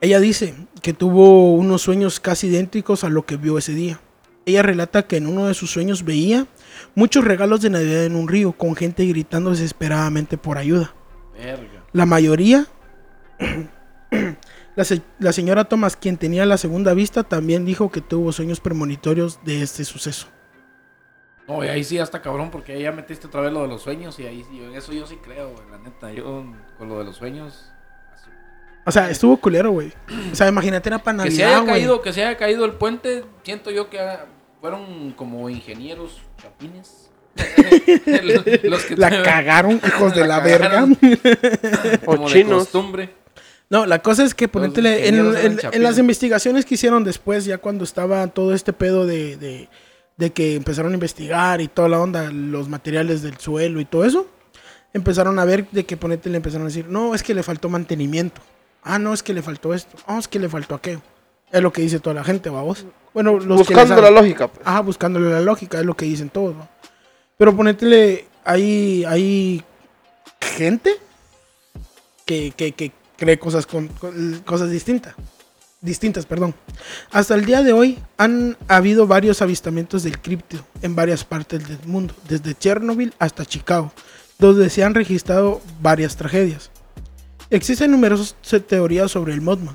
Ella 0.01 0.19
dice 0.19 0.53
que 0.83 0.93
tuvo 0.93 1.55
unos 1.55 1.83
sueños 1.83 2.19
casi 2.19 2.49
idénticos 2.49 3.05
a 3.05 3.09
lo 3.09 3.25
que 3.25 3.37
vio 3.37 3.57
ese 3.57 3.73
día. 3.73 4.01
Ella 4.45 4.63
relata 4.65 5.07
que 5.07 5.19
en 5.19 5.29
uno 5.29 5.47
de 5.47 5.55
sus 5.55 5.71
sueños 5.71 6.05
veía 6.05 6.45
muchos 6.97 7.25
regalos 7.25 7.61
de 7.61 7.71
Navidad 7.71 8.05
en 8.05 8.17
un 8.17 8.27
río, 8.27 8.51
con 8.51 8.75
gente 8.75 9.07
gritando 9.07 9.51
desesperadamente 9.53 10.39
por 10.39 10.59
ayuda. 10.59 10.93
Verga. 11.35 11.85
La 11.93 12.05
mayoría, 12.05 12.67
la, 14.79 14.85
se- 14.85 15.03
la 15.19 15.33
señora 15.33 15.65
Thomas, 15.65 15.97
quien 15.97 16.17
tenía 16.17 16.47
la 16.47 16.57
segunda 16.57 16.95
vista, 16.95 17.25
también 17.25 17.65
dijo 17.65 17.91
que 17.91 18.01
tuvo 18.01 18.31
sueños 18.31 18.61
premonitorios 18.61 19.41
de 19.45 19.61
este 19.63 19.85
suceso. 19.85 20.29
No, 21.49 21.65
y 21.65 21.69
ahí 21.69 21.83
sí 21.83 21.99
hasta 21.99 22.23
cabrón, 22.23 22.51
porque 22.53 22.73
ahí 22.75 22.83
ya 22.83 22.93
metiste 22.93 23.27
otra 23.27 23.41
vez 23.41 23.53
lo 23.53 23.63
de 23.63 23.69
los 23.69 23.83
sueños 23.83 24.17
y 24.21 24.27
ahí 24.27 24.45
sí, 24.49 24.63
en 24.63 24.75
eso 24.77 24.93
yo 24.93 25.05
sí 25.07 25.17
creo, 25.21 25.51
güey, 25.51 25.69
la 25.71 25.79
neta. 25.79 26.13
Yo 26.13 26.45
con 26.79 26.89
lo 26.89 26.99
de 27.01 27.05
los 27.07 27.17
sueños. 27.17 27.73
así. 28.15 28.31
O 28.87 28.93
sea, 28.93 29.11
estuvo 29.11 29.37
culero, 29.39 29.73
güey. 29.73 29.93
O 30.31 30.35
sea, 30.37 30.47
imagínate, 30.49 30.89
era 30.91 30.99
para 31.03 31.25
Que 31.25 31.31
se 31.33 31.39
Navidad, 31.43 31.49
haya 31.49 31.61
güey. 31.61 31.73
caído, 31.73 32.01
que 32.03 32.13
se 32.13 32.25
haya 32.25 32.37
caído 32.39 32.65
el 32.65 32.75
puente, 32.75 33.25
siento 33.43 33.71
yo 33.73 33.91
que 33.91 33.99
ah, 33.99 34.27
fueron 34.61 35.13
como 35.17 35.51
ingenieros 35.51 36.21
chapines. 36.41 37.11
los 38.65 38.83
que 38.85 38.97
La 38.97 39.23
cagaron, 39.23 39.81
hijos 39.85 40.15
de 40.15 40.27
la, 40.27 40.41
verga. 40.41 40.69
cagaron. 40.71 40.99
O 42.05 42.07
como 42.17 42.29
de 42.29 42.33
chinos. 42.35 42.59
costumbre. 42.65 43.15
No, 43.71 43.85
la 43.85 44.01
cosa 44.01 44.25
es 44.25 44.35
que 44.35 44.49
ponétele 44.49 45.09
en, 45.09 45.83
las 45.83 45.99
investigaciones 45.99 46.65
que 46.65 46.75
hicieron 46.75 47.05
después, 47.05 47.45
ya 47.45 47.59
cuando 47.59 47.85
estaba 47.85 48.27
todo 48.29 48.55
este 48.55 48.73
pedo 48.73 49.07
de, 49.07 49.37
de, 49.37 49.69
de 50.17 50.31
que 50.31 50.57
empezaron 50.57 50.93
a 50.93 50.95
investigar 50.95 51.61
y 51.61 51.69
toda 51.69 51.89
la 51.89 52.01
onda, 52.01 52.31
los 52.33 52.69
materiales 52.69 53.23
del 53.23 53.37
suelo 53.37 53.81
y 53.81 53.85
todo 53.85 54.05
eso, 54.07 54.27
empezaron 54.95 55.39
a 55.39 55.45
ver 55.45 55.69
de 55.71 55.85
que 55.85 55.99
ponétele 55.99 56.37
empezaron 56.37 56.67
a 56.67 56.71
decir, 56.71 56.87
no, 56.89 57.15
es 57.15 57.23
que 57.23 57.35
le 57.35 57.43
faltó 57.43 57.69
mantenimiento. 57.69 58.41
Ah, 58.83 58.99
no, 58.99 59.13
es 59.13 59.23
que 59.23 59.35
le 59.35 59.43
faltó 59.43 59.75
esto. 59.75 59.97
Ah, 60.07 60.19
es 60.19 60.29
que 60.29 60.39
le 60.39 60.49
faltó 60.49 60.75
aquello. 60.75 61.03
Es 61.53 61.63
lo 61.63 61.73
que 61.73 61.83
dice 61.83 62.01
toda 62.01 62.15
la 62.15 62.25
gente, 62.25 62.49
vamos. 62.49 62.87
Bueno, 63.13 63.39
los 63.39 63.67
que 63.67 63.75
Buscando 63.75 64.01
la 64.01 64.11
lógica, 64.11 64.49
pues. 64.49 64.67
Ajá, 64.67 64.81
buscándole 64.81 65.31
la 65.31 65.41
lógica, 65.41 65.79
es 65.79 65.85
lo 65.85 65.95
que 65.95 66.07
dicen 66.07 66.31
todos, 66.31 66.57
¿no? 66.57 66.69
Pero 67.37 67.55
ponétele, 67.55 68.27
hay, 68.45 69.05
hay 69.05 69.63
gente 70.41 70.93
que, 72.25 72.53
que, 72.57 72.73
que 72.73 72.93
cree 73.19 73.39
cosas, 73.39 73.67
con, 73.67 73.89
cosas 74.47 74.71
distintas. 74.71 75.15
Distintas, 75.81 76.25
perdón. 76.25 76.55
Hasta 77.11 77.35
el 77.35 77.45
día 77.45 77.63
de 77.63 77.73
hoy 77.73 77.99
han 78.17 78.57
habido 78.67 79.07
varios 79.07 79.43
avistamientos 79.43 80.03
del 80.03 80.21
cripto 80.21 80.57
en 80.83 80.97
varias 80.97 81.25
partes 81.25 81.69
del 81.69 81.79
mundo, 81.85 82.15
desde 82.29 82.55
Chernobyl 82.55 83.13
hasta 83.19 83.45
Chicago, 83.45 83.93
donde 84.39 84.71
se 84.71 84.83
han 84.83 84.95
registrado 84.95 85.61
varias 85.81 86.17
tragedias. 86.17 86.71
Existen 87.51 87.91
numerosas 87.91 88.35
teorías 88.67 89.11
sobre 89.11 89.35
el 89.35 89.41
Mothman. 89.41 89.75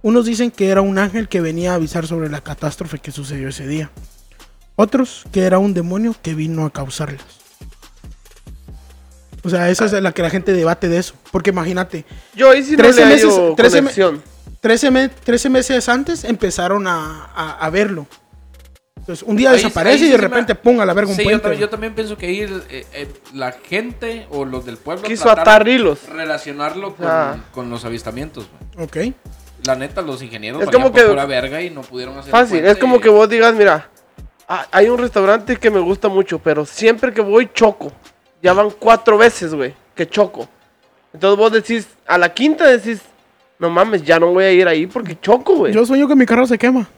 Unos 0.00 0.26
dicen 0.26 0.50
que 0.50 0.68
era 0.68 0.80
un 0.80 0.98
ángel 0.98 1.28
que 1.28 1.40
venía 1.40 1.72
a 1.72 1.74
avisar 1.74 2.06
sobre 2.06 2.28
la 2.28 2.40
catástrofe 2.40 2.98
que 2.98 3.12
sucedió 3.12 3.48
ese 3.48 3.66
día. 3.66 3.90
Otros 4.76 5.24
que 5.32 5.42
era 5.42 5.58
un 5.58 5.74
demonio 5.74 6.14
que 6.22 6.34
vino 6.34 6.64
a 6.64 6.70
causarlas. 6.70 7.47
O 9.44 9.48
sea, 9.50 9.70
esa 9.70 9.84
es 9.84 9.92
la 9.92 10.12
que 10.12 10.22
la 10.22 10.30
gente 10.30 10.52
debate 10.52 10.88
de 10.88 10.98
eso. 10.98 11.14
Porque 11.30 11.50
imagínate, 11.50 12.04
Yo 12.34 12.50
ahí 12.50 12.62
sí 12.62 12.72
no 12.72 12.78
13 12.78 13.00
le 13.00 13.06
meses- 13.06 13.32
hallo 13.34 13.54
13 13.54 13.76
me- 13.76 13.82
conexión. 13.82 14.22
13, 14.60 14.90
me- 14.90 15.08
13 15.08 15.48
meses 15.48 15.88
antes 15.88 16.24
empezaron 16.24 16.86
a, 16.86 17.30
a- 17.34 17.58
a 17.64 17.70
verlo. 17.70 18.06
Entonces, 18.96 19.26
un 19.26 19.36
día 19.36 19.50
Ahí- 19.50 19.56
desaparece 19.56 19.92
ahí 19.94 19.98
sí 20.00 20.06
y 20.08 20.10
de 20.10 20.18
me- 20.18 20.22
repente, 20.28 20.54
pum, 20.54 20.80
a 20.80 20.84
la 20.84 20.92
verga 20.92 21.10
un 21.10 21.16
Sí, 21.16 21.22
yo 21.22 21.28
puente. 21.28 21.42
también, 21.42 21.60
yo 21.60 21.68
también 21.70 21.94
pienso 21.94 22.16
que 22.18 22.26
ahí 22.26 22.40
eh, 22.68 22.86
eh, 22.92 23.08
la 23.32 23.52
gente 23.52 24.26
o 24.30 24.44
los 24.44 24.66
del 24.66 24.76
pueblo 24.76 25.02
Quiso 25.04 25.30
atar 25.30 25.66
hilos. 25.66 26.00
relacionarlo 26.12 26.94
con, 26.94 27.06
Ah. 27.06 27.36
con 27.52 27.70
los 27.70 27.84
avistamientos. 27.86 28.46
güey. 28.74 28.86
Ok. 28.86 29.14
La 29.64 29.76
neta, 29.76 30.02
los 30.02 30.20
ingenieros 30.22 30.62
Es 30.62 30.70
como 30.70 30.92
que- 30.92 31.02
pura 31.04 31.24
verga 31.24 31.62
y 31.62 31.70
no 31.70 31.80
pudieron 31.82 32.18
hacer 32.18 32.30
Fácil, 32.30 32.64
es 32.64 32.76
como 32.76 32.96
y- 32.96 33.00
que 33.00 33.08
vos 33.08 33.28
digas, 33.28 33.54
mira, 33.54 33.88
ah, 34.48 34.66
hay 34.72 34.88
un 34.88 34.98
restaurante 34.98 35.56
que 35.56 35.70
me 35.70 35.80
gusta 35.80 36.08
mucho, 36.08 36.38
pero 36.38 36.66
siempre 36.66 37.12
que 37.14 37.20
voy 37.22 37.48
choco. 37.54 37.92
Ya 38.42 38.52
van 38.52 38.70
cuatro 38.70 39.18
veces, 39.18 39.54
güey, 39.54 39.74
que 39.94 40.08
choco. 40.08 40.48
Entonces 41.12 41.38
vos 41.38 41.52
decís, 41.52 41.88
a 42.06 42.18
la 42.18 42.32
quinta 42.32 42.66
decís, 42.66 43.00
no 43.58 43.68
mames, 43.70 44.02
ya 44.04 44.20
no 44.20 44.28
voy 44.32 44.44
a 44.44 44.52
ir 44.52 44.68
ahí 44.68 44.86
porque 44.86 45.18
choco, 45.20 45.54
güey. 45.56 45.72
Yo 45.72 45.84
sueño 45.84 46.06
que 46.06 46.14
mi 46.14 46.26
carro 46.26 46.46
se 46.46 46.56
quema. 46.58 46.88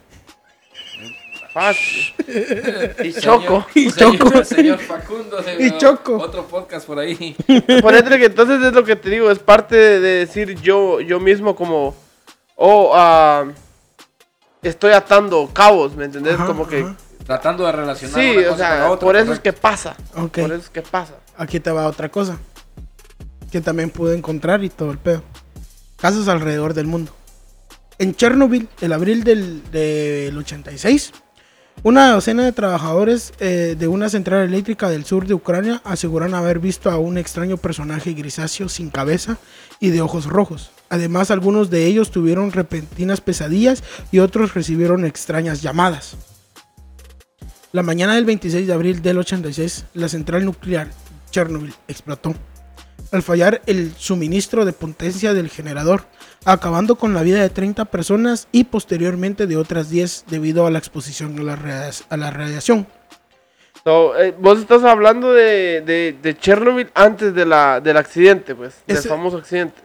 Fácil. 1.53 2.15
Y 3.03 3.13
Señor- 3.13 3.21
choco. 3.23 3.67
Y 3.75 3.91
choco. 3.93 4.45
Señor 4.45 4.79
Facundo. 4.79 5.39
de- 5.43 5.57
Y 5.67 5.79
choco. 5.79 6.17
Otro 6.19 6.47
podcast 6.47 6.87
por 6.87 6.99
ahí. 6.99 7.35
Ponete 7.83 8.19
que 8.19 8.27
entonces 8.27 8.63
es 8.63 8.73
lo 8.73 8.85
que 8.85 8.95
te 8.97 9.11
digo, 9.11 9.31
es 9.31 9.39
parte 9.41 9.75
de, 9.75 10.01
de 10.01 10.09
decir 10.27 10.55
yo, 10.61 11.01
yo 11.01 11.19
mismo 11.19 11.57
como, 11.57 11.97
oh, 12.57 12.93
ah, 12.95 13.47
estoy 14.63 14.93
atando 14.93 15.49
cabos, 15.53 15.97
¿me 15.97 16.05
entendés? 16.05 16.35
Ajá, 16.35 16.47
como 16.47 16.69
que, 16.69 16.83
ajá. 16.83 16.97
Tratando 17.27 17.65
de 17.67 17.73
relacionar 17.73 18.21
sí, 18.21 18.37
una 18.37 18.41
o 18.49 18.51
cosa 18.51 18.51
con 18.51 18.59
la 18.59 18.77
sea, 18.85 18.91
otra, 18.91 19.07
por 19.07 19.17
eso 19.17 19.33
es 19.33 19.41
que 19.41 19.53
pasa. 19.53 19.97
Por 20.15 20.31
eso 20.53 20.55
es 20.55 20.71
que 20.71 20.83
pasa. 20.83 21.15
Aquí 21.41 21.59
te 21.59 21.71
va 21.71 21.87
otra 21.87 22.11
cosa. 22.11 22.39
Que 23.51 23.63
también 23.63 23.89
pude 23.89 24.15
encontrar 24.15 24.63
y 24.63 24.69
todo 24.69 24.91
el 24.91 24.99
pedo. 24.99 25.23
Casos 25.97 26.29
alrededor 26.29 26.75
del 26.75 26.87
mundo. 26.87 27.13
En 27.99 28.15
Chernobyl, 28.15 28.69
el 28.83 28.93
abril 28.93 29.25
del, 29.25 29.63
del 29.71 30.37
86, 30.37 31.13
Una 31.83 32.11
docena 32.13 32.45
de 32.45 32.53
trabajadores 32.53 33.33
eh, 33.41 33.75
de 33.79 33.89
una 33.89 34.11
central 34.11 34.47
eléctrica 34.47 34.91
del 34.91 35.07
sur 35.07 35.27
de 35.27 35.33
Ucrania 35.33 35.81
aseguran 35.83 36.35
haber 36.35 36.59
visto 36.59 36.91
a 36.91 36.99
un 36.99 37.17
extraño 37.17 37.57
personaje 37.57 38.13
grisáceo 38.13 38.69
sin 38.69 38.91
cabeza 38.91 39.39
y 39.81 39.89
de 39.89 40.03
ojos 40.03 40.27
rojos. 40.27 40.73
Además, 40.91 41.31
algunos 41.31 41.71
de 41.71 41.87
ellos 41.87 42.11
tuvieron 42.11 42.53
repentinas 42.53 43.23
pesadillas 43.23 43.83
y 44.13 44.19
otros 44.19 44.53
recibieron 44.53 45.07
extrañas 45.07 45.63
llamadas. 45.63 46.17
La 47.73 47.83
mañana 47.83 48.17
del 48.17 48.27
26 48.27 48.67
de 48.67 48.73
abril 48.75 49.01
del 49.01 49.17
86, 49.17 49.87
la 49.95 50.11
central 50.11 50.45
nuclear 50.45 50.91
Chernobyl 51.31 51.75
explotó 51.89 52.35
al 53.13 53.23
fallar 53.23 53.61
el 53.67 53.93
suministro 53.97 54.65
de 54.65 54.73
potencia 54.73 55.35
del 55.35 55.49
generador, 55.49 56.05
acabando 56.45 56.95
con 56.97 57.13
la 57.15 57.23
vida 57.23 57.41
de 57.41 57.49
30 57.51 57.87
personas 57.87 58.47
y 58.53 58.65
posteriormente 58.65 59.47
de 59.47 59.57
otras 59.57 59.91
10 59.91 60.27
debido 60.29 60.67
a 60.67 60.71
la 60.71 60.79
exposición 60.79 61.39
a 61.41 61.43
la, 61.43 61.91
a 62.09 62.17
la 62.17 62.31
radiación. 62.31 62.87
So, 63.83 64.17
eh, 64.19 64.35
vos 64.39 64.59
estás 64.61 64.85
hablando 64.85 65.33
de, 65.33 65.81
de, 65.81 66.17
de 66.23 66.37
Chernobyl 66.39 66.91
antes 66.95 67.35
de 67.35 67.47
la, 67.47 67.81
del 67.81 67.97
accidente, 67.97 68.55
pues. 68.55 68.75
Del 68.87 68.99
Ese- 68.99 69.09
famoso 69.09 69.39
accidente. 69.39 69.81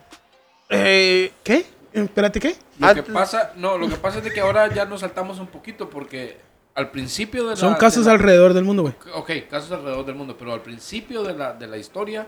Eh, 0.70 1.32
¿Qué? 1.44 1.66
Espérate, 1.94 2.40
¿qué? 2.42 2.56
Lo 2.78 2.94
que 2.94 3.04
pasa, 3.04 3.54
no, 3.56 3.78
lo 3.78 3.88
que 3.88 3.96
pasa 3.96 4.18
es 4.18 4.26
de 4.26 4.34
que 4.34 4.42
ahora 4.42 4.72
ya 4.74 4.84
nos 4.86 5.00
saltamos 5.00 5.40
un 5.40 5.48
poquito 5.48 5.90
porque 5.90 6.38
al 6.76 6.92
principio 6.92 7.44
de 7.46 7.50
la... 7.52 7.56
Son 7.56 7.74
de 7.74 7.80
casos 7.80 8.06
la- 8.06 8.12
alrededor 8.14 8.54
del 8.54 8.64
mundo, 8.66 8.84
güey. 8.84 8.94
Ok, 9.14 9.32
casos 9.50 9.72
alrededor 9.72 10.06
del 10.06 10.16
mundo, 10.16 10.36
pero 10.38 10.54
al 10.54 10.62
principio 10.62 11.24
de 11.24 11.34
la, 11.34 11.54
de 11.54 11.68
la 11.68 11.78
historia, 11.78 12.28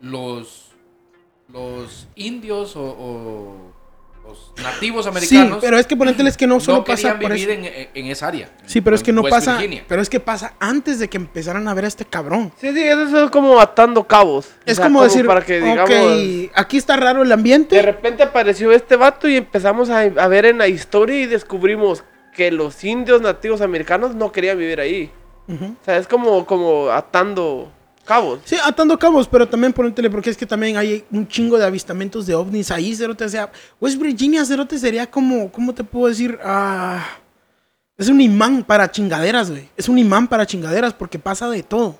los, 0.00 0.70
los 1.52 2.08
indios 2.16 2.76
o, 2.76 2.82
o 2.82 3.74
los 4.26 4.52
nativos 4.62 5.04
Sí, 5.04 5.10
americanos 5.10 5.58
pero 5.60 5.78
es 5.78 5.86
que 5.86 5.96
ponételes 5.96 6.36
que 6.38 6.46
no 6.46 6.58
solo 6.58 6.78
no 6.78 6.84
pasa 6.84 7.18
por 7.18 7.30
vivir 7.32 7.50
eso. 7.50 7.60
en, 7.62 7.88
en 7.94 8.06
esa 8.10 8.28
área. 8.28 8.48
Sí, 8.64 8.80
pero 8.80 8.96
es 8.96 9.02
que 9.02 9.12
no 9.12 9.20
West 9.20 9.34
pasa. 9.34 9.52
Virginia. 9.58 9.84
Pero 9.86 10.00
es 10.00 10.08
que 10.08 10.18
pasa 10.18 10.54
antes 10.60 10.98
de 10.98 11.08
que 11.10 11.18
empezaran 11.18 11.68
a 11.68 11.74
ver 11.74 11.84
a 11.84 11.88
este 11.88 12.06
cabrón. 12.06 12.50
Sí, 12.58 12.72
sí, 12.72 12.82
eso 12.82 13.24
es 13.24 13.30
como 13.30 13.60
atando 13.60 14.04
cabos. 14.04 14.46
O 14.46 14.50
Es 14.64 14.78
sea, 14.78 14.86
como, 14.86 15.02
decir, 15.04 15.26
Para 15.26 15.42
que, 15.44 15.60
digamos, 15.60 15.90
ok, 15.90 16.52
aquí 16.54 16.78
está 16.78 16.96
raro 16.96 17.20
el 17.20 17.28
de 17.28 17.34
ambiente. 17.34 17.82
repente 17.82 18.22
apareció 18.22 18.72
este 18.72 18.96
vato 18.96 19.28
y 19.28 19.36
empezamos 19.36 19.90
a, 19.90 20.00
a 20.00 20.28
ver 20.28 20.46
en 20.46 20.56
la 20.56 20.68
historia 20.68 21.20
y 21.20 21.26
descubrimos 21.26 22.02
que 22.34 22.50
los 22.50 22.82
indios 22.84 23.22
nativos 23.22 23.60
americanos 23.60 24.14
no 24.14 24.32
querían 24.32 24.58
vivir 24.58 24.80
ahí. 24.80 25.10
O 25.48 25.84
sea, 25.84 25.98
es 25.98 26.06
como, 26.08 26.46
como 26.46 26.88
atando 26.90 27.70
cabos. 28.04 28.40
Sí, 28.44 28.56
atando 28.62 28.98
cabos, 28.98 29.28
pero 29.28 29.48
también 29.48 29.72
ponétele, 29.72 30.10
porque 30.10 30.30
es 30.30 30.36
que 30.36 30.46
también 30.46 30.76
hay 30.76 31.04
un 31.10 31.26
chingo 31.28 31.58
de 31.58 31.64
avistamientos 31.64 32.26
de 32.26 32.34
ovnis 32.34 32.70
ahí, 32.70 32.94
Cerote. 32.94 33.24
O 33.24 33.28
sea, 33.28 33.50
West 33.80 33.98
Virginia, 33.98 34.44
Cerote, 34.44 34.78
sería 34.78 35.10
como, 35.10 35.50
¿cómo 35.50 35.74
te 35.74 35.84
puedo 35.84 36.08
decir? 36.08 36.38
Ah, 36.42 37.06
es 37.96 38.08
un 38.08 38.20
imán 38.20 38.64
para 38.64 38.90
chingaderas, 38.90 39.50
güey. 39.50 39.68
Es 39.76 39.88
un 39.88 39.98
imán 39.98 40.28
para 40.28 40.46
chingaderas 40.46 40.94
porque 40.94 41.18
pasa 41.18 41.48
de 41.48 41.62
todo. 41.62 41.98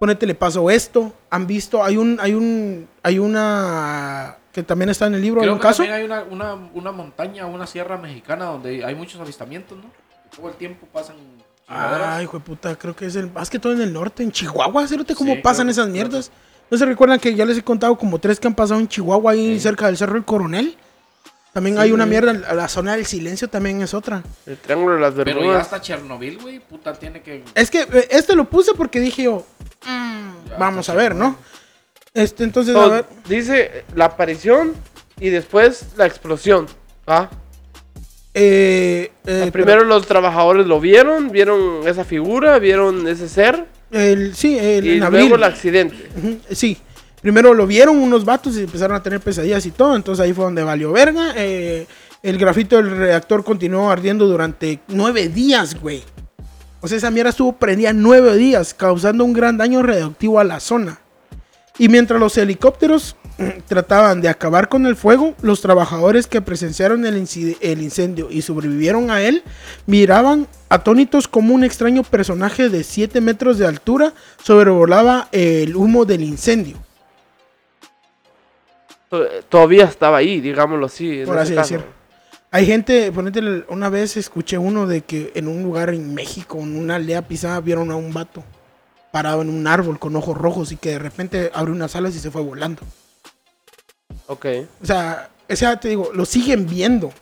Ponete, 0.00 0.26
le 0.26 0.34
pasó 0.34 0.70
esto. 0.70 1.12
Han 1.30 1.46
visto, 1.46 1.82
hay 1.82 1.96
un, 1.96 2.18
hay 2.20 2.34
un, 2.34 2.88
hay 3.02 3.18
una 3.18 4.38
que 4.58 4.64
también 4.64 4.88
está 4.90 5.06
en 5.06 5.14
el 5.14 5.22
libro, 5.22 5.40
hay 5.40 5.44
Creo 5.46 5.54
un 5.54 5.60
que 5.60 5.66
caso. 5.66 5.84
también 5.84 6.00
hay 6.00 6.04
una, 6.04 6.22
una, 6.24 6.54
una 6.74 6.90
montaña, 6.92 7.46
una 7.46 7.64
sierra 7.66 7.96
mexicana 7.96 8.46
donde 8.46 8.84
hay 8.84 8.94
muchos 8.94 9.20
avistamientos, 9.20 9.78
¿no? 9.78 9.84
Todo 10.36 10.48
el 10.48 10.56
tiempo 10.56 10.86
pasan. 10.92 11.16
Ay, 11.68 12.24
hijo 12.24 12.38
de 12.38 12.44
puta, 12.44 12.74
creo 12.76 12.96
que 12.96 13.06
es 13.06 13.14
el, 13.14 13.30
más 13.30 13.48
que 13.50 13.58
todo 13.58 13.72
en 13.72 13.80
el 13.82 13.92
norte, 13.92 14.22
en 14.24 14.32
Chihuahua, 14.32 14.88
Cerote, 14.88 15.14
cómo 15.14 15.34
Sí, 15.34 15.40
pasan 15.42 15.66
creo 15.66 15.70
esas 15.72 15.88
mierdas. 15.88 16.32
¿No 16.70 16.76
se 16.76 16.84
recuerdan 16.86 17.20
que 17.20 17.34
ya 17.34 17.44
les 17.44 17.56
he 17.58 17.62
contado 17.62 17.96
como 17.96 18.18
tres 18.18 18.40
que 18.40 18.48
han 18.48 18.54
pasado 18.54 18.80
en 18.80 18.88
Chihuahua 18.88 19.32
ahí 19.32 19.60
cerca 19.60 19.86
del 19.86 19.96
Cerro 19.96 20.14
del 20.14 20.24
Coronel? 20.24 20.76
También 21.52 21.78
hay 21.78 21.92
una 21.92 22.04
mierda, 22.06 22.32
la 22.32 22.52
la 22.54 22.68
zona 22.68 22.96
del 22.96 23.06
silencio 23.06 23.48
también 23.48 23.80
es 23.80 23.94
otra. 23.94 24.22
El 24.44 24.56
triángulo 24.58 24.94
de 24.96 25.00
las 25.00 25.14
Pero 25.14 25.30
ya 25.30 25.34
Bermudas. 25.36 25.62
hasta 25.62 25.80
Chernobyl, 25.80 26.38
güey, 26.38 26.58
puta, 26.58 26.92
tiene 26.94 27.22
que... 27.22 27.44
Es 27.54 27.70
que 27.70 27.82
eh, 27.82 28.08
este 28.10 28.34
lo 28.34 28.44
puse 28.44 28.74
porque 28.74 28.98
dije 29.00 29.22
yo, 29.24 29.46
mm, 29.86 30.58
vamos 30.58 30.88
a 30.88 30.94
ver, 30.94 31.14
¿no? 31.14 31.36
Este, 32.14 32.44
entonces, 32.44 32.74
So, 32.74 32.80
a 32.82 32.88
ver, 32.88 33.04
Dice 33.28 33.84
la 33.94 34.06
aparición 34.06 34.74
y 35.20 35.28
después 35.30 35.86
la 35.96 36.06
explosión. 36.06 36.66
¿va? 37.08 37.30
eh, 38.34 39.10
eh, 39.26 39.50
Primero 39.52 39.84
los 39.84 40.06
trabajadores 40.06 40.66
lo 40.66 40.80
vieron, 40.80 41.30
vieron 41.30 41.86
esa 41.86 42.04
figura, 42.04 42.58
vieron 42.58 43.06
ese 43.08 43.28
ser 43.28 43.66
el, 43.90 44.34
sí, 44.34 44.58
el, 44.58 44.84
y 44.86 44.90
en 44.92 44.98
luego 45.00 45.16
abril. 45.16 45.32
el 45.34 45.44
accidente. 45.44 45.96
Sí. 46.50 46.76
Primero 47.22 47.52
lo 47.52 47.66
vieron 47.66 47.98
unos 47.98 48.24
vatos 48.24 48.56
y 48.56 48.60
empezaron 48.60 48.96
a 48.96 49.02
tener 49.02 49.20
pesadillas 49.20 49.64
y 49.66 49.70
todo. 49.72 49.96
Entonces 49.96 50.24
ahí 50.24 50.32
fue 50.32 50.44
donde 50.44 50.62
valió 50.62 50.92
verga. 50.92 51.32
Eh, 51.36 51.86
el 52.22 52.38
grafito 52.38 52.76
del 52.76 52.96
reactor 52.96 53.42
continuó 53.42 53.90
ardiendo 53.90 54.26
durante 54.26 54.80
nueve 54.88 55.28
días, 55.28 55.80
güey. 55.80 56.02
O 56.80 56.86
sea, 56.86 56.96
esa 56.98 57.10
mierda 57.10 57.30
estuvo 57.30 57.54
prendida 57.54 57.92
nueve 57.92 58.36
días, 58.36 58.72
causando 58.72 59.24
un 59.24 59.32
gran 59.32 59.56
daño 59.56 59.82
radioactivo 59.82 60.38
a 60.38 60.44
la 60.44 60.60
zona. 60.60 61.00
Y 61.78 61.88
mientras 61.88 62.18
los 62.18 62.36
helicópteros 62.36 63.16
trataban 63.68 64.20
de 64.20 64.28
acabar 64.28 64.68
con 64.68 64.84
el 64.86 64.96
fuego, 64.96 65.34
los 65.42 65.60
trabajadores 65.60 66.26
que 66.26 66.40
presenciaron 66.40 67.06
el, 67.06 67.16
incendio 67.16 68.28
y 68.30 68.42
sobrevivieron 68.42 69.10
a 69.10 69.22
él 69.22 69.44
miraban 69.86 70.48
atónitos 70.68 71.28
como 71.28 71.54
un 71.54 71.62
extraño 71.62 72.02
personaje 72.02 72.68
de 72.68 72.82
7 72.82 73.20
metros 73.20 73.58
de 73.58 73.66
altura 73.66 74.12
sobrevolaba 74.42 75.28
el 75.32 75.76
humo 75.76 76.04
del 76.04 76.22
incendio, 76.22 76.76
To- 79.08 79.26
Todavía 79.48 79.84
estaba 79.84 80.18
ahí, 80.18 80.40
digámoslo 80.40 80.86
así. 80.86 81.22
por 81.24 81.38
así 81.38 81.54
caso. 81.54 81.74
decir. 81.76 81.86
Hay 82.50 82.66
gente, 82.66 83.12
ponete, 83.12 83.40
una 83.68 83.88
vez 83.88 84.16
escuché 84.16 84.58
uno 84.58 84.86
de 84.86 85.02
que 85.02 85.32
en 85.34 85.48
un 85.48 85.62
lugar 85.62 85.90
en 85.90 86.14
México, 86.14 86.58
en 86.58 86.76
una 86.76 86.96
aldea 86.96 87.22
pisada, 87.22 87.60
vieron 87.60 87.90
a 87.90 87.96
un 87.96 88.12
vato 88.12 88.42
parado 89.12 89.42
en 89.42 89.50
un 89.50 89.66
árbol 89.66 89.98
con 89.98 90.14
ojos 90.16 90.36
rojos 90.36 90.72
y 90.72 90.76
que 90.76 90.90
de 90.90 90.98
repente 90.98 91.50
abrió 91.54 91.74
unas 91.74 91.96
alas 91.96 92.14
y 92.14 92.18
se 92.20 92.30
fue 92.30 92.42
volando. 92.42 92.82
Ok. 94.26 94.46
O 94.82 94.86
sea, 94.86 95.30
o 95.48 95.56
sea, 95.56 95.78
te 95.80 95.88
digo, 95.88 96.10
lo 96.14 96.24
siguen 96.24 96.66
viendo. 96.66 97.12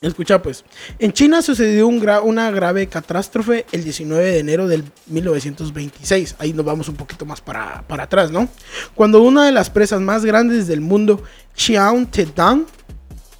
Escucha 0.00 0.42
pues, 0.42 0.64
en 0.98 1.14
China 1.14 1.40
sucedió 1.40 1.86
un 1.88 1.98
gra- 1.98 2.20
una 2.22 2.50
grave 2.50 2.88
catástrofe 2.88 3.64
el 3.72 3.84
19 3.84 4.22
de 4.32 4.38
enero 4.38 4.68
del 4.68 4.84
1926. 5.06 6.36
Ahí 6.38 6.52
nos 6.52 6.66
vamos 6.66 6.90
un 6.90 6.96
poquito 6.96 7.24
más 7.24 7.40
para, 7.40 7.82
para 7.88 8.02
atrás, 8.04 8.30
¿no? 8.30 8.46
Cuando 8.94 9.22
una 9.22 9.46
de 9.46 9.52
las 9.52 9.70
presas 9.70 10.02
más 10.02 10.24
grandes 10.26 10.66
del 10.66 10.82
mundo, 10.82 11.22
Chiang 11.54 12.06
Tedang, 12.10 12.66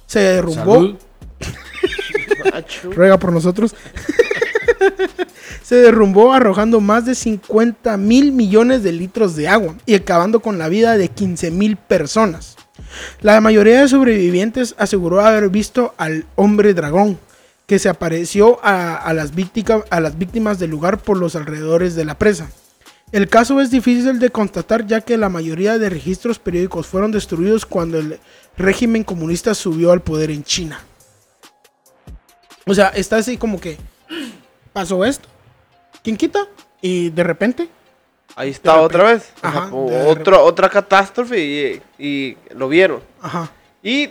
se 0.07 0.19
derrumbó. 0.21 0.97
Ruega 2.95 3.19
por 3.19 3.31
nosotros. 3.31 3.75
Se 5.63 5.75
derrumbó 5.75 6.33
arrojando 6.33 6.81
más 6.81 7.05
de 7.05 7.15
50 7.15 7.97
mil 7.97 8.31
millones 8.31 8.83
de 8.83 8.91
litros 8.91 9.35
de 9.35 9.47
agua 9.47 9.75
y 9.85 9.95
acabando 9.95 10.39
con 10.39 10.57
la 10.57 10.69
vida 10.69 10.97
de 10.97 11.09
15 11.09 11.51
mil 11.51 11.77
personas. 11.77 12.55
La 13.21 13.41
mayoría 13.41 13.81
de 13.81 13.87
sobrevivientes 13.87 14.75
aseguró 14.77 15.21
haber 15.21 15.49
visto 15.49 15.93
al 15.97 16.25
hombre 16.35 16.73
dragón 16.73 17.17
que 17.67 17.79
se 17.79 17.89
apareció 17.89 18.59
a, 18.63 19.11
las 19.13 19.31
a 19.89 19.99
las 19.99 20.17
víctimas 20.17 20.59
del 20.59 20.69
lugar 20.69 20.99
por 20.99 21.17
los 21.17 21.35
alrededores 21.35 21.95
de 21.95 22.05
la 22.05 22.17
presa. 22.17 22.49
El 23.11 23.27
caso 23.27 23.61
es 23.61 23.71
difícil 23.71 24.19
de 24.19 24.29
constatar 24.29 24.85
ya 24.85 25.01
que 25.01 25.17
la 25.17 25.29
mayoría 25.29 25.77
de 25.77 25.89
registros 25.89 26.39
periódicos 26.39 26.87
fueron 26.87 27.11
destruidos 27.11 27.65
cuando 27.65 27.99
el 27.99 28.19
régimen 28.57 29.03
comunista 29.03 29.53
subió 29.53 29.91
al 29.91 30.01
poder 30.01 30.31
en 30.31 30.43
China. 30.43 30.79
O 32.65 32.73
sea, 32.73 32.89
está 32.89 33.17
así 33.17 33.37
como 33.37 33.59
que 33.59 33.77
pasó 34.75 35.05
esto. 35.05 35.29
¿Quién 36.03 36.17
quita? 36.17 36.45
Y 36.81 37.09
de 37.09 37.23
repente, 37.23 37.69
Ahí 38.35 38.49
está 38.49 38.81
otra 38.81 39.05
vez. 39.05 39.31
Ajá, 39.41 39.69
o- 39.71 40.09
otra, 40.09 40.39
otra 40.41 40.67
catástrofe 40.69 41.39
y, 41.39 41.81
y 41.97 42.37
lo 42.53 42.67
vieron. 42.67 42.99
ajá, 43.21 43.49
Y 43.81 44.09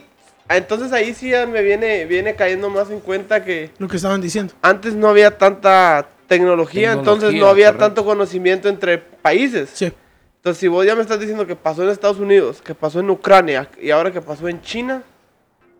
ah, 0.49 0.57
entonces 0.57 0.91
ahí 0.93 1.13
sí 1.13 1.29
ya 1.29 1.47
me 1.47 1.61
viene, 1.61 2.07
viene 2.07 2.35
cayendo 2.35 2.71
más 2.71 2.89
en 2.91 3.01
cuenta 3.01 3.45
que 3.45 3.71
lo 3.77 3.87
que 3.87 3.97
estaban 3.97 4.23
diciendo. 4.23 4.55
antes 4.63 4.95
no 4.95 5.09
había 5.11 5.37
tanta 5.37 6.09
tecnología, 6.27 6.93
entonces 6.93 7.35
no 7.35 7.49
había 7.49 7.67
correcto. 7.67 7.85
tanto 7.85 8.05
conocimiento 8.07 8.71
entre 8.71 8.97
países. 8.97 9.69
Sí. 9.75 9.93
Entonces 10.37 10.59
si 10.61 10.69
vos 10.69 10.87
ya 10.87 10.95
me 10.95 11.03
estás 11.03 11.21
diciendo 11.21 11.47
que 11.47 11.55
pasó 11.57 11.83
en 11.83 11.91
Estados 11.91 12.19
Unidos, 12.19 12.63
que 12.63 12.75
pasó 12.75 13.01
en 13.01 13.11
Ucrania 13.11 13.69
y 13.81 13.91
ahora 13.91 14.11
que 14.11 14.23
pasó 14.23 14.49
en 14.49 14.63
China, 14.63 15.03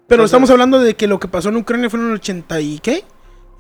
Pero 0.07 0.23
Entonces- 0.25 0.27
estamos 0.35 0.51
hablando 0.51 0.81
de 0.81 0.95
que 0.95 1.07
lo 1.07 1.19
que 1.19 1.29
pasó 1.29 1.49
en 1.49 1.57
Ucrania 1.57 1.89
fue 1.89 1.99
en 1.99 2.09
el 2.09 2.15
80 2.17 2.61
y 2.61 2.79
qué? 2.81 3.05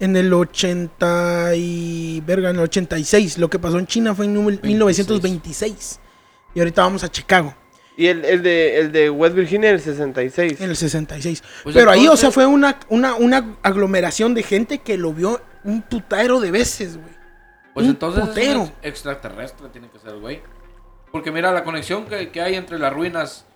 En 0.00 0.16
el 0.16 0.32
80 0.32 1.52
y 1.56 2.20
verga, 2.26 2.50
en 2.50 2.56
el 2.56 2.62
86. 2.62 3.38
Lo 3.38 3.48
que 3.48 3.58
pasó 3.58 3.78
en 3.78 3.86
China 3.86 4.14
fue 4.14 4.26
en 4.26 4.34
nue- 4.36 4.60
1926. 4.62 6.00
Y 6.54 6.58
ahorita 6.60 6.82
vamos 6.82 7.02
a 7.04 7.10
Chicago 7.10 7.54
y 7.96 8.08
el, 8.08 8.24
el 8.24 8.42
de, 8.42 8.78
el 8.80 8.90
de 8.92 9.08
West 9.08 9.36
Virginia 9.36 9.68
en 9.70 9.76
el 9.76 9.80
66. 9.80 10.60
en 10.60 10.70
el 10.70 10.76
66. 10.76 11.42
Pues 11.62 11.74
Pero 11.76 11.90
ahí, 11.92 12.08
o 12.08 12.16
sea, 12.16 12.30
fue 12.32 12.44
una, 12.44 12.78
una, 12.88 13.14
una 13.14 13.56
aglomeración 13.62 14.34
de 14.34 14.42
gente 14.42 14.78
que 14.78 14.96
lo 14.98 15.12
vio 15.12 15.40
un 15.62 15.80
putero 15.82 16.40
de 16.40 16.50
veces, 16.50 16.96
güey. 16.96 17.14
Pues 17.72 17.84
Un 17.86 17.90
entonces 17.90 18.22
es 18.24 18.28
putero. 18.30 18.60
un 18.62 18.66
ex- 18.66 18.74
extraterrestre 18.82 19.68
tiene 19.68 19.88
que 19.90 19.98
ser, 20.00 20.16
güey. 20.18 20.42
Porque 21.12 21.30
mira 21.30 21.52
la 21.52 21.62
conexión 21.62 22.04
que, 22.06 22.30
que 22.30 22.40
hay 22.42 22.56
entre 22.56 22.80
las 22.80 22.92
ruinas 22.92 23.46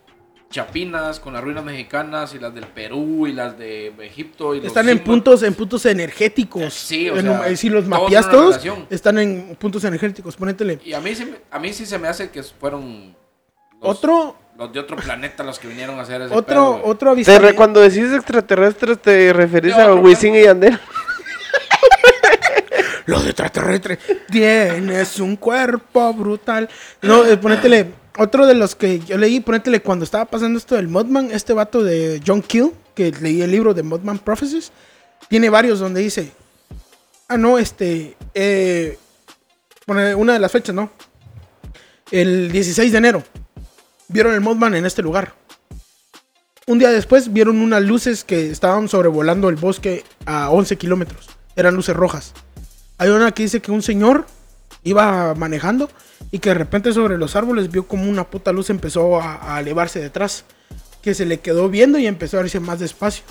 chapinas 0.51 1.21
con 1.21 1.35
las 1.35 1.45
ruinas 1.45 1.63
mexicanas 1.65 2.35
y 2.35 2.39
las 2.39 2.55
del 2.55 2.67
Perú 2.67 3.27
y 3.27 3.33
las 3.33 3.59
de 3.59 3.89
Egipto. 4.01 4.55
Y 4.55 4.59
los 4.59 4.69
Están 4.69 4.89
en 4.89 4.99
símbolos. 4.99 5.15
puntos, 5.25 5.43
en 5.43 5.55
puntos 5.55 5.87
energéticos. 5.87 6.73
Sí, 6.73 7.09
o 7.11 7.17
En- 7.17 7.23
sea, 7.27 7.57
si 7.57 7.69
los 7.69 7.87
mapeas 7.87 8.31
todos, 8.31 8.59
están 8.91 9.19
en 9.19 9.57
puntos 9.59 9.85
energéticos. 9.85 10.37
Ponétele. 10.37 10.79
Y 10.85 10.93
a 10.95 11.01
mí, 11.01 11.13
a 11.51 11.59
mí 11.59 11.73
sí 11.73 11.85
se 11.87 11.99
me 11.99 12.09
hace 12.09 12.31
que 12.31 12.43
fueron 12.43 13.15
los, 13.81 13.97
Otro, 13.99 14.37
los 14.57 14.73
de 14.73 14.81
otro 14.81 14.97
planeta 14.97 15.45
los 15.45 15.59
que 15.59 15.69
vinieron 15.69 15.99
a 15.99 16.03
hacer 16.03 16.23
ese 16.23 16.35
otro, 16.35 16.47
pedo, 16.79 16.85
otro 16.85 17.11
avistamiento. 17.11 17.55
cuando 17.57 17.81
decís 17.81 18.13
extraterrestres, 18.13 18.99
te 19.01 19.33
referís 19.33 19.75
a 19.75 19.95
Wisin 19.95 20.35
y 20.35 20.43
Yandel. 20.45 20.79
Los 23.07 23.25
extraterrestres. 23.25 23.99
Tienes 24.31 25.19
un 25.19 25.37
cuerpo 25.37 26.13
brutal. 26.13 26.69
No, 27.01 27.25
eh, 27.25 27.37
ponétele. 27.39 27.87
Otro 28.21 28.49
de 28.49 28.55
los 28.55 28.75
que 28.75 28.99
yo 28.99 29.17
leí, 29.17 29.39
ponétele 29.39 29.81
cuando 29.81 30.05
estaba 30.05 30.25
pasando 30.25 30.59
esto 30.59 30.75
del 30.75 30.89
Modman, 30.89 31.31
este 31.31 31.53
vato 31.53 31.85
de 31.85 32.21
John 32.27 32.43
Kill, 32.43 32.73
que 32.97 33.13
leí 33.13 33.43
el 33.43 33.53
libro 33.53 33.75
de 33.75 33.85
Modman 33.85 34.19
Prophecies, 34.19 34.73
tiene 35.29 35.49
varios 35.51 35.79
donde 35.79 36.01
dice, 36.01 36.33
ah, 37.29 37.37
no, 37.37 37.59
este, 37.59 38.17
eh, 38.35 38.99
una 39.87 40.33
de 40.33 40.39
las 40.41 40.51
fechas, 40.51 40.75
¿no? 40.75 40.91
El 42.11 42.51
16 42.51 42.91
de 42.91 42.99
enero, 42.99 43.23
vieron 44.09 44.35
el 44.35 44.41
Modman 44.41 44.75
en 44.75 44.85
este 44.85 45.01
lugar. 45.01 45.35
Un 46.67 46.81
día 46.81 46.91
después 46.91 47.33
vieron 47.33 47.61
unas 47.61 47.85
luces 47.85 48.25
que 48.25 48.51
estaban 48.51 48.89
sobrevolando 48.89 49.49
el 49.49 49.55
bosque 49.55 50.03
a 50.27 50.51
11 50.51 50.77
kilómetros. 50.77 51.29
Eran 51.55 51.77
luces 51.77 51.95
rojas. 51.95 52.35
Hay 52.99 53.11
una 53.11 53.31
que 53.31 53.45
dice 53.45 53.63
que 53.63 53.71
un 53.71 53.81
señor 53.81 54.27
iba 54.83 55.37
manejando 55.37 55.89
y 56.31 56.41
que 56.41 56.51
de 56.51 56.55
repente 56.55 56.93
sobre 56.93 57.19
los 57.19 57.37
árboles 57.37 57.71
vio 57.71 57.87
como 57.87 58.09
una 58.09 58.25
puta 58.29 58.53
luz 58.53 58.71
empezó 58.71 59.21
a, 59.21 59.59
elevarse 59.61 60.01
detrás. 60.01 60.45
Que 61.03 61.15
se 61.15 61.25
le 61.25 61.41
quedó 61.41 61.69
viendo 61.69 61.99
y 61.99 62.07
empezó 62.07 62.39
a 62.39 62.43
irse 62.43 62.61
más 62.61 62.81
despacio. 62.81 63.25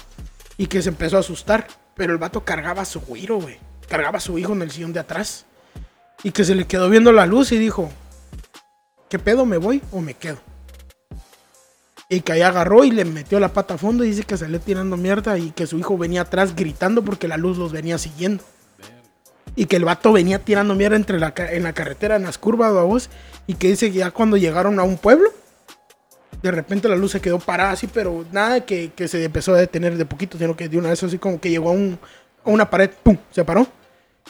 Y 0.58 0.68
que 0.68 0.82
se 0.82 0.90
empezó 0.90 1.18
a 1.18 1.20
asustar. 1.20 1.68
Pero 1.96 2.14
el 2.14 2.20
vato 2.20 2.44
cargaba 2.44 2.82
a 2.82 2.86
su 2.86 3.02
güiro, 3.02 3.40
güey. 3.40 3.58
Cargaba 3.88 4.18
a 4.18 4.22
su 4.22 4.38
hijo 4.40 4.54
en 4.54 4.62
el 4.62 4.72
sillón 4.72 4.94
de 4.94 5.00
atrás. 5.00 5.46
Y 6.24 6.32
que 6.32 6.44
se 6.44 6.56
le 6.56 6.66
quedó 6.66 6.90
viendo 6.90 7.12
la 7.12 7.26
luz 7.26 7.52
y 7.52 7.60
dijo, 7.60 7.92
¿qué 9.10 9.20
pedo 9.20 9.46
me 9.46 9.58
voy 9.58 9.82
o 9.92 10.02
me 10.02 10.16
quedo? 10.16 10.40
Y 12.10 12.22
que 12.22 12.32
ahí 12.32 12.42
agarró 12.42 12.84
y 12.84 12.92
le 12.92 13.06
metió 13.06 13.40
la 13.40 13.54
pata 13.54 13.76
a 13.76 13.78
fondo 13.78 14.04
y 14.04 14.10
dice 14.10 14.24
que 14.24 14.38
salió 14.38 14.60
tirando 14.60 14.98
mierda 14.98 15.38
y 15.38 15.52
que 15.52 15.68
su 15.68 15.78
hijo 15.78 15.98
venía 15.98 16.22
atrás 16.22 16.56
gritando 16.56 17.04
porque 17.04 17.28
la 17.28 17.38
luz 17.38 17.58
los 17.58 17.72
venía 17.72 17.98
siguiendo. 17.98 18.44
Y 19.58 19.66
que 19.66 19.76
el 19.76 19.84
vato 19.86 20.14
venía 20.14 20.40
tirando 20.40 20.74
mierda 20.76 20.96
entre 20.96 21.20
la, 21.20 21.34
en 21.36 21.64
la 21.64 21.74
carretera, 21.74 22.16
en 22.16 22.24
las 22.24 22.38
curvas, 22.38 22.72
vos. 22.72 23.10
Y 23.48 23.56
que 23.56 23.68
dice 23.70 23.92
que 23.92 23.98
ya 23.98 24.12
cuando 24.12 24.38
llegaron 24.38 24.80
a 24.80 24.84
un 24.84 24.98
pueblo, 24.98 25.30
de 26.44 26.52
repente 26.52 26.88
la 26.88 26.96
luz 26.96 27.12
se 27.14 27.20
quedó 27.22 27.40
parada 27.40 27.72
así, 27.72 27.88
pero 27.88 28.24
nada 28.32 28.62
que, 28.66 28.92
que 28.96 29.08
se 29.08 29.24
empezó 29.26 29.56
a 29.56 29.58
detener 29.58 29.98
de 29.98 30.06
poquito, 30.06 30.38
sino 30.38 30.56
que 30.56 30.70
de 30.70 30.78
una 30.78 30.90
vez 30.90 31.02
así 31.04 31.18
como 31.18 31.42
que 31.42 31.50
llegó 31.50 31.70
a, 31.70 31.74
un- 31.74 31.98
a 32.46 32.50
una 32.52 32.70
pared, 32.70 32.92
¡pum! 33.04 33.18
Se 33.32 33.44
paró. 33.44 33.68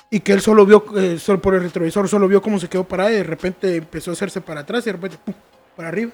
Y 0.09 0.21
que 0.21 0.32
él 0.32 0.39
solo 0.39 0.65
vio, 0.65 0.86
eh, 0.97 1.19
solo 1.19 1.41
por 1.41 1.55
el 1.55 1.61
retrovisor, 1.63 2.07
solo 2.07 2.30
vio 2.30 2.41
cómo 2.41 2.57
se 2.59 2.69
quedó 2.69 2.86
parada 2.86 3.11
y 3.11 3.15
de 3.15 3.23
repente 3.23 3.75
empezó 3.75 4.11
a 4.11 4.13
hacerse 4.13 4.39
para 4.39 4.61
atrás 4.61 4.84
y 4.84 4.86
de 4.86 4.91
repente, 4.93 5.17
¡pum! 5.25 5.34
Para 5.75 5.89
arriba. 5.89 6.11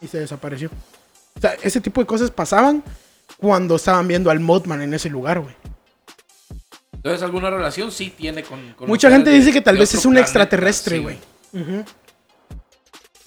Y 0.00 0.06
se 0.06 0.18
desapareció. 0.20 0.70
O 1.36 1.40
sea, 1.40 1.52
ese 1.62 1.82
tipo 1.82 2.00
de 2.00 2.06
cosas 2.06 2.30
pasaban 2.30 2.82
cuando 3.36 3.76
estaban 3.76 4.08
viendo 4.08 4.30
al 4.30 4.40
Mothman 4.40 4.80
en 4.80 4.94
ese 4.94 5.10
lugar, 5.10 5.40
güey. 5.40 5.54
Entonces, 7.04 7.22
alguna 7.22 7.50
relación 7.50 7.90
sí 7.90 8.12
tiene 8.16 8.42
con. 8.44 8.74
con 8.74 8.86
Mucha 8.88 9.10
gente 9.10 9.30
de- 9.30 9.36
dice 9.38 9.52
que 9.52 9.60
tal 9.60 9.76
vez 9.76 9.92
es 9.92 10.04
un 10.06 10.12
planeta, 10.12 10.22
extraterrestre, 10.24 10.96
sí. 10.98 11.02
güey. 11.02 11.18
Ujú. 11.52 11.84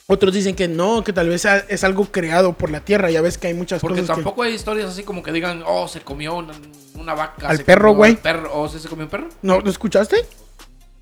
Otros 0.07 0.34
dicen 0.34 0.55
que 0.55 0.67
no, 0.67 1.03
que 1.03 1.11
tal 1.11 1.30
vez 1.30 1.45
es 1.67 1.84
algo 1.84 2.05
creado 2.11 2.53
por 2.53 2.69
la 2.69 2.80
Tierra. 2.80 3.09
Ya 3.09 3.21
ves 3.21 3.38
que 3.39 3.47
hay 3.47 3.53
muchas 3.55 3.82
Porque 3.82 4.01
cosas 4.01 4.15
que- 4.15 4.21
tampoco 4.21 4.43
hay 4.43 4.53
historias 4.53 4.89
así 4.91 5.03
como 5.03 5.23
que 5.23 5.32
digan, 5.32 5.63
oh, 5.65 5.88
se 5.88 6.01
comió 6.01 6.36
una, 6.36 6.53
una 6.93 7.13
vaca. 7.15 7.49
Al 7.49 7.57
se 7.57 7.63
perro, 7.65 7.93
güey. 7.93 8.17
¿O 8.53 8.69
¿sí 8.69 8.80
se 8.80 8.88
comió 8.88 9.05
un 9.05 9.09
perro? 9.11 9.30
¿No 9.41 9.59
lo 9.59 9.69
escuchaste? 9.69 10.17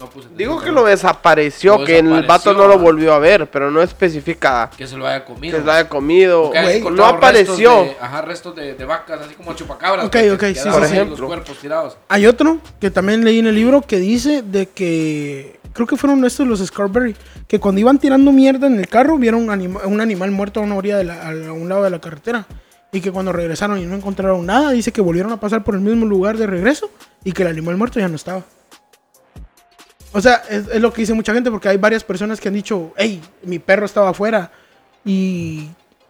No 0.04 0.10
puse 0.10 0.26
atención, 0.28 0.38
Digo 0.38 0.58
que 0.60 0.64
pero 0.66 0.76
lo 0.76 0.84
desapareció, 0.86 1.78
Lo 1.80 1.86
que 1.86 2.00
el 2.00 2.26
vato 2.28 2.54
no 2.54 2.68
lo 2.68 2.78
volvió 2.78 3.14
a 3.14 3.20
ver, 3.20 3.50
pero 3.50 3.72
no 3.72 3.82
especifica 3.82 4.70
Que 4.78 4.86
se 4.86 4.98
lo 4.98 5.08
haya 5.08 5.24
comido. 5.26 5.58
que 5.60 5.64
lo 5.66 5.72
haya 5.72 5.88
comido. 5.90 6.52
No 6.54 6.70
encontrado 6.70 7.12
restos 7.14 7.18
apareció. 7.18 7.72
de- 7.84 7.96
ajá, 8.02 8.22
restos 8.22 8.56
de, 8.56 8.74
de 8.76 8.86
vacas, 8.86 9.22
así 9.22 9.34
como 9.36 9.54
chupacabras. 9.54 10.06
Ok, 10.06 10.16
ok, 10.34 10.44
sí, 10.48 10.56
sí. 10.90 10.96
Los 11.10 11.22
cuerpos 11.22 11.58
tirados. 11.60 11.98
Hay 12.10 12.26
otro 12.26 12.58
que 12.82 12.92
también 12.92 13.24
leí 13.24 13.40
en 13.40 13.48
el 13.48 13.56
libro 13.56 13.82
que 13.82 13.98
dice 13.98 14.42
de 14.42 14.68
que 14.68 15.60
creo 15.74 15.88
que 15.88 15.96
fueron 15.98 16.24
estos 16.26 16.46
los 16.48 16.60
Scarberry 16.60 17.16
que 17.48 17.60
cuando 17.60 17.80
iban 17.82 17.98
tirando 17.98 18.32
mierda 18.32 18.68
en 18.68 18.78
el 18.80 18.88
carro 18.88 19.18
vieron 19.18 19.44
un, 19.44 19.50
anima- 19.52 19.86
un 19.86 20.02
animal 20.02 20.32
muerto 20.32 20.60
a 20.60 20.64
una 20.64 20.76
orilla 20.76 20.98
de 20.98 21.04
la- 21.06 21.30
a 21.30 21.54
un 21.54 21.68
lado 21.70 21.84
de 21.84 21.90
la 21.90 22.00
carretera 22.02 22.46
y 22.92 23.02
que 23.02 23.12
cuando 23.12 23.32
regresaron 23.32 23.80
y 23.80 23.86
no 23.86 23.96
encontraron 23.96 24.46
nada 24.46 24.70
dice 24.72 24.92
que 24.92 25.02
volvieron 25.02 25.32
a 25.32 25.40
pasar 25.40 25.64
por 25.64 25.74
el 25.76 25.82
mismo 25.82 26.06
lugar 26.06 26.38
de 26.38 26.46
regreso 26.46 26.92
y 27.24 27.32
que 27.32 27.42
el 27.44 27.48
animal 27.48 27.78
muerto 27.78 28.00
ya 28.00 28.08
no 28.08 28.16
estaba. 28.16 28.44
O 30.14 30.22
sea, 30.22 30.44
es, 30.50 30.68
es 30.68 30.82
lo 30.82 30.94
que 30.94 31.02
dice 31.02 31.14
mucha 31.14 31.34
gente 31.34 31.52
porque 31.52 31.70
hay 31.70 31.78
varias 31.78 32.04
personas 32.04 32.40
que 32.40 32.48
han 32.48 32.54
dicho, 32.54 32.94
hey, 32.96 33.22
mi 33.44 33.60
perro 33.60 33.86
estaba 33.86 34.10
afuera 34.10 34.52
y 35.04 35.68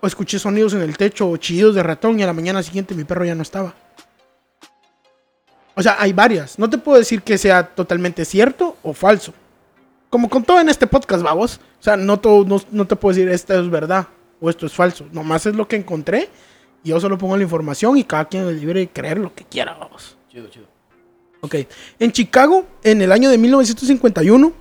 escuché 0.08 0.39
sonidos 0.39 0.74
en 0.74 0.82
el 0.82 0.97
techo 0.97 1.30
o 1.30 1.38
chillidos 1.38 1.76
de 1.76 1.84
ratón 1.84 2.20
y 2.20 2.24
a 2.24 2.28
la 2.28 2.34
mañana 2.34 2.62
siguiente 2.62 2.95
mi 2.95 3.04
perro 3.04 3.26
ya 3.26 3.36
no 3.36 3.41
estaba. 3.41 3.74
O 5.76 5.82
sea, 5.82 5.95
hay 5.99 6.14
varias. 6.14 6.60
No 6.60 6.70
te 6.70 6.78
puedo 6.78 6.99
decir 6.99 7.22
que 7.24 7.38
sea 7.38 7.68
totalmente 7.68 8.26
cierto 8.26 8.78
o 8.84 8.93
falso. 8.93 9.34
Como 10.10 10.30
con 10.30 10.43
todo 10.43 10.60
en 10.60 10.70
este 10.70 10.86
podcast, 10.86 11.24
vamos. 11.24 11.60
O 11.80 11.84
sea, 11.84 11.97
no, 11.97 12.20
todo, 12.20 12.45
no, 12.45 12.62
no 12.72 12.86
te 12.86 12.95
puedo 12.95 13.16
decir 13.16 13.30
esto 13.30 13.60
es 13.60 13.70
verdad 13.70 14.08
o 14.39 14.49
esto 14.49 14.68
es 14.68 14.74
falso. 14.74 15.08
Nomás 15.12 15.45
es 15.45 15.56
lo 15.56 15.68
que 15.68 15.76
encontré. 15.76 16.30
Y 16.84 16.89
yo 16.89 16.99
solo 16.99 17.18
pongo 17.18 17.38
la 17.38 17.43
información 17.43 17.97
y 17.97 18.04
cada 18.04 18.26
quien 18.26 18.47
es 18.47 18.56
libre 18.56 18.82
de 18.82 18.89
creer 18.89 19.18
lo 19.18 19.34
que 19.34 19.45
quiera, 19.45 19.74
vamos. 19.74 20.18
Chido, 20.30 20.47
chido. 20.49 20.72
Ok. 21.44 21.56
En 22.00 22.14
Chicago, 22.14 22.66
en 22.84 23.02
el 23.02 23.12
año 23.12 23.30
de 23.30 23.38
1951, 23.38 24.54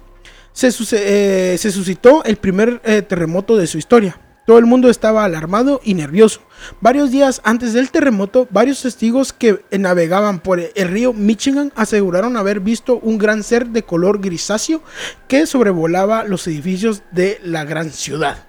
se, 0.52 0.68
eh, 0.92 1.56
se 1.56 1.70
suscitó 1.70 2.24
el 2.24 2.36
primer 2.36 2.80
eh, 2.84 3.02
terremoto 3.02 3.56
de 3.56 3.68
su 3.68 3.78
historia. 3.78 4.20
Todo 4.48 4.58
el 4.58 4.66
mundo 4.66 4.90
estaba 4.90 5.24
alarmado 5.24 5.80
y 5.84 5.94
nervioso. 5.94 6.40
Varios 6.80 7.12
días 7.12 7.40
antes 7.44 7.72
del 7.72 7.92
terremoto, 7.92 8.48
varios 8.50 8.82
testigos 8.82 9.32
que 9.32 9.60
navegaban 9.70 10.40
por 10.40 10.58
el 10.58 10.88
río 10.88 11.12
Michigan 11.12 11.72
aseguraron 11.76 12.36
haber 12.36 12.58
visto 12.58 12.98
un 12.98 13.16
gran 13.16 13.44
ser 13.44 13.68
de 13.68 13.84
color 13.84 14.20
grisáceo 14.20 14.82
que 15.28 15.46
sobrevolaba 15.46 16.24
los 16.24 16.44
edificios 16.48 17.02
de 17.12 17.40
la 17.44 17.64
gran 17.64 17.92
ciudad. 17.92 18.48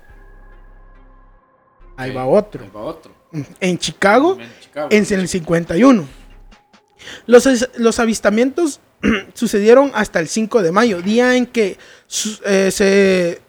Ahí 1.98 2.12
va 2.12 2.26
otro. 2.26 2.64
Ahí 2.64 2.72
va 2.76 2.82
otro. 2.82 3.12
En 3.60 3.78
Chicago, 3.78 4.40
En 4.40 4.50
Chicago. 4.60 4.88
en 4.90 5.20
el 5.20 5.28
51. 5.28 6.23
Los, 7.26 7.48
los 7.78 8.00
avistamientos 8.00 8.80
sucedieron 9.34 9.92
hasta 9.94 10.20
el 10.20 10.28
5 10.28 10.62
de 10.62 10.72
mayo, 10.72 11.02
día 11.02 11.36
en 11.36 11.46
que 11.46 11.78
su- 12.08 12.40
eh, 12.46 12.72
se... 12.72 13.42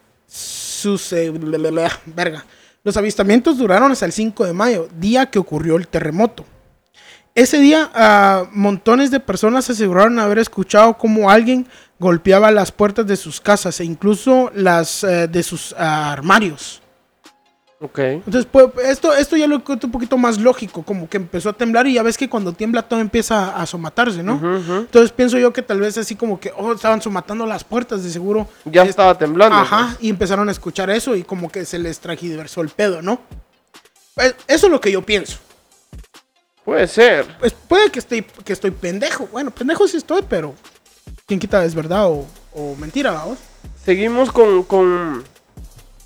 bla, 1.31 1.91
verga. 2.05 2.45
Los 2.83 2.97
avistamientos 2.97 3.57
duraron 3.57 3.91
hasta 3.91 4.05
el 4.05 4.11
5 4.11 4.45
de 4.45 4.53
mayo, 4.53 4.87
día 4.99 5.27
que 5.27 5.39
ocurrió 5.39 5.75
el 5.77 5.87
terremoto. 5.87 6.45
Ese 7.33 7.59
día, 7.59 7.89
ah, 7.93 8.45
montones 8.53 9.11
de 9.11 9.19
personas 9.19 9.69
aseguraron 9.69 10.19
haber 10.19 10.39
escuchado 10.39 10.97
cómo 10.97 11.29
alguien 11.29 11.67
golpeaba 11.99 12.51
las 12.51 12.71
puertas 12.71 13.05
de 13.07 13.17
sus 13.17 13.41
casas 13.41 13.79
e 13.79 13.85
incluso 13.85 14.51
las 14.55 15.03
eh, 15.03 15.27
de 15.27 15.43
sus 15.43 15.75
ah, 15.77 16.13
armarios. 16.13 16.81
Ok. 17.81 17.99
Entonces, 17.99 18.45
pues, 18.49 18.67
esto, 18.85 19.13
esto 19.13 19.35
ya 19.35 19.47
lo 19.47 19.57
encuentro 19.57 19.87
un 19.87 19.91
poquito 19.91 20.17
más 20.17 20.39
lógico, 20.39 20.81
como 20.83 21.09
que 21.09 21.17
empezó 21.17 21.49
a 21.49 21.53
temblar 21.53 21.85
y 21.87 21.93
ya 21.93 22.03
ves 22.03 22.17
que 22.17 22.29
cuando 22.29 22.53
tiembla 22.53 22.81
todo 22.83 23.01
empieza 23.01 23.55
a 23.55 23.65
somatarse, 23.65 24.23
¿no? 24.23 24.39
Entonces 24.79 25.11
pienso 25.11 25.37
yo 25.37 25.51
que 25.51 25.61
tal 25.61 25.81
vez 25.81 25.97
así 25.97 26.15
como 26.15 26.39
que, 26.39 26.53
oh, 26.57 26.71
estaban 26.73 27.01
somatando 27.01 27.45
las 27.45 27.63
puertas, 27.65 28.03
de 28.03 28.09
seguro. 28.09 28.47
Ya 28.63 28.83
Es- 28.83 28.89
estaba 28.91 29.17
temblando. 29.17 29.57
Ajá, 29.57 29.87
pues. 29.91 30.03
y 30.03 30.09
empezaron 30.09 30.47
a 30.47 30.51
escuchar 30.53 30.89
eso 30.89 31.15
y 31.15 31.23
como 31.23 31.51
que 31.51 31.65
se 31.65 31.77
les 31.77 31.99
tragiversó 31.99 32.61
el 32.61 32.69
pedo, 32.69 33.01
¿no? 33.01 33.19
Pues, 34.15 34.35
eso 34.47 34.67
es 34.67 34.71
lo 34.71 34.79
que 34.79 34.91
yo 34.91 35.01
pienso. 35.01 35.37
Puede 36.63 36.87
ser. 36.87 37.25
Pues 37.39 37.53
puede 37.53 37.91
que 37.91 37.99
estoy, 37.99 38.21
que 38.23 38.53
estoy 38.53 38.71
pendejo. 38.71 39.27
Bueno, 39.31 39.51
pendejo 39.51 39.87
sí 39.87 39.97
estoy, 39.97 40.23
pero 40.27 40.55
¿quién 41.27 41.39
quita 41.39 41.63
es 41.65 41.75
verdad 41.75 42.07
o, 42.07 42.25
o 42.53 42.75
mentira, 42.79 43.11
vamos? 43.11 43.37
Seguimos 43.83 44.31
con, 44.31 44.63
con 44.63 45.23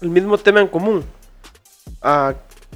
el 0.02 0.10
mismo 0.10 0.38
tema 0.38 0.60
en 0.60 0.68
común. 0.68 1.06
Ah, 2.02 2.34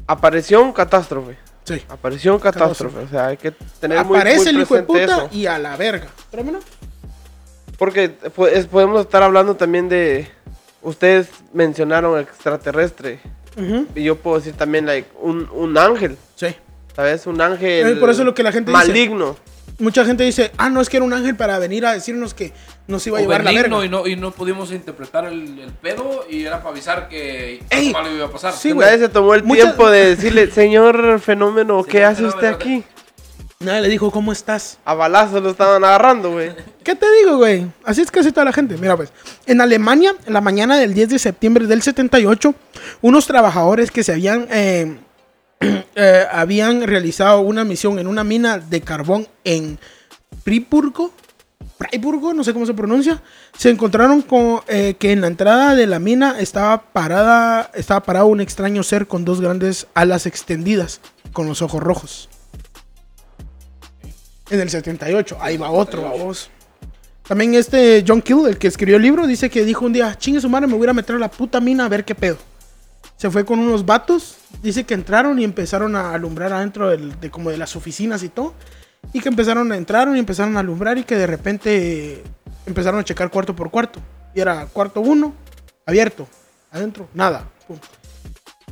aparición, 0.07 0.73
catástrofe. 0.73 1.37
Sí. 1.63 1.81
Aparición, 1.87 2.39
catástrofe. 2.39 2.99
O 2.99 3.07
sea, 3.07 3.27
hay 3.27 3.37
que 3.37 3.51
tener 3.79 4.03
muy, 4.05 4.17
Aparece 4.17 4.39
muy 4.39 4.49
el 4.49 4.61
hijo 4.61 4.75
de 4.75 4.83
puta 4.83 5.03
eso. 5.03 5.29
y 5.31 5.45
a 5.45 5.57
la 5.59 5.77
verga. 5.77 6.07
Tráemelo. 6.29 6.59
Porque 7.77 8.09
pues, 8.09 8.67
podemos 8.67 9.01
estar 9.01 9.23
hablando 9.23 9.55
también 9.55 9.89
de... 9.89 10.29
Ustedes 10.81 11.29
mencionaron 11.53 12.19
extraterrestre. 12.19 13.19
Y 13.95 14.03
yo 14.03 14.17
puedo 14.17 14.37
decir 14.37 14.53
también 14.53 14.85
like, 14.85 15.09
un, 15.21 15.49
un 15.53 15.77
ángel. 15.77 16.17
Sí. 16.35 16.47
¿Sabes? 16.95 17.25
Un 17.25 17.39
ángel... 17.39 17.97
Por 17.99 18.09
eso 18.09 18.21
es 18.21 18.25
lo 18.25 18.33
que 18.33 18.43
la 18.43 18.51
gente 18.51 18.71
dice. 18.71 19.09
Mucha 19.83 20.05
gente 20.05 20.23
dice, 20.23 20.51
ah, 20.57 20.69
no, 20.69 20.81
es 20.81 20.89
que 20.89 20.97
era 20.97 21.05
un 21.05 21.13
ángel 21.13 21.35
para 21.35 21.59
venir 21.59 21.85
a 21.85 21.93
decirnos 21.93 22.33
que 22.33 22.53
nos 22.87 23.05
iba 23.05 23.17
a 23.17 23.21
O 23.21 23.23
llevar 23.23 23.43
la 23.43 23.51
verga. 23.51 23.85
y 23.85 23.89
no, 23.89 24.07
y 24.07 24.15
no 24.15 24.31
pudimos 24.31 24.71
interpretar 24.71 25.25
el, 25.25 25.59
el 25.59 25.71
pedo 25.73 26.25
y 26.29 26.43
era 26.45 26.57
para 26.59 26.69
avisar 26.71 27.09
que 27.09 27.61
Ey. 27.69 27.87
algo 27.87 27.91
malo 28.01 28.15
iba 28.15 28.25
a 28.25 28.31
pasar. 28.31 28.53
Sí, 28.53 28.71
güey. 28.71 28.87
Nadie 28.87 28.99
se 29.05 29.09
tomó 29.09 29.33
el 29.35 29.43
Muchas- 29.43 29.65
tiempo 29.65 29.89
de 29.89 30.09
decirle, 30.15 30.49
señor 30.51 31.19
fenómeno, 31.19 31.83
¿qué 31.83 31.91
Señor 31.99 32.05
hace 32.11 32.25
usted 32.25 32.47
aquí? 32.47 32.83
Nadie 33.59 33.81
le 33.81 33.89
dijo, 33.89 34.11
¿cómo 34.11 34.31
estás? 34.33 34.77
A 34.83 34.93
balazos 34.93 35.41
lo 35.41 35.51
estaban 35.51 35.83
agarrando, 35.83 36.31
güey. 36.31 36.51
¿Qué 36.83 36.95
te 36.95 37.05
digo, 37.19 37.37
güey? 37.37 37.65
Así 37.85 38.01
es 38.01 38.11
casi 38.11 38.31
toda 38.31 38.45
la 38.45 38.51
gente. 38.53 38.75
Mira, 38.77 38.97
pues, 38.97 39.11
en 39.45 39.61
Alemania, 39.61 40.15
en 40.25 40.33
la 40.33 40.41
mañana 40.41 40.77
del 40.77 40.93
10 40.93 41.09
de 41.09 41.19
septiembre 41.19 41.65
del 41.67 41.81
78, 41.81 42.53
unos 43.01 43.25
trabajadores 43.25 43.89
que 43.91 44.03
se 44.03 44.11
habían, 44.13 44.47
eh, 44.51 44.97
eh, 45.95 46.25
habían 46.31 46.81
realizado 46.83 47.41
una 47.41 47.63
misión 47.63 47.99
en 47.99 48.07
una 48.07 48.23
mina 48.23 48.57
de 48.57 48.81
carbón 48.81 49.27
en 49.43 49.79
Friburgo, 50.43 51.11
Freiburgo, 51.77 52.33
no 52.33 52.43
sé 52.43 52.53
cómo 52.53 52.65
se 52.65 52.73
pronuncia, 52.73 53.21
se 53.57 53.69
encontraron 53.69 54.21
con 54.21 54.61
eh, 54.67 54.95
que 54.99 55.11
en 55.11 55.21
la 55.21 55.27
entrada 55.27 55.75
de 55.75 55.87
la 55.87 55.99
mina 55.99 56.39
estaba 56.39 56.81
parada, 56.91 57.71
estaba 57.73 58.03
parado 58.03 58.27
un 58.27 58.41
extraño 58.41 58.83
ser 58.83 59.07
con 59.07 59.25
dos 59.25 59.41
grandes 59.41 59.87
alas 59.93 60.25
extendidas, 60.25 61.01
con 61.31 61.47
los 61.47 61.61
ojos 61.61 61.81
rojos. 61.81 62.29
En 64.49 64.59
el 64.59 64.69
78, 64.69 65.37
ahí 65.39 65.57
va 65.57 65.71
otro, 65.71 66.03
vamos. 66.03 66.49
También 67.27 67.55
este 67.55 68.03
John 68.05 68.21
Kill, 68.21 68.47
el 68.47 68.57
que 68.57 68.67
escribió 68.67 68.97
el 68.97 69.01
libro, 69.01 69.25
dice 69.25 69.49
que 69.49 69.63
dijo 69.63 69.85
un 69.85 69.93
día, 69.93 70.15
chingue 70.17 70.41
su 70.41 70.49
madre, 70.49 70.67
me 70.67 70.75
voy 70.75 70.87
a 70.87 70.91
a 70.91 70.93
meter 70.93 71.15
a 71.15 71.19
la 71.19 71.31
puta 71.31 71.61
mina 71.61 71.85
a 71.85 71.89
ver 71.89 72.03
qué 72.03 72.13
pedo. 72.15 72.37
Se 73.23 73.31
fue 73.31 73.45
con 73.45 73.57
unos 73.59 73.85
vatos, 73.85 74.35
dice 74.61 74.83
que 74.83 74.93
entraron 74.93 75.39
y 75.39 75.45
empezaron 75.45 75.95
a 75.95 76.13
alumbrar 76.13 76.51
adentro 76.51 76.89
de 76.89 77.31
como 77.31 77.51
de 77.51 77.57
las 77.57 77.77
oficinas 77.77 78.21
y 78.21 78.27
todo. 78.27 78.53
Y 79.13 79.21
que 79.21 79.29
empezaron 79.29 79.71
a 79.71 79.77
entrar 79.77 80.13
y 80.13 80.19
empezaron 80.19 80.57
a 80.57 80.59
alumbrar 80.59 80.97
y 80.97 81.05
que 81.05 81.15
de 81.15 81.25
repente 81.25 82.21
empezaron 82.65 82.99
a 82.99 83.05
checar 83.05 83.29
cuarto 83.29 83.55
por 83.55 83.71
cuarto. 83.71 84.01
Y 84.35 84.41
era 84.41 84.65
cuarto 84.65 84.99
uno, 84.99 85.33
abierto, 85.85 86.27
adentro, 86.69 87.07
nada. 87.13 87.47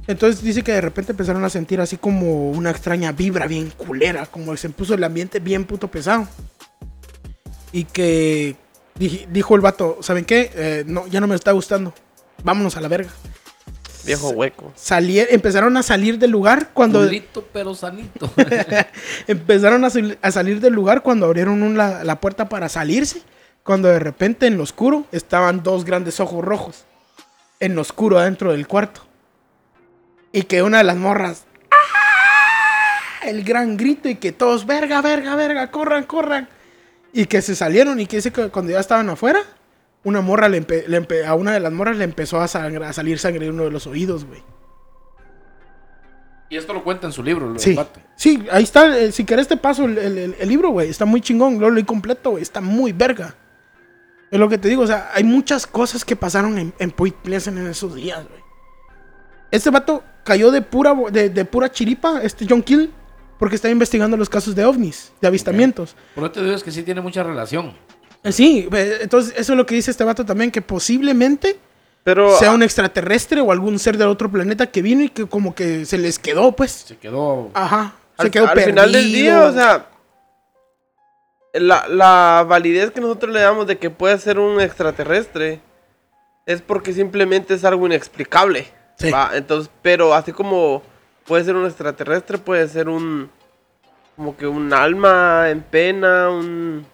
Entonces 0.05 0.43
dice 0.43 0.63
que 0.63 0.73
de 0.73 0.81
repente 0.81 1.13
empezaron 1.13 1.45
a 1.45 1.49
sentir 1.49 1.79
así 1.79 1.95
como 1.95 2.51
una 2.51 2.71
extraña 2.71 3.13
vibra 3.13 3.47
bien 3.47 3.69
culera, 3.69 4.25
como 4.25 4.57
se 4.57 4.69
puso 4.69 4.95
el 4.95 5.03
ambiente 5.05 5.39
bien 5.39 5.63
puto 5.63 5.87
pesado. 5.89 6.27
Y 7.71 7.85
que 7.85 8.57
dij- 8.99 9.27
dijo 9.27 9.55
el 9.55 9.61
vato, 9.61 9.99
¿saben 10.01 10.25
qué? 10.25 10.51
Eh, 10.53 10.83
no, 10.85 11.07
ya 11.07 11.21
no 11.21 11.27
me 11.27 11.35
está 11.35 11.53
gustando. 11.53 11.93
Vámonos 12.43 12.75
a 12.75 12.81
la 12.81 12.89
verga. 12.89 13.11
Viejo 14.05 14.29
hueco. 14.29 14.71
Salir, 14.75 15.27
empezaron 15.29 15.77
a 15.77 15.83
salir 15.83 16.17
del 16.17 16.31
lugar 16.31 16.69
cuando 16.73 16.99
Culito 16.99 17.47
pero 17.53 17.75
sanito. 17.75 18.31
empezaron 19.27 19.83
a, 19.85 19.89
sal- 19.89 20.17
a 20.21 20.31
salir 20.31 20.59
del 20.59 20.73
lugar 20.73 21.01
cuando 21.03 21.25
abrieron 21.27 21.61
un- 21.63 21.77
la, 21.77 22.03
la 22.03 22.19
puerta 22.19 22.49
para 22.49 22.69
salirse. 22.69 23.21
Cuando 23.63 23.89
de 23.89 23.99
repente 23.99 24.47
en 24.47 24.57
lo 24.57 24.63
oscuro 24.63 25.05
estaban 25.11 25.61
dos 25.63 25.85
grandes 25.85 26.19
ojos 26.19 26.43
rojos. 26.43 26.85
En 27.59 27.75
lo 27.75 27.81
oscuro 27.81 28.17
adentro 28.17 28.51
del 28.53 28.67
cuarto. 28.67 29.01
Y 30.31 30.43
que 30.43 30.63
una 30.63 30.79
de 30.79 30.83
las 30.83 30.97
morras. 30.97 31.43
¡ah! 31.69 33.27
El 33.27 33.43
gran 33.43 33.77
grito 33.77 34.09
y 34.09 34.15
que 34.15 34.31
todos, 34.31 34.65
verga, 34.65 35.01
verga, 35.01 35.35
verga, 35.35 35.69
corran, 35.69 36.05
corran. 36.05 36.49
Y 37.13 37.25
que 37.25 37.41
se 37.41 37.55
salieron 37.55 37.99
y 37.99 38.07
que 38.07 38.15
dice 38.15 38.31
que 38.31 38.49
cuando 38.49 38.71
ya 38.71 38.79
estaban 38.79 39.09
afuera, 39.09 39.41
una 40.03 40.21
morra 40.21 40.49
le 40.49 40.65
empe- 40.65 40.85
le 40.87 41.01
empe- 41.01 41.25
a 41.25 41.35
una 41.35 41.51
de 41.53 41.59
las 41.59 41.71
morras 41.71 41.97
le 41.97 42.03
empezó 42.03 42.39
a, 42.41 42.47
salir 42.47 43.19
sangre 43.19 43.45
de 43.45 43.51
uno 43.51 43.63
de 43.65 43.71
los 43.71 43.85
oídos, 43.87 44.25
güey. 44.25 44.41
y 46.49 46.57
esto 46.57 46.73
lo 46.73 46.83
cuenta 46.83 47.07
en 47.07 47.13
su 47.13 47.23
libro, 47.23 47.49
el 47.53 47.59
Sí, 47.59 47.75
vato. 47.75 48.01
sí, 48.15 48.43
ahí 48.51 48.63
está. 48.63 48.97
eh, 48.97 49.11
si 49.13 49.23
querés 49.23 49.47
te 49.47 49.55
paso 49.55 49.85
el, 49.85 49.97
el- 49.97 50.17
el- 50.17 50.35
el 50.37 50.49
libro, 50.49 50.69
güey. 50.71 50.89
Está 50.89 51.05
muy 51.05 51.21
chingón. 51.21 51.59
Lo 51.59 51.69
leí 51.71 51.85
completo, 51.85 52.31
güey. 52.31 52.43
Está 52.43 52.59
muy 52.59 52.91
verga. 52.91 53.35
Es 54.29 54.37
lo 54.37 54.49
que 54.49 54.57
te 54.57 54.67
digo. 54.67 54.83
O 54.83 54.87
sea, 54.87 55.11
hay 55.13 55.23
muchas 55.23 55.65
cosas 55.65 56.03
que 56.03 56.17
pasaron 56.17 56.57
en, 56.57 56.73
en 56.77 56.91
Point 56.91 57.15
Pleasant 57.23 57.57
en 57.57 57.67
esos 57.67 57.95
días, 57.95 58.27
güey. 58.27 58.41
Este 59.49 59.69
vato 59.69 60.03
cayó 60.25 60.51
de 60.51 60.61
pura, 60.61 60.93
de, 61.09 61.29
de 61.29 61.45
pura 61.45 61.71
chiripa, 61.71 62.21
este 62.21 62.45
John 62.49 62.61
Kill, 62.63 62.91
porque 63.39 63.55
está 63.55 63.69
investigando 63.69 64.17
los 64.17 64.29
casos 64.29 64.53
de 64.53 64.65
ovnis, 64.65 65.13
de 65.21 65.27
avistamientos. 65.29 65.95
Por 66.15 66.25
eso 66.25 66.31
te 66.33 66.43
digo 66.43 66.53
es 66.55 66.63
que 66.63 66.71
sí 66.71 66.83
tiene 66.83 66.99
mucha 66.99 67.23
relación. 67.23 67.73
Eh, 68.23 68.31
Sí, 68.31 68.67
eh, 68.71 68.99
entonces 69.01 69.33
eso 69.37 69.53
es 69.53 69.57
lo 69.57 69.65
que 69.65 69.75
dice 69.75 69.91
este 69.91 70.03
vato 70.03 70.25
también, 70.25 70.51
que 70.51 70.61
posiblemente 70.61 71.57
Pero 72.03 72.37
sea 72.37 72.51
un 72.51 72.63
extraterrestre 72.63 73.41
o 73.41 73.51
algún 73.51 73.79
ser 73.79 73.97
del 73.97 74.07
otro 74.09 74.31
planeta 74.31 74.67
que 74.67 74.81
vino 74.81 75.03
y 75.03 75.09
que 75.09 75.27
como 75.27 75.55
que 75.55 75.85
se 75.85 75.97
les 75.97 76.19
quedó, 76.19 76.51
pues. 76.51 76.71
Se 76.71 76.97
quedó. 76.97 77.49
Ajá. 77.53 77.95
Se 78.19 78.29
quedó 78.29 78.47
al 78.47 78.59
final 78.59 78.91
del 78.91 79.11
día, 79.11 79.41
o 79.45 79.53
sea, 79.53 79.87
la, 81.53 81.87
la 81.87 82.45
validez 82.47 82.91
que 82.91 83.01
nosotros 83.01 83.33
le 83.33 83.41
damos 83.41 83.65
de 83.67 83.77
que 83.77 83.89
puede 83.89 84.17
ser 84.19 84.37
un 84.37 84.61
extraterrestre 84.61 85.59
es 86.45 86.61
porque 86.61 86.93
simplemente 86.93 87.53
es 87.53 87.65
algo 87.65 87.85
inexplicable. 87.87 88.67
Sí. 88.97 89.09
¿va? 89.09 89.31
Entonces, 89.33 89.71
pero 89.81 90.13
así 90.13 90.31
como 90.31 90.83
puede 91.25 91.43
ser 91.43 91.55
un 91.55 91.65
extraterrestre, 91.65 92.37
puede 92.37 92.67
ser 92.67 92.89
un 92.89 93.29
como 94.15 94.37
que 94.37 94.45
un 94.45 94.71
alma 94.73 95.49
en 95.49 95.61
pena, 95.61 96.29
un 96.29 96.85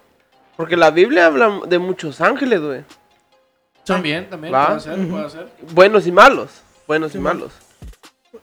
porque 0.57 0.75
la 0.75 0.91
Biblia 0.91 1.27
habla 1.27 1.61
de 1.67 1.79
muchos 1.79 2.19
ángeles, 2.19 2.59
güey. 2.59 2.83
También, 3.85 4.29
también. 4.29 4.53
Va. 4.53 4.67
Puede 4.67 4.79
ser, 4.81 5.07
puede 5.07 5.29
ser. 5.29 5.47
Buenos 5.71 6.05
y 6.07 6.11
malos, 6.11 6.49
buenos 6.87 7.15
y 7.15 7.19
malos. 7.19 7.53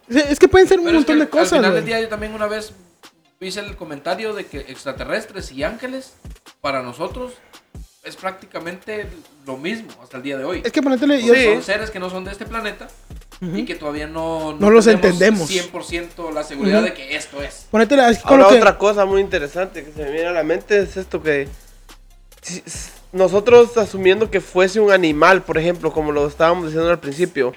Es 0.08 0.38
que 0.38 0.48
pueden 0.48 0.66
ser 0.68 0.78
un 0.78 0.86
Pero 0.86 0.98
es 0.98 1.02
montón 1.02 1.16
que 1.18 1.24
de 1.24 1.28
cosas, 1.30 1.52
Al 1.54 1.58
final 1.58 1.70
güey. 1.72 1.82
del 1.82 1.86
día 1.86 2.00
yo 2.00 2.08
también 2.08 2.34
una 2.34 2.46
vez 2.46 2.72
hice 3.40 3.60
el 3.60 3.76
comentario 3.76 4.32
de 4.32 4.46
que 4.46 4.58
extraterrestres 4.60 5.52
y 5.52 5.62
ángeles 5.64 6.14
para 6.62 6.82
nosotros 6.82 7.32
es 8.02 8.16
prácticamente 8.16 9.06
lo 9.46 9.56
mismo 9.58 9.88
hasta 10.02 10.16
el 10.18 10.22
día 10.22 10.38
de 10.38 10.44
hoy. 10.44 10.62
Es 10.64 10.72
que 10.72 10.82
ponértele, 10.82 11.22
yo- 11.22 11.34
Sí. 11.34 11.44
Son 11.46 11.62
seres 11.62 11.90
que 11.90 11.98
no 11.98 12.08
son 12.10 12.24
de 12.24 12.32
este 12.32 12.46
planeta 12.46 12.88
y 13.40 13.64
que 13.66 13.74
todavía 13.74 14.06
no, 14.06 14.56
No 14.58 14.70
los 14.70 14.86
tenemos 14.86 15.04
entendemos. 15.04 15.50
100% 15.50 16.32
la 16.32 16.42
seguridad 16.42 16.82
de 16.82 16.94
que 16.94 17.16
esto 17.16 17.42
es. 17.42 17.66
ponértele 17.70 18.02
así 18.02 18.22
con 18.22 18.32
Ahora 18.32 18.44
lo 18.44 18.48
que... 18.50 18.56
otra 18.56 18.78
cosa 18.78 19.04
muy 19.04 19.20
interesante 19.20 19.84
que 19.84 19.92
se 19.92 20.02
me 20.04 20.10
viene 20.10 20.28
a 20.28 20.32
la 20.32 20.42
mente 20.42 20.78
es 20.80 20.96
esto 20.96 21.22
que 21.22 21.48
nosotros 23.12 23.76
asumiendo 23.76 24.30
que 24.30 24.40
fuese 24.40 24.80
un 24.80 24.90
animal, 24.92 25.42
por 25.42 25.58
ejemplo, 25.58 25.92
como 25.92 26.12
lo 26.12 26.26
estábamos 26.26 26.66
diciendo 26.66 26.90
al 26.90 26.98
principio, 27.00 27.52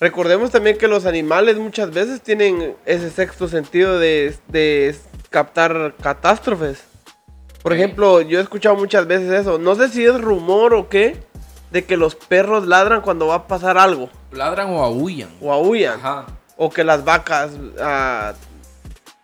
recordemos 0.00 0.50
también 0.50 0.76
que 0.78 0.88
los 0.88 1.06
animales 1.06 1.56
muchas 1.56 1.90
veces 1.90 2.20
tienen 2.20 2.76
ese 2.86 3.10
sexto 3.10 3.48
sentido 3.48 3.98
de, 3.98 4.34
de 4.48 4.94
captar 5.30 5.94
catástrofes. 6.02 6.84
Por 7.62 7.72
ejemplo, 7.72 8.20
yo 8.22 8.38
he 8.38 8.42
escuchado 8.42 8.76
muchas 8.76 9.06
veces 9.06 9.30
eso, 9.32 9.58
no 9.58 9.74
sé 9.74 9.88
si 9.88 10.04
es 10.04 10.18
rumor 10.20 10.74
o 10.74 10.88
qué, 10.88 11.22
de 11.70 11.84
que 11.84 11.96
los 11.96 12.14
perros 12.14 12.66
ladran 12.66 13.00
cuando 13.02 13.26
va 13.26 13.34
a 13.36 13.46
pasar 13.46 13.76
algo, 13.78 14.08
Ladran 14.32 14.70
o 14.70 14.82
aullan. 14.82 15.28
o 15.40 15.52
aullan, 15.52 15.98
Ajá. 16.00 16.26
o 16.56 16.70
que 16.70 16.84
las 16.84 17.04
vacas 17.04 17.52
ah, 17.80 18.32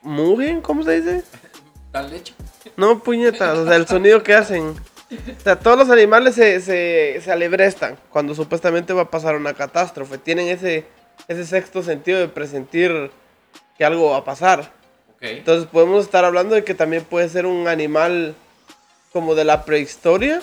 mugen, 0.03 0.61
¿cómo 0.61 0.83
se 0.83 1.01
dice? 1.01 1.25
Dan 1.93 2.11
leche. 2.11 2.35
No, 2.77 2.99
puñetas, 3.03 3.59
o 3.59 3.67
sea, 3.67 3.77
el 3.77 3.87
sonido 3.87 4.23
que 4.23 4.35
hacen. 4.35 4.75
O 5.11 5.41
sea, 5.43 5.59
todos 5.59 5.79
los 5.79 5.89
animales 5.91 6.35
se, 6.35 6.61
se, 6.61 7.21
se 7.23 7.33
alebrestan 7.33 7.97
cuando 8.11 8.35
supuestamente 8.35 8.93
va 8.93 9.03
a 9.03 9.11
pasar 9.11 9.37
una 9.37 9.55
catástrofe. 9.55 10.19
Tienen 10.19 10.49
ese, 10.49 10.85
ese 11.29 11.47
sexto 11.47 11.83
sentido 11.83 12.19
de 12.19 12.29
presentir 12.29 13.11
que 13.79 13.85
algo 13.85 14.11
va 14.11 14.19
a 14.19 14.25
pasar. 14.25 14.73
Ok. 15.15 15.23
Entonces 15.23 15.69
podemos 15.71 16.05
estar 16.05 16.25
hablando 16.25 16.55
de 16.55 16.65
que 16.65 16.75
también 16.75 17.05
puede 17.05 17.29
ser 17.29 17.47
un 17.47 17.69
animal 17.69 18.35
como 19.13 19.35
de 19.35 19.45
la 19.45 19.65
prehistoria, 19.65 20.43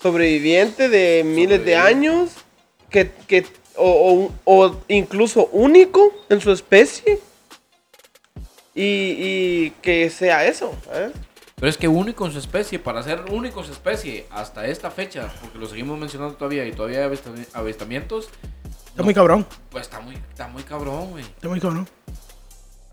sobreviviente 0.00 0.88
de 0.88 1.22
miles 1.24 1.64
de 1.64 1.76
años, 1.76 2.30
que, 2.88 3.10
que, 3.28 3.46
o, 3.76 4.30
o- 4.44 4.64
o 4.66 4.76
incluso 4.88 5.46
único 5.52 6.12
en 6.28 6.40
su 6.40 6.50
especie. 6.50 7.20
Y, 8.74 8.82
y 8.82 9.70
que 9.82 10.08
sea 10.10 10.44
eso, 10.46 10.74
¿sabes? 10.84 11.12
Pero 11.56 11.68
es 11.68 11.76
que 11.76 11.88
único 11.88 12.24
en 12.24 12.32
su 12.32 12.38
especie, 12.38 12.78
para 12.78 13.02
ser 13.02 13.24
único 13.30 13.60
en 13.60 13.66
su 13.66 13.72
especie 13.72 14.26
hasta 14.30 14.66
esta 14.66 14.90
fecha, 14.90 15.28
porque 15.40 15.58
lo 15.58 15.66
seguimos 15.66 15.98
mencionando 15.98 16.34
todavía 16.34 16.64
y 16.66 16.72
todavía 16.72 17.00
hay 17.04 17.10
avistami- 17.10 17.46
avistamientos, 17.52 18.28
Está 18.88 19.02
muy 19.02 19.12
cabrón. 19.14 19.46
pues 19.70 19.82
está 19.86 20.00
muy, 20.00 20.14
está 20.14 20.48
muy 20.48 20.62
cabrón, 20.62 21.10
güey. 21.10 21.24
Está 21.24 21.48
muy 21.48 21.60
cabrón. 21.60 21.86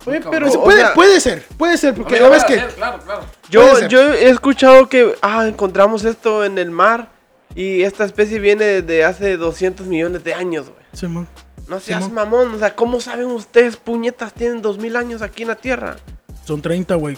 Oye, 0.05 0.19
cabrón. 0.19 0.31
pero- 0.31 0.59
o 0.59 0.63
puede, 0.63 0.79
sea- 0.81 0.93
puede 0.93 1.19
ser, 1.21 1.45
puede 1.57 1.77
ser, 1.77 1.93
porque 1.93 2.19
ves 2.19 2.43
puede 2.43 2.45
que... 2.45 2.55
ser, 2.65 2.75
Claro, 2.75 2.99
claro. 3.03 3.21
Puede 3.21 3.81
Yo, 3.81 3.87
yo 3.87 4.13
he 4.13 4.29
escuchado 4.29 4.89
que 4.89 5.15
ah, 5.21 5.47
encontramos 5.47 6.03
esto 6.05 6.43
en 6.45 6.57
el 6.57 6.71
mar 6.71 7.09
y 7.55 7.83
esta 7.83 8.03
especie 8.05 8.39
viene 8.39 8.65
desde 8.65 9.03
hace 9.05 9.37
200 9.37 9.87
millones 9.87 10.23
de 10.23 10.33
años, 10.33 10.65
güey. 10.69 10.85
Simón. 10.93 11.27
No 11.67 11.79
seas 11.79 12.03
Simón. 12.05 12.15
mamón, 12.31 12.55
o 12.55 12.59
sea, 12.59 12.75
¿cómo 12.75 12.99
saben 13.01 13.27
ustedes, 13.27 13.75
puñetas, 13.77 14.33
tienen 14.33 14.61
2000 14.61 14.95
años 14.95 15.21
aquí 15.21 15.41
en 15.43 15.49
la 15.49 15.55
Tierra? 15.55 15.97
Son 16.45 16.61
30, 16.61 16.95
güey. 16.95 17.17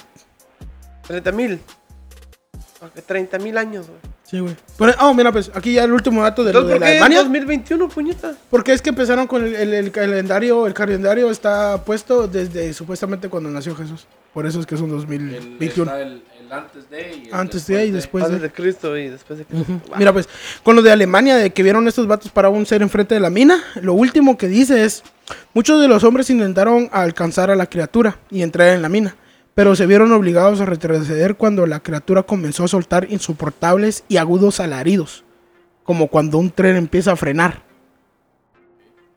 30 1.08 1.32
mil. 1.32 1.60
30 3.06 3.40
mil 3.40 3.58
años, 3.58 3.88
güey. 3.88 4.00
Sí, 4.24 4.40
güey. 4.40 4.56
Pero- 4.78 4.94
Oh, 5.02 5.14
mira, 5.14 5.32
pues 5.32 5.52
aquí 5.54 5.74
ya 5.74 5.84
el 5.84 5.92
último 5.92 6.22
dato 6.24 6.44
de, 6.44 6.54
lo 6.54 6.60
Entonces, 6.60 6.80
de 6.80 6.80
¿por 6.80 6.82
la 6.82 6.86
qué 6.88 6.92
en 6.98 7.04
Alemania. 7.04 7.20
2021, 7.24 7.90
puñeta? 7.90 8.36
Porque 8.50 8.74
es 8.74 8.82
que 8.82 8.90
empezaron 8.90 9.28
con 9.28 9.44
el, 9.44 9.56
el- 9.56 9.74
el 9.74 9.92
calendario, 9.92 10.66
el 10.68 10.74
calendario 10.74 11.30
está 11.30 11.84
puesto 11.84 12.28
desde 12.28 12.72
supuestamente 12.74 13.28
cuando 13.28 13.50
nació 13.50 13.76
Jesús. 13.76 14.08
Por 14.34 14.46
eso 14.46 14.60
es 14.60 14.66
que 14.66 14.78
son 14.78 14.86
El, 14.92 14.96
2021. 14.98 15.84
está 15.92 16.02
el, 16.02 16.24
el 16.50 16.54
antes 16.54 16.90
de 16.90 17.16
y 17.16 17.28
el 17.28 17.34
Antes 17.34 17.68
de 17.68 17.86
y 17.86 17.92
después 17.92 18.24
Antes 18.24 18.42
de. 18.42 18.48
de 18.48 18.54
Cristo 18.54 18.98
y 18.98 19.10
después 19.10 19.40
de 19.40 19.46
Cristo. 19.46 19.82
Mira, 19.98 20.12
pues, 20.12 20.28
con 20.64 20.76
lo 20.76 20.82
de 20.82 20.92
Alemania, 20.92 21.36
de 21.38 21.52
que 21.52 21.64
vieron 21.64 21.88
estos 21.88 22.08
vatos 22.08 22.32
para 22.32 22.50
un 22.50 22.66
ser 22.66 22.82
enfrente 22.82 23.16
de 23.16 23.22
la 23.22 23.30
mina, 23.30 23.64
lo 23.82 23.94
último 23.94 24.38
que 24.38 24.48
dice 24.48 24.84
es, 24.84 25.04
muchos 25.54 25.80
de 25.82 25.88
los 25.88 26.04
hombres 26.04 26.30
intentaron 26.30 26.90
alcanzar 26.92 27.52
a 27.52 27.56
la 27.56 27.68
criatura 27.68 28.20
y 28.32 28.42
entrar 28.42 28.70
en 28.70 28.82
la 28.82 28.90
mina, 28.90 29.16
pero 29.54 29.76
se 29.76 29.86
vieron 29.86 30.12
obligados 30.12 30.62
a 30.62 30.66
retroceder 30.66 31.36
cuando 31.36 31.66
la 31.66 31.82
criatura 31.82 32.24
comenzó 32.24 32.64
a 32.64 32.68
soltar 32.68 33.08
insoportables 33.12 34.04
y 34.08 34.18
agudos 34.18 34.60
alaridos, 34.60 35.24
como 35.84 36.08
cuando 36.08 36.38
un 36.38 36.50
tren 36.50 36.76
empieza 36.76 37.12
a 37.12 37.16
frenar. 37.16 37.64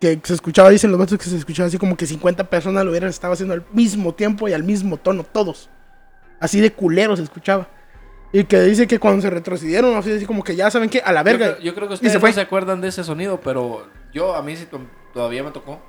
Que 0.01 0.21
se 0.23 0.35
escuchaba, 0.35 0.69
dicen 0.71 0.91
los 0.91 0.99
vatos 0.99 1.17
que 1.17 1.31
se 1.31 1.37
escuchaba 1.37 1.69
así 1.69 1.79
como 1.79 1.97
que 1.97 2.07
50 2.07 2.51
personas 2.51 2.85
lo 2.85 2.91
hubieran 2.91 3.09
estado 3.09 3.35
haciendo 3.35 3.55
al 3.55 3.65
mismo 3.73 4.13
tiempo 4.13 4.49
y 4.49 4.53
al 4.53 4.65
mismo 4.65 4.97
tono, 4.97 5.25
todos. 5.25 5.71
Así 6.43 6.61
de 6.61 6.73
culero 6.73 7.17
se 7.17 7.23
escuchaba. 7.23 7.69
Y 8.33 8.45
que 8.45 8.61
dice 8.63 8.87
que 8.87 8.99
cuando 8.99 9.23
se 9.23 9.31
retrocedieron, 9.31 9.95
así, 9.97 10.11
así 10.13 10.25
como 10.27 10.43
que 10.43 10.57
ya 10.57 10.71
saben 10.71 10.89
que 10.91 11.01
a 11.01 11.13
la 11.13 11.21
Yo 11.21 11.25
verga. 11.25 11.47
creo, 11.55 11.61
yo 11.61 11.75
creo 11.75 11.89
que 11.89 11.95
ustedes 11.95 12.13
se 12.13 12.19
no 12.19 12.33
se 12.33 12.41
acuerdan 12.41 12.81
de 12.81 12.89
ese 12.89 13.05
sonido, 13.05 13.41
pero 13.41 13.87
yo 14.13 14.35
a 14.35 14.43
mí 14.43 14.57
sí 14.57 14.65
to- 14.67 14.81
todavía 15.15 15.43
me 15.43 15.51
tocó. 15.51 15.81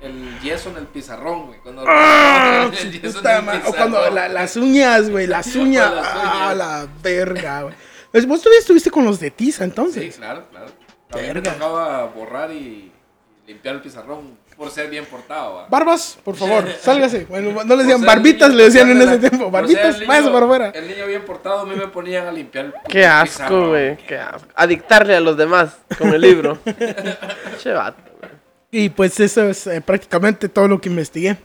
El 0.00 0.38
yeso 0.40 0.70
en 0.70 0.76
el 0.78 0.86
pizarrón, 0.86 1.46
güey. 1.46 1.60
Cuando 1.60 1.84
¡Ah! 1.86 2.68
el 2.72 2.76
su 2.76 2.90
yeso 2.90 3.06
en 3.06 3.12
puta 3.14 3.38
el 3.38 3.44
madre! 3.44 3.62
O 3.66 3.72
cuando 3.74 4.10
la- 4.10 4.28
las 4.28 4.56
uñas, 4.56 5.08
güey, 5.10 5.26
las 5.26 5.54
uñas. 5.56 5.94
Las 5.94 6.06
¡Ah, 6.14 6.54
la 6.56 6.88
verga, 7.02 7.62
güey! 7.62 7.74
Pues 8.10 8.26
vos 8.26 8.40
todavía 8.40 8.60
estuviste 8.60 8.90
con 8.90 9.04
los 9.04 9.20
de 9.20 9.30
tiza, 9.30 9.58
Sí, 9.58 9.64
entonces. 9.64 10.16
claro, 10.16 10.44
claro. 10.50 10.66
A 11.12 11.16
mí 11.16 11.22
me 11.22 11.32
Verga. 11.34 11.52
tocaba 11.52 12.04
borrar 12.06 12.50
y 12.52 12.90
limpiar 13.46 13.76
el 13.76 13.80
pizarrón 13.82 14.38
por 14.56 14.70
ser 14.70 14.88
bien 14.90 15.04
portado. 15.04 15.54
¿va? 15.56 15.66
Barbas, 15.68 16.18
por 16.24 16.34
favor, 16.42 16.66
sálgase. 16.80 17.26
Bueno, 17.28 17.50
no 17.50 17.58
les 17.62 17.66
Por 17.66 17.76
decían 17.78 18.02
barbitas, 18.06 18.48
niño- 18.50 18.58
le 18.58 18.64
decían 18.64 18.90
en 18.90 18.96
ese 19.02 19.18
la- 19.20 19.28
tiempo. 19.28 19.50
Barbitas, 19.50 20.00
váyase 20.06 20.22
niño- 20.22 20.32
para 20.32 20.44
afuera. 20.46 20.70
El 20.74 20.88
niño 20.88 21.06
bien 21.06 21.24
portado, 21.24 21.60
a 21.60 21.66
mí 21.66 21.74
me 21.76 21.88
ponían 21.88 22.26
a 22.26 22.32
limpiar 22.32 22.64
el 22.66 22.74
Qué 22.88 23.04
asco, 23.06 23.68
güey. 23.68 23.96
Qué 23.98 24.16
asco. 24.18 24.48
A 24.54 24.66
dictarle 24.66 25.14
a 25.16 25.20
los 25.20 25.36
demás 25.36 25.76
con 25.98 26.12
el 26.14 26.20
libro. 26.20 26.58
che 27.62 27.72
vato, 27.72 28.02
güey. 28.20 28.32
Y 28.70 28.88
pues 28.90 29.18
eso 29.20 29.44
es 29.48 29.66
eh, 29.66 29.80
prácticamente 29.80 30.48
todo 30.48 30.68
lo 30.68 30.80
que 30.80 30.88
investigué. 30.88 31.36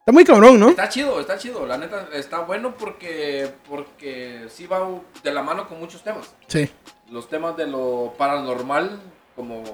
Está 0.00 0.12
muy 0.12 0.24
cabrón, 0.24 0.60
¿no? 0.60 0.68
Está 0.68 0.88
chido, 0.88 1.18
está 1.20 1.36
chido. 1.36 1.66
La 1.66 1.76
neta, 1.78 2.08
está 2.12 2.38
bueno 2.40 2.74
porque, 2.78 3.48
porque 3.68 4.46
sí 4.48 4.66
va 4.68 4.88
de 5.24 5.32
la 5.34 5.42
mano 5.42 5.66
con 5.68 5.80
muchos 5.80 6.02
temas. 6.04 6.32
Sí. 6.46 6.70
Los 7.10 7.28
temas 7.28 7.56
de 7.56 7.66
lo 7.66 8.14
paranormal, 8.16 9.00
como 9.34 9.64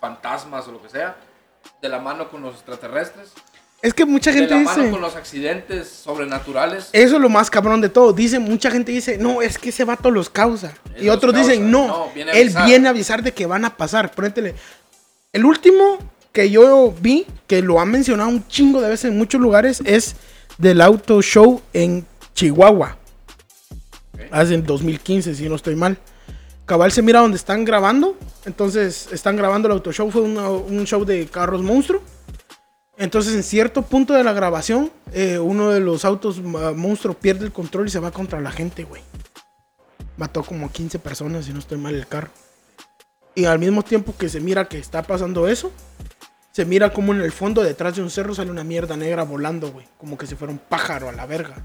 fantasmas 0.00 0.66
o 0.66 0.72
lo 0.72 0.82
que 0.82 0.88
sea, 0.88 1.14
de 1.82 1.88
la 1.88 1.98
mano 1.98 2.28
con 2.30 2.42
los 2.42 2.54
extraterrestres, 2.54 3.28
Es 3.82 3.94
que 3.94 4.04
mucha 4.04 4.30
de 4.32 4.38
gente 4.38 4.54
la 4.54 4.60
mano 4.60 4.78
dice. 4.82 4.90
con 4.90 5.00
los 5.00 5.16
accidentes 5.16 5.88
sobrenaturales. 5.88 6.90
Eso 6.92 7.16
es 7.16 7.20
lo 7.22 7.28
más 7.30 7.48
cabrón 7.50 7.80
de 7.80 7.88
todo. 7.88 8.12
Dice, 8.12 8.38
mucha 8.38 8.70
gente 8.70 8.92
dice, 8.92 9.16
no, 9.16 9.40
es 9.40 9.56
que 9.58 9.70
ese 9.70 9.84
vato 9.84 10.10
los 10.10 10.28
causa. 10.28 10.74
Él 10.96 11.04
y 11.04 11.08
otros 11.08 11.32
causa. 11.32 11.50
dicen, 11.52 11.70
no, 11.70 11.86
No, 11.86 12.10
viene 12.14 12.32
a 12.32 12.34
él 12.34 12.54
viene 12.66 12.88
a 12.88 12.90
avisar 12.90 13.22
de 13.22 13.32
que 13.32 13.46
van 13.46 13.64
a 13.64 13.76
pasar. 13.76 14.10
Préntele. 14.12 14.54
El 15.32 15.44
último 15.46 15.96
que 16.32 16.50
yo 16.50 16.94
vi, 17.00 17.26
que 17.46 17.62
lo 17.62 17.80
han 17.80 17.90
mencionado 17.90 18.28
un 18.28 18.46
chingo 18.48 18.80
de 18.82 18.90
veces 18.90 19.10
en 19.10 19.16
muchos 19.18 19.40
lugares, 19.40 19.80
es 19.86 20.14
del 20.58 20.80
auto 20.82 21.22
show 21.22 21.62
en 21.72 22.04
Chihuahua. 22.34 22.98
Ok. 24.14 24.20
Hace 24.30 24.54
en 24.54 24.64
2015, 24.66 25.34
si 25.34 25.48
no 25.48 25.54
estoy 25.56 25.74
mal. 25.76 25.96
Cabal 26.70 26.92
se 26.92 27.02
mira 27.02 27.18
donde 27.18 27.36
están 27.36 27.64
grabando. 27.64 28.16
Entonces 28.44 29.08
están 29.10 29.34
grabando 29.34 29.66
el 29.66 29.72
auto 29.72 29.90
show. 29.90 30.08
Fue 30.08 30.22
un 30.22 30.84
show 30.86 31.04
de 31.04 31.26
carros 31.26 31.62
monstruo. 31.62 32.00
Entonces, 32.96 33.34
en 33.34 33.42
cierto 33.42 33.82
punto 33.82 34.14
de 34.14 34.22
la 34.22 34.32
grabación, 34.32 34.92
eh, 35.12 35.40
uno 35.40 35.70
de 35.70 35.80
los 35.80 36.04
autos 36.04 36.40
ma- 36.40 36.70
monstruo 36.70 37.14
pierde 37.14 37.44
el 37.44 37.50
control 37.50 37.88
y 37.88 37.90
se 37.90 37.98
va 37.98 38.12
contra 38.12 38.40
la 38.40 38.52
gente, 38.52 38.84
güey. 38.84 39.02
Mató 40.16 40.44
como 40.44 40.70
15 40.70 41.00
personas, 41.00 41.46
si 41.46 41.52
no 41.52 41.58
estoy 41.58 41.76
mal, 41.78 41.96
el 41.96 42.06
carro. 42.06 42.30
Y 43.34 43.46
al 43.46 43.58
mismo 43.58 43.82
tiempo 43.82 44.14
que 44.16 44.28
se 44.28 44.38
mira 44.38 44.68
que 44.68 44.78
está 44.78 45.02
pasando 45.02 45.48
eso, 45.48 45.72
se 46.52 46.64
mira 46.64 46.92
como 46.92 47.12
en 47.12 47.20
el 47.20 47.32
fondo, 47.32 47.64
detrás 47.64 47.96
de 47.96 48.02
un 48.02 48.10
cerro, 48.10 48.32
sale 48.32 48.52
una 48.52 48.62
mierda 48.62 48.96
negra 48.96 49.24
volando, 49.24 49.72
güey. 49.72 49.88
Como 49.98 50.16
que 50.16 50.28
si 50.28 50.36
fuera 50.36 50.52
un 50.52 50.60
pájaro 50.60 51.08
a 51.08 51.12
la 51.12 51.26
verga. 51.26 51.56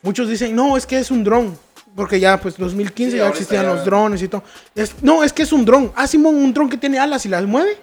Muchos 0.00 0.26
dicen, 0.30 0.56
no, 0.56 0.78
es 0.78 0.86
que 0.86 0.98
es 0.98 1.10
un 1.10 1.22
dron. 1.22 1.58
Porque 1.94 2.20
ya, 2.20 2.40
pues, 2.40 2.56
2015 2.56 3.12
Sí, 3.12 3.16
ya 3.18 3.28
existían 3.28 3.64
ya- 3.64 3.74
los 3.74 3.84
drones 3.84 4.22
y 4.22 4.28
todo. 4.28 4.42
Es- 4.74 4.94
no, 5.02 5.24
es 5.24 5.32
que 5.32 5.42
es 5.42 5.52
un 5.52 5.64
dron. 5.64 5.92
Ah, 5.96 6.06
Simón, 6.06 6.36
un 6.36 6.52
dron 6.54 6.68
que 6.68 6.76
tiene 6.76 6.98
alas 6.98 7.26
y 7.26 7.28
las 7.28 7.44
mueve. 7.44 7.76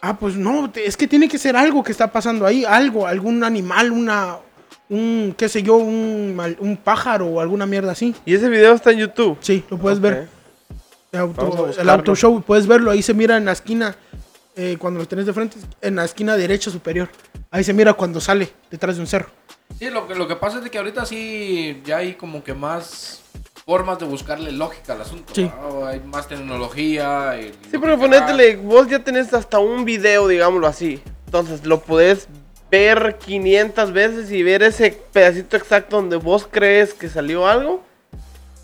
Ah, 0.00 0.18
pues 0.18 0.36
no, 0.36 0.70
es 0.74 0.96
que 0.96 1.06
tiene 1.06 1.28
que 1.28 1.38
ser 1.38 1.56
algo 1.56 1.82
que 1.82 1.92
está 1.92 2.10
pasando 2.10 2.44
ahí, 2.44 2.64
algo, 2.64 3.06
algún 3.06 3.44
animal, 3.44 3.92
una, 3.92 4.36
un, 4.88 5.32
qué 5.38 5.48
sé 5.48 5.62
yo, 5.62 5.76
un, 5.76 6.78
pájaro 6.82 7.26
o 7.26 7.40
alguna 7.40 7.66
mierda 7.66 7.92
así. 7.92 8.12
Y 8.26 8.34
ese 8.34 8.48
video 8.48 8.74
está 8.74 8.90
en 8.90 8.98
YouTube. 8.98 9.38
Sí, 9.40 9.64
lo 9.70 9.78
puedes 9.78 10.00
ver. 10.00 10.28
El 11.12 11.20
auto, 11.20 11.70
el 11.78 11.88
auto 11.88 12.16
show, 12.16 12.42
puedes 12.42 12.66
verlo, 12.66 12.90
ahí 12.90 13.00
se 13.00 13.14
mira 13.14 13.36
en 13.36 13.44
la 13.44 13.52
esquina, 13.52 13.94
eh, 14.56 14.76
cuando 14.78 14.98
lo 14.98 15.06
tenés 15.06 15.24
de 15.26 15.32
frente, 15.32 15.56
en 15.80 15.94
la 15.94 16.04
esquina 16.04 16.36
derecha 16.36 16.70
superior. 16.70 17.08
Ahí 17.50 17.62
se 17.62 17.72
mira 17.72 17.92
cuando 17.92 18.20
sale 18.20 18.50
detrás 18.70 18.96
de 18.96 19.02
un 19.02 19.06
cerro. 19.06 19.28
Sí, 19.82 19.90
lo 19.90 20.06
que, 20.06 20.14
lo 20.14 20.28
que 20.28 20.36
pasa 20.36 20.58
es 20.58 20.62
de 20.62 20.70
que 20.70 20.78
ahorita 20.78 21.04
sí 21.04 21.82
ya 21.84 21.96
hay 21.96 22.14
como 22.14 22.44
que 22.44 22.54
más 22.54 23.20
formas 23.66 23.98
de 23.98 24.04
buscarle 24.04 24.52
lógica 24.52 24.92
al 24.92 25.00
asunto. 25.00 25.34
Sí. 25.34 25.50
Hay 25.84 25.98
más 25.98 26.28
tecnología. 26.28 27.36
y 27.40 27.46
Sí, 27.68 27.78
pero 27.80 27.98
ponétele, 27.98 28.54
vos 28.54 28.86
ya 28.86 29.00
tenés 29.00 29.34
hasta 29.34 29.58
un 29.58 29.84
video, 29.84 30.28
digámoslo 30.28 30.68
así. 30.68 31.02
Entonces 31.26 31.66
lo 31.66 31.80
podés 31.80 32.28
ver 32.70 33.18
500 33.18 33.92
veces 33.92 34.30
y 34.30 34.44
ver 34.44 34.62
ese 34.62 34.96
pedacito 35.12 35.56
exacto 35.56 35.96
donde 35.96 36.14
vos 36.14 36.46
crees 36.48 36.94
que 36.94 37.08
salió 37.08 37.48
algo. 37.48 37.82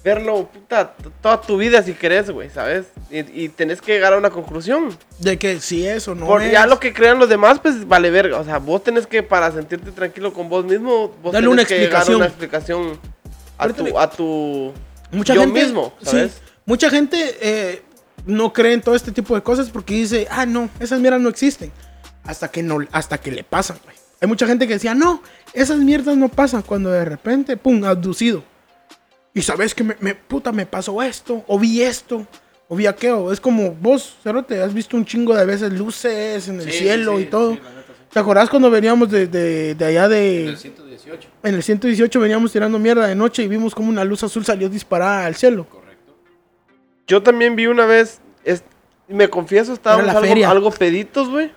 Verlo, 0.04 0.46
puta, 0.46 0.94
toda 1.20 1.40
tu 1.40 1.56
vida 1.56 1.82
si 1.82 1.92
querés, 1.92 2.30
güey, 2.30 2.48
¿sabes? 2.50 2.86
Y, 3.10 3.18
y 3.44 3.48
tenés 3.48 3.82
que 3.82 3.92
llegar 3.92 4.12
a 4.12 4.18
una 4.18 4.30
conclusión. 4.30 4.96
De 5.18 5.38
que 5.38 5.60
si 5.60 5.86
es 5.86 6.06
o 6.08 6.14
no 6.14 6.26
Por 6.26 6.42
es. 6.42 6.52
ya 6.52 6.66
lo 6.66 6.78
que 6.78 6.94
crean 6.94 7.18
los 7.18 7.28
demás, 7.28 7.58
pues 7.60 7.86
vale 7.86 8.10
verga. 8.10 8.38
O 8.38 8.44
sea, 8.44 8.58
vos 8.58 8.82
tenés 8.84 9.06
que, 9.06 9.22
para 9.22 9.50
sentirte 9.52 9.90
tranquilo 9.90 10.32
con 10.32 10.48
vos 10.48 10.64
mismo, 10.64 11.08
vos 11.22 11.32
Dale 11.32 11.46
tenés 11.46 11.52
una 11.52 11.64
que 11.64 11.78
llegar 11.80 11.96
a 11.96 11.98
explicación. 11.98 12.16
una 12.16 12.26
explicación 12.26 12.98
a 13.58 13.68
tu, 13.68 13.98
a 13.98 14.10
tu 14.10 14.72
Mucha 15.10 15.34
yo 15.34 15.40
gente, 15.40 15.60
mismo, 15.64 15.92
sí, 16.00 16.06
¿sabes? 16.06 16.40
mucha 16.64 16.90
gente 16.90 17.36
eh, 17.40 17.82
no 18.24 18.52
cree 18.52 18.74
en 18.74 18.82
todo 18.82 18.94
este 18.94 19.10
tipo 19.10 19.34
de 19.34 19.42
cosas 19.42 19.68
porque 19.70 19.94
dice, 19.94 20.28
ah, 20.30 20.46
no, 20.46 20.70
esas 20.80 21.00
mierdas 21.00 21.20
no 21.20 21.28
existen. 21.28 21.72
Hasta 22.24 22.48
que, 22.48 22.62
no, 22.62 22.78
hasta 22.92 23.18
que 23.18 23.32
le 23.32 23.42
pasan, 23.42 23.78
güey. 23.84 23.96
Hay 24.20 24.28
mucha 24.28 24.46
gente 24.46 24.66
que 24.66 24.74
decía, 24.74 24.94
no, 24.94 25.22
esas 25.54 25.78
mierdas 25.78 26.16
no 26.16 26.28
pasan 26.28 26.62
cuando 26.62 26.90
de 26.90 27.04
repente, 27.04 27.56
pum, 27.56 27.84
abducido. 27.84 28.44
Y 29.34 29.42
sabes 29.42 29.74
que 29.74 29.84
me, 29.84 29.96
me- 30.00 30.14
puta, 30.14 30.52
me 30.52 30.66
pasó 30.66 31.02
esto, 31.02 31.44
o 31.46 31.58
vi 31.58 31.82
esto, 31.82 32.26
o 32.68 32.74
vi 32.76 32.86
aquello. 32.86 33.30
Es 33.32 33.40
como 33.40 33.72
vos, 33.72 34.16
Cerote, 34.22 34.60
has 34.62 34.74
visto 34.74 34.96
un 34.96 35.04
chingo 35.04 35.34
de 35.34 35.44
veces 35.44 35.72
luces 35.72 36.48
en 36.48 36.60
el 36.60 36.70
Sí, 36.70 36.78
cielo 36.78 37.16
sí, 37.16 37.22
y 37.22 37.26
todo. 37.26 37.52
sí, 37.52 37.60
la 37.62 37.70
neta, 37.70 37.92
sí. 37.96 38.04
¿Te 38.12 38.18
acordás 38.18 38.48
cuando 38.48 38.70
veníamos 38.70 39.10
de, 39.10 39.26
de- 39.26 39.74
de 39.74 39.84
allá 39.84 40.08
de... 40.08 40.42
En 40.44 40.48
el 40.48 40.56
118. 40.58 41.28
En 41.44 41.54
el 41.54 41.62
118 41.62 42.20
veníamos 42.20 42.52
tirando 42.52 42.78
mierda 42.78 43.06
de 43.06 43.14
noche 43.14 43.42
y 43.42 43.48
vimos 43.48 43.74
como 43.74 43.88
una 43.90 44.02
luz 44.04 44.22
azul 44.24 44.44
salió 44.44 44.68
disparada 44.68 45.26
al 45.26 45.34
cielo. 45.36 45.66
Correcto. 45.68 46.16
Yo 47.06 47.22
también 47.22 47.54
vi 47.54 47.66
una 47.66 47.86
vez, 47.86 48.20
es- 48.44 48.64
me 49.06 49.28
confieso, 49.28 49.72
estábamos 49.72 50.06
la 50.06 50.12
algo, 50.12 50.24
feria. 50.26 50.50
algo 50.50 50.70
peditos, 50.70 51.28
güey. 51.28 51.52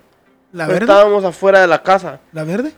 ¿La 0.54 0.68
verde? 0.68 0.82
Estábamos 0.82 1.24
afuera 1.24 1.62
de 1.62 1.68
la 1.68 1.82
casa. 1.82 2.20
¿La 2.34 2.44
verde? 2.44 2.74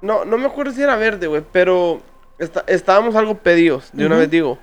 No, 0.00 0.24
no 0.24 0.38
me 0.38 0.46
acuerdo 0.46 0.72
si 0.72 0.82
era 0.82 0.96
verde, 0.96 1.26
güey, 1.26 1.42
pero 1.52 2.00
está- 2.38 2.64
estábamos 2.66 3.14
algo 3.16 3.36
pedidos, 3.38 3.90
de 3.92 4.06
una 4.06 4.16
vez 4.16 4.30
digo. 4.30 4.58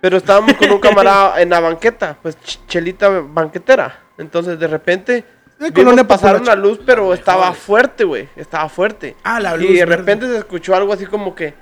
Pero 0.00 0.16
estábamos 0.16 0.54
con 0.54 0.70
un 0.70 0.80
camarada 0.80 1.40
en 1.40 1.50
la 1.50 1.60
banqueta, 1.60 2.18
pues 2.22 2.36
ch- 2.40 2.58
chelita 2.66 3.08
banquetera. 3.08 4.00
Entonces 4.18 4.58
de 4.58 4.66
repente 4.66 5.24
Eh, 5.60 5.70
vimos 5.72 5.94
pasar 6.04 6.40
una 6.40 6.54
luz, 6.56 6.80
pero 6.84 7.14
estaba 7.14 7.52
fuerte, 7.52 8.02
güey. 8.04 8.28
Estaba 8.34 8.68
fuerte. 8.68 9.16
Ah, 9.22 9.38
la 9.38 9.56
luz 9.56 9.70
Y 9.70 9.74
de 9.74 9.84
verde. 9.84 9.96
repente 9.96 10.26
se 10.26 10.38
escuchó 10.38 10.74
algo 10.74 10.92
así 10.92 11.06
como 11.06 11.34
que. 11.36 11.54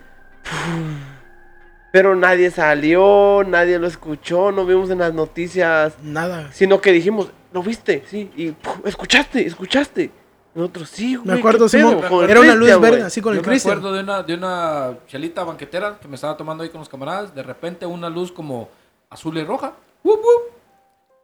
Pero 1.92 2.14
nadie 2.14 2.50
salió, 2.50 3.42
nadie 3.46 3.78
lo 3.78 3.86
escuchó, 3.88 4.52
no 4.52 4.64
vimos 4.64 4.90
en 4.90 4.98
las 5.00 5.12
noticias. 5.12 5.94
Nada. 6.02 6.48
Sino 6.52 6.80
que 6.80 6.92
dijimos, 6.92 7.30
¿lo 7.52 7.62
viste? 7.62 8.04
Sí. 8.06 8.30
Y 8.36 8.52
"Puf, 8.52 8.86
escuchaste, 8.86 9.44
escuchaste. 9.44 10.10
Nosotros 10.54 10.88
sí, 10.90 11.14
güey. 11.16 11.28
Me 11.28 11.38
acuerdo, 11.38 11.66
¿qué 11.68 11.78
pedo?" 11.78 11.90
Simón. 11.90 12.08
Con 12.08 12.24
el 12.24 12.30
Era 12.30 12.40
una 12.40 12.54
luz 12.54 12.80
verde, 12.80 13.02
así 13.02 13.20
con 13.20 13.32
Yo 13.34 13.40
el 13.40 13.46
me 13.46 13.50
Cristian. 13.50 13.78
acuerdo 13.78 13.96
de 13.96 14.02
una, 14.02 14.22
de 14.22 14.34
una 14.34 14.94
chelita 15.06 15.44
banquetera 15.44 15.98
que 16.00 16.08
me 16.08 16.16
estaba 16.16 16.36
tomando 16.36 16.64
ahí 16.64 16.70
con 16.70 16.80
los 16.80 16.88
camaradas. 16.88 17.34
De 17.34 17.42
repente 17.42 17.86
una 17.86 18.08
luz 18.10 18.32
como 18.32 18.68
azul 19.10 19.36
y 19.38 19.44
roja. 19.44 19.72
¡Wup, 20.02 20.18
wup! 20.18 20.54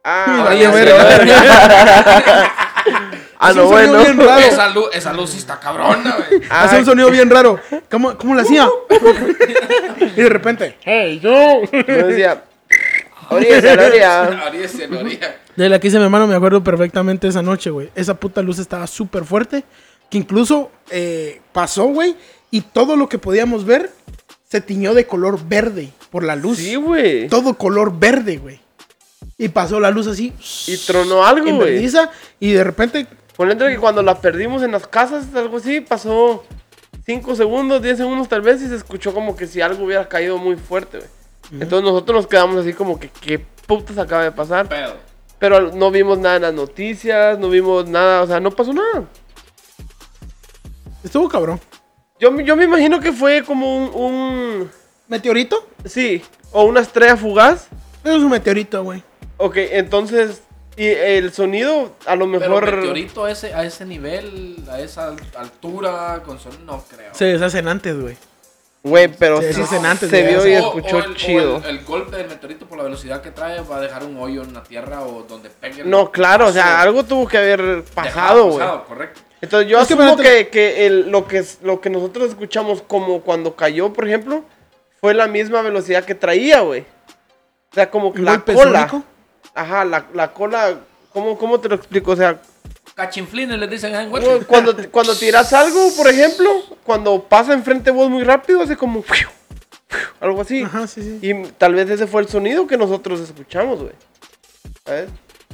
Ah, 0.03 0.25
Sí, 0.25 0.65
vaya. 0.65 2.53
Ah, 3.39 3.49
Hace 3.49 3.59
no, 3.59 3.67
un 3.67 3.69
sonido 3.69 3.91
bueno. 3.93 4.03
bien 4.15 4.17
raro. 4.27 4.39
Esa 4.41 4.69
luz, 4.69 4.89
esa 4.93 5.13
luz 5.13 5.29
sí 5.29 5.37
está 5.37 5.59
cabrona, 5.59 6.15
güey. 6.27 6.41
Hace 6.49 6.75
Ay, 6.75 6.79
un 6.79 6.85
sonido 6.87 7.11
bien 7.11 7.29
raro. 7.29 7.59
¿Cómo, 7.91 8.17
cómo 8.17 8.33
lo 8.33 8.41
hacía? 8.41 8.67
y 9.99 10.21
de 10.21 10.29
repente, 10.29 10.77
hey, 10.83 11.19
yo. 11.21 11.61
Yo 11.71 12.07
decía, 12.07 12.43
De 15.55 15.69
la 15.69 15.79
que 15.79 15.87
hice 15.87 15.97
mi 15.97 16.03
hermano 16.03 16.27
me 16.27 16.35
acuerdo 16.35 16.63
perfectamente 16.63 17.27
esa 17.27 17.41
noche, 17.41 17.69
güey. 17.69 17.89
Esa 17.95 18.15
puta 18.15 18.41
luz 18.41 18.59
estaba 18.59 18.87
súper 18.87 19.25
fuerte. 19.25 19.63
Que 20.09 20.17
incluso 20.17 20.71
eh, 20.89 21.41
pasó, 21.51 21.85
güey. 21.85 22.15
Y 22.51 22.61
todo 22.61 22.95
lo 22.95 23.09
que 23.09 23.17
podíamos 23.17 23.65
ver 23.65 23.91
se 24.49 24.61
tiñó 24.61 24.93
de 24.93 25.05
color 25.05 25.39
verde 25.47 25.89
por 26.09 26.23
la 26.23 26.35
luz. 26.35 26.57
Sí, 26.57 26.75
güey. 26.75 27.27
Todo 27.27 27.55
color 27.55 27.97
verde, 27.97 28.37
güey. 28.37 28.59
Y 29.37 29.49
pasó 29.49 29.79
la 29.79 29.91
luz 29.91 30.07
así. 30.07 30.33
Y 30.67 30.77
tronó 30.77 31.25
algo, 31.25 31.47
en 31.47 31.57
güey. 31.57 31.89
Y 32.39 32.53
de 32.53 32.63
repente, 32.63 33.07
Por 33.35 33.49
dentro 33.49 33.67
que 33.67 33.77
cuando 33.77 34.01
la 34.01 34.21
perdimos 34.21 34.63
en 34.63 34.71
las 34.71 34.87
casas, 34.87 35.25
algo 35.35 35.57
así, 35.57 35.81
pasó 35.81 36.45
5 37.05 37.35
segundos, 37.35 37.81
10 37.81 37.97
segundos 37.97 38.29
tal 38.29 38.41
vez, 38.41 38.61
y 38.61 38.67
se 38.67 38.75
escuchó 38.75 39.13
como 39.13 39.35
que 39.35 39.47
si 39.47 39.61
algo 39.61 39.85
hubiera 39.85 40.07
caído 40.07 40.37
muy 40.37 40.55
fuerte, 40.55 40.97
güey. 40.97 41.09
Entonces 41.51 41.83
nosotros 41.83 42.15
nos 42.17 42.27
quedamos 42.27 42.57
así 42.57 42.73
como 42.73 42.99
que, 42.99 43.09
¿qué 43.09 43.39
putas 43.39 43.97
acaba 43.97 44.23
de 44.23 44.31
pasar? 44.31 44.67
Pero 45.39 45.71
no 45.73 45.91
vimos 45.91 46.17
nada 46.17 46.37
en 46.37 46.41
las 46.41 46.53
noticias, 46.53 47.37
no 47.39 47.49
vimos 47.49 47.87
nada, 47.87 48.23
o 48.23 48.27
sea, 48.27 48.39
no 48.39 48.51
pasó 48.51 48.73
nada. 48.73 49.05
estuvo 51.03 51.29
cabrón. 51.29 51.59
Yo, 52.19 52.31
me- 52.31 52.43
yo 52.43 52.55
me 52.55 52.65
imagino 52.65 52.99
que 52.99 53.11
fue 53.13 53.43
como 53.43 53.77
un, 53.77 53.91
un- 53.93 54.71
¿Meteorito? 55.07 55.65
Sí, 55.85 56.21
o 56.51 56.63
una 56.65 56.81
estrella 56.81 57.15
fugaz. 57.15 57.67
Es 58.03 58.15
un 58.15 58.29
meteorito, 58.29 58.83
güey. 58.83 59.03
Ok, 59.37 59.55
entonces, 59.57 60.41
y 60.75 60.85
el 60.85 61.31
sonido 61.31 61.91
a 62.05 62.15
lo 62.15 62.25
Pero 62.31 62.39
mejor... 62.39 62.65
meteorito 62.75 63.23
a 63.25 63.31
ese, 63.31 63.53
a 63.53 63.63
ese 63.63 63.85
nivel, 63.85 64.57
a 64.69 64.79
esa 64.81 65.09
al- 65.09 65.17
altura, 65.37 66.23
con 66.25 66.39
sonido, 66.39 66.63
no 66.65 66.83
creo. 66.89 67.13
Se 67.13 67.25
deshacen 67.25 67.67
antes, 67.67 67.97
güey. 67.99 68.17
Güey, 68.87 69.07
pero 69.09 69.41
Sí, 69.41 69.61
en 69.75 69.85
antes 69.85 70.09
se 70.09 70.23
vio 70.23 70.47
y 70.47 70.55
O- 70.55 70.59
escuchó 70.67 70.97
o 70.97 70.99
el, 70.99 71.11
o 71.11 71.15
chido. 71.15 71.57
el- 71.57 71.65
el 71.77 71.85
golpe 71.85 72.15
del 72.17 72.27
meteorito 72.27 72.65
por 72.65 72.77
la 72.77 72.83
velocidad 72.85 73.21
que 73.21 73.31
trae 73.31 73.61
va 73.61 73.77
a 73.77 73.81
dejar 73.81 74.03
un 74.03 74.17
hoyo 74.17 74.43
en 74.43 74.53
la 74.53 74.63
tierra 74.63 75.01
o 75.01 75.23
donde 75.23 75.49
pegue. 75.49 75.81
el 75.81 75.89
No, 75.89 76.11
claro, 76.11 76.47
o 76.47 76.51
sea, 76.51 76.81
algo 76.81 77.03
tuvo 77.03 77.27
que 77.27 77.37
haber 77.37 77.83
pasado, 77.93 78.45
güey. 78.51 78.67
correcto. 78.87 79.21
Entonces 79.41 79.69
yo 79.69 79.79
Es 79.79 79.87
que, 79.87 79.93
asumo 79.93 80.09
espérate. 80.09 80.45
que, 80.45 80.49
que 80.49 80.85
el- 80.87 81.11
lo 81.11 81.27
que 81.27 81.43
lo 81.61 81.79
que 81.81 81.89
nosotros 81.89 82.29
escuchamos 82.29 82.81
como 82.81 83.21
cuando 83.21 83.55
cayó, 83.55 83.93
por 83.93 84.07
ejemplo, 84.07 84.43
fue 84.99 85.13
la 85.13 85.27
misma 85.27 85.61
velocidad 85.61 86.03
que 86.05 86.15
traía, 86.15 86.61
güey. 86.61 86.81
O 87.71 87.75
sea, 87.75 87.89
como 87.91 88.11
que 88.13 88.19
¿Un 88.19 88.25
la 88.25 88.39
cola. 88.39 88.87
sónico? 88.89 89.03
Ajá, 89.53 89.85
la, 89.85 90.05
la 90.13 90.33
cola. 90.33 90.79
¿cómo, 91.13 91.37
¿Cómo 91.37 91.59
te 91.59 91.69
lo 91.69 91.75
explico? 91.75 92.11
O 92.11 92.15
sea, 92.15 92.39
Cachinflines 92.97 93.59
les 93.59 93.69
dicen 93.69 93.93
en 93.93 94.09
Guate. 94.09 94.39
cuando, 94.47 94.75
cuando 94.89 95.15
tiras 95.15 95.53
algo, 95.53 95.91
por 95.95 96.07
ejemplo, 96.09 96.49
cuando 96.83 97.21
pasa 97.23 97.53
enfrente 97.53 97.91
de 97.91 97.95
vos 97.95 98.09
muy 98.09 98.23
rápido, 98.23 98.61
hace 98.63 98.75
como. 98.75 99.03
Algo 100.19 100.41
así. 100.41 100.63
Ajá, 100.63 100.87
sí, 100.87 101.01
sí. 101.03 101.19
Y 101.21 101.43
tal 101.59 101.75
vez 101.75 101.87
ese 101.91 102.07
fue 102.07 102.21
el 102.23 102.27
sonido 102.27 102.65
que 102.65 102.75
nosotros 102.75 103.19
escuchamos, 103.19 103.79
güey. 103.81 103.93
¿Sabes? 104.83 105.09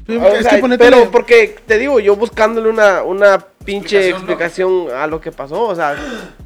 Sí, 0.08 0.16
O 0.16 0.26
es 0.28 0.44
sea, 0.44 0.56
que 0.56 0.62
ponete- 0.62 0.78
pero 0.80 1.12
porque 1.12 1.56
te 1.68 1.78
digo, 1.78 2.00
yo 2.00 2.16
buscándole 2.16 2.70
una, 2.70 3.04
una 3.04 3.40
pinche 3.66 4.10
Explicación, 4.10 4.70
explicación 4.88 5.02
a 5.02 5.08
lo 5.08 5.20
que 5.22 5.32
pasó, 5.34 5.64
o 5.64 5.76
sea, 5.76 5.96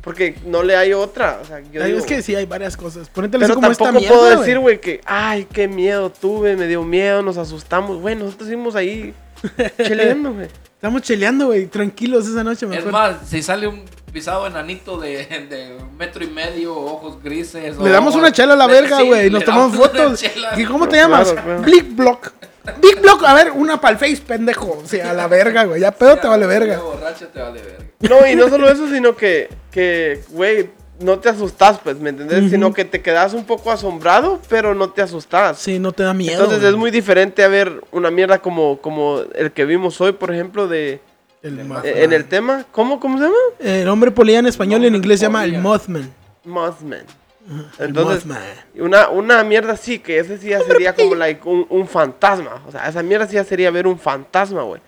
porque 0.01 0.35
no 0.45 0.63
le 0.63 0.75
hay 0.75 0.93
otra. 0.93 1.39
O 1.43 1.45
sea, 1.45 1.59
yo 1.71 1.81
Ay, 1.83 1.87
digo, 1.91 1.99
es 1.99 2.05
que 2.07 2.23
sí, 2.23 2.33
hay 2.35 2.45
varias 2.47 2.75
cosas. 2.75 3.07
Ponete 3.09 3.37
pero 3.37 3.53
como 3.53 3.71
esta 3.71 3.85
tampoco 3.85 3.99
mierda, 4.01 4.15
puedo 4.17 4.27
güey. 4.35 4.39
decir, 4.39 4.59
güey, 4.59 4.81
que, 4.81 5.01
ay, 5.05 5.47
qué 5.53 5.67
miedo 5.67 6.11
tuve, 6.11 6.55
me 6.55 6.65
dio 6.67 6.83
miedo, 6.83 7.21
nos 7.21 7.37
asustamos. 7.37 7.99
Güey, 8.01 8.15
nosotros 8.15 8.47
seguimos 8.49 8.75
ahí 8.75 9.13
cheleando, 9.77 10.33
güey. 10.33 10.47
Estamos 10.77 11.01
cheleando, 11.01 11.47
güey, 11.47 11.65
tranquilos 11.65 12.27
esa 12.27 12.43
noche, 12.43 12.67
me 12.67 12.75
Es 12.75 12.85
acuerdo. 12.85 12.97
más, 12.99 13.27
si 13.27 13.41
sale 13.41 13.67
un 13.67 13.83
pisado 14.13 14.45
enanito 14.45 14.99
de, 14.99 15.17
de 15.49 15.75
metro 15.97 16.23
y 16.23 16.27
medio, 16.27 16.75
ojos 16.75 17.17
grises. 17.23 17.77
Le 17.77 17.89
o 17.89 17.91
damos 17.91 18.13
ojos- 18.13 18.21
una 18.21 18.31
chela 18.31 18.53
a 18.53 18.57
la 18.57 18.67
verga, 18.67 19.01
güey, 19.01 19.27
y 19.27 19.29
nos 19.31 19.43
tomamos 19.43 19.75
fotos. 19.75 20.23
¿Y 20.55 20.65
cómo 20.65 20.87
te 20.87 20.97
llamas? 20.97 21.31
Claro, 21.31 21.43
claro. 21.45 21.61
Big 21.63 21.83
Block. 21.95 22.31
Big 22.79 22.99
Block, 23.01 23.23
a 23.25 23.33
ver, 23.33 23.51
una 23.51 23.81
pa'l 23.81 23.97
face, 23.97 24.17
pendejo. 24.17 24.79
O 24.83 24.87
sea, 24.87 25.11
a 25.11 25.13
la 25.13 25.27
verga, 25.27 25.63
güey. 25.63 25.81
Ya 25.81 25.91
pedo 25.91 26.17
te 26.17 26.27
vale 26.27 26.45
verga. 26.45 26.77
Borracho 26.77 27.27
te 27.29 27.39
vale 27.41 27.61
verga. 27.61 27.85
No, 28.01 28.27
y 28.27 28.35
no 28.35 28.47
solo 28.49 28.69
eso, 28.69 28.87
sino 28.89 29.15
que, 29.15 29.49
que, 29.71 30.21
güey, 30.29 30.69
no 30.99 31.19
te 31.19 31.29
asustas, 31.29 31.79
pues, 31.83 31.97
¿me 31.99 32.09
entendés? 32.09 32.49
Sino 32.49 32.73
que 32.73 32.85
te 32.85 33.01
quedas 33.01 33.33
un 33.33 33.45
poco 33.45 33.71
asombrado, 33.71 34.39
pero 34.49 34.73
no 34.73 34.89
te 34.89 35.01
asustas. 35.01 35.59
Sí, 35.59 35.79
no 35.79 35.91
te 35.91 36.03
da 36.03 36.13
miedo. 36.13 36.33
Entonces 36.33 36.59
güey. 36.59 36.71
es 36.71 36.77
muy 36.77 36.91
diferente 36.91 37.43
a 37.43 37.47
ver 37.47 37.81
una 37.91 38.09
mierda 38.11 38.39
como, 38.39 38.77
como 38.79 39.21
el 39.35 39.51
que 39.51 39.65
vimos 39.65 39.99
hoy, 40.01 40.11
por 40.13 40.33
ejemplo, 40.33 40.67
de 40.67 40.99
El, 41.43 41.59
eh, 41.59 42.03
en 42.03 42.13
el 42.13 42.25
tema. 42.25 42.65
¿Cómo, 42.71 42.99
cómo 42.99 43.17
se 43.17 43.25
llama? 43.25 43.35
el 43.59 43.87
hombre 43.89 44.11
polilla 44.11 44.39
en 44.39 44.47
español 44.47 44.83
y 44.83 44.87
en 44.87 44.95
inglés 44.95 45.19
se 45.19 45.25
llama 45.27 45.43
el. 45.43 45.59
Mothman. 45.59 46.11
Mothman. 46.43 47.05
El 47.79 47.87
Entonces, 47.87 48.25
Mothman. 48.25 48.43
una, 48.79 49.09
una 49.09 49.43
mierda 49.43 49.73
así, 49.73 49.99
que 49.99 50.19
ese 50.19 50.37
sí 50.37 50.49
ya 50.49 50.61
sería 50.61 50.93
como 50.95 51.15
like, 51.15 51.47
un, 51.47 51.65
un 51.69 51.87
fantasma. 51.87 52.61
O 52.67 52.71
sea, 52.71 52.87
esa 52.89 53.03
mierda 53.03 53.27
sí 53.27 53.35
ya 53.35 53.43
sería 53.43 53.69
ver 53.71 53.87
un 53.87 53.97
fantasma, 53.99 54.63
güey. 54.63 54.81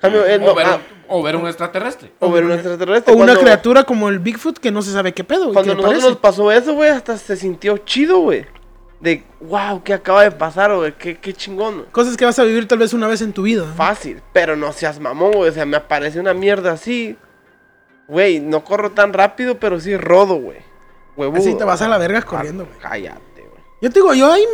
Cambio, 0.00 0.24
él 0.24 0.40
no- 0.40 0.52
o, 0.52 0.54
ver, 0.54 0.66
ah, 0.66 0.80
o 1.12 1.22
ver 1.22 1.36
un 1.36 1.46
extraterrestre. 1.46 2.12
o 2.20 2.30
ver 2.30 2.44
un 2.44 2.52
extraterrestre. 2.52 3.12
O 3.12 3.16
una 3.16 3.26
Cuando- 3.26 3.40
criatura 3.42 3.84
como 3.84 4.08
el 4.08 4.18
Bigfoot 4.18 4.58
que 4.58 4.70
no 4.70 4.82
se 4.82 4.92
sabe 4.92 5.12
qué 5.12 5.24
pedo, 5.24 5.44
güey. 5.44 5.54
Cuando 5.54 5.76
que 5.76 5.82
nosotros 5.82 6.04
nos 6.04 6.16
pasó 6.18 6.50
eso, 6.50 6.74
güey, 6.74 6.90
hasta 6.90 7.16
se 7.18 7.36
sintió 7.36 7.78
chido, 7.78 8.18
güey. 8.20 8.46
De, 9.00 9.24
wow, 9.40 9.82
¿qué 9.82 9.94
acaba 9.94 10.22
de 10.22 10.30
pasar, 10.30 10.74
güey? 10.74 10.92
Qué, 10.96 11.18
qué 11.18 11.32
chingón. 11.32 11.86
Cosas 11.90 12.16
que 12.16 12.24
vas 12.24 12.38
a 12.38 12.44
vivir 12.44 12.68
tal 12.68 12.78
vez 12.78 12.92
una 12.94 13.08
vez 13.08 13.20
en 13.20 13.32
tu 13.32 13.42
vida. 13.42 13.66
¿no? 13.66 13.74
Fácil, 13.74 14.22
pero 14.32 14.54
no 14.56 14.72
seas 14.72 15.00
mamón, 15.00 15.32
güey. 15.32 15.50
O 15.50 15.52
sea, 15.52 15.66
me 15.66 15.76
aparece 15.76 16.20
una 16.20 16.34
mierda 16.34 16.72
así. 16.72 17.16
Güey, 18.08 18.40
no 18.40 18.62
corro 18.64 18.90
tan 18.92 19.12
rápido, 19.12 19.58
pero 19.58 19.80
sí 19.80 19.96
rodo, 19.96 20.34
güey. 20.36 20.58
Huevudo. 21.16 21.40
Así 21.40 21.54
te 21.56 21.64
vas 21.64 21.82
a 21.82 21.88
la 21.88 21.98
verga 21.98 22.22
corriendo, 22.22 22.64
güey. 22.66 22.78
Cállate, 22.78 23.40
güey. 23.40 23.62
Yo 23.80 23.90
te 23.90 23.94
digo, 24.00 24.14
yo 24.14 24.30
ahí, 24.32 24.44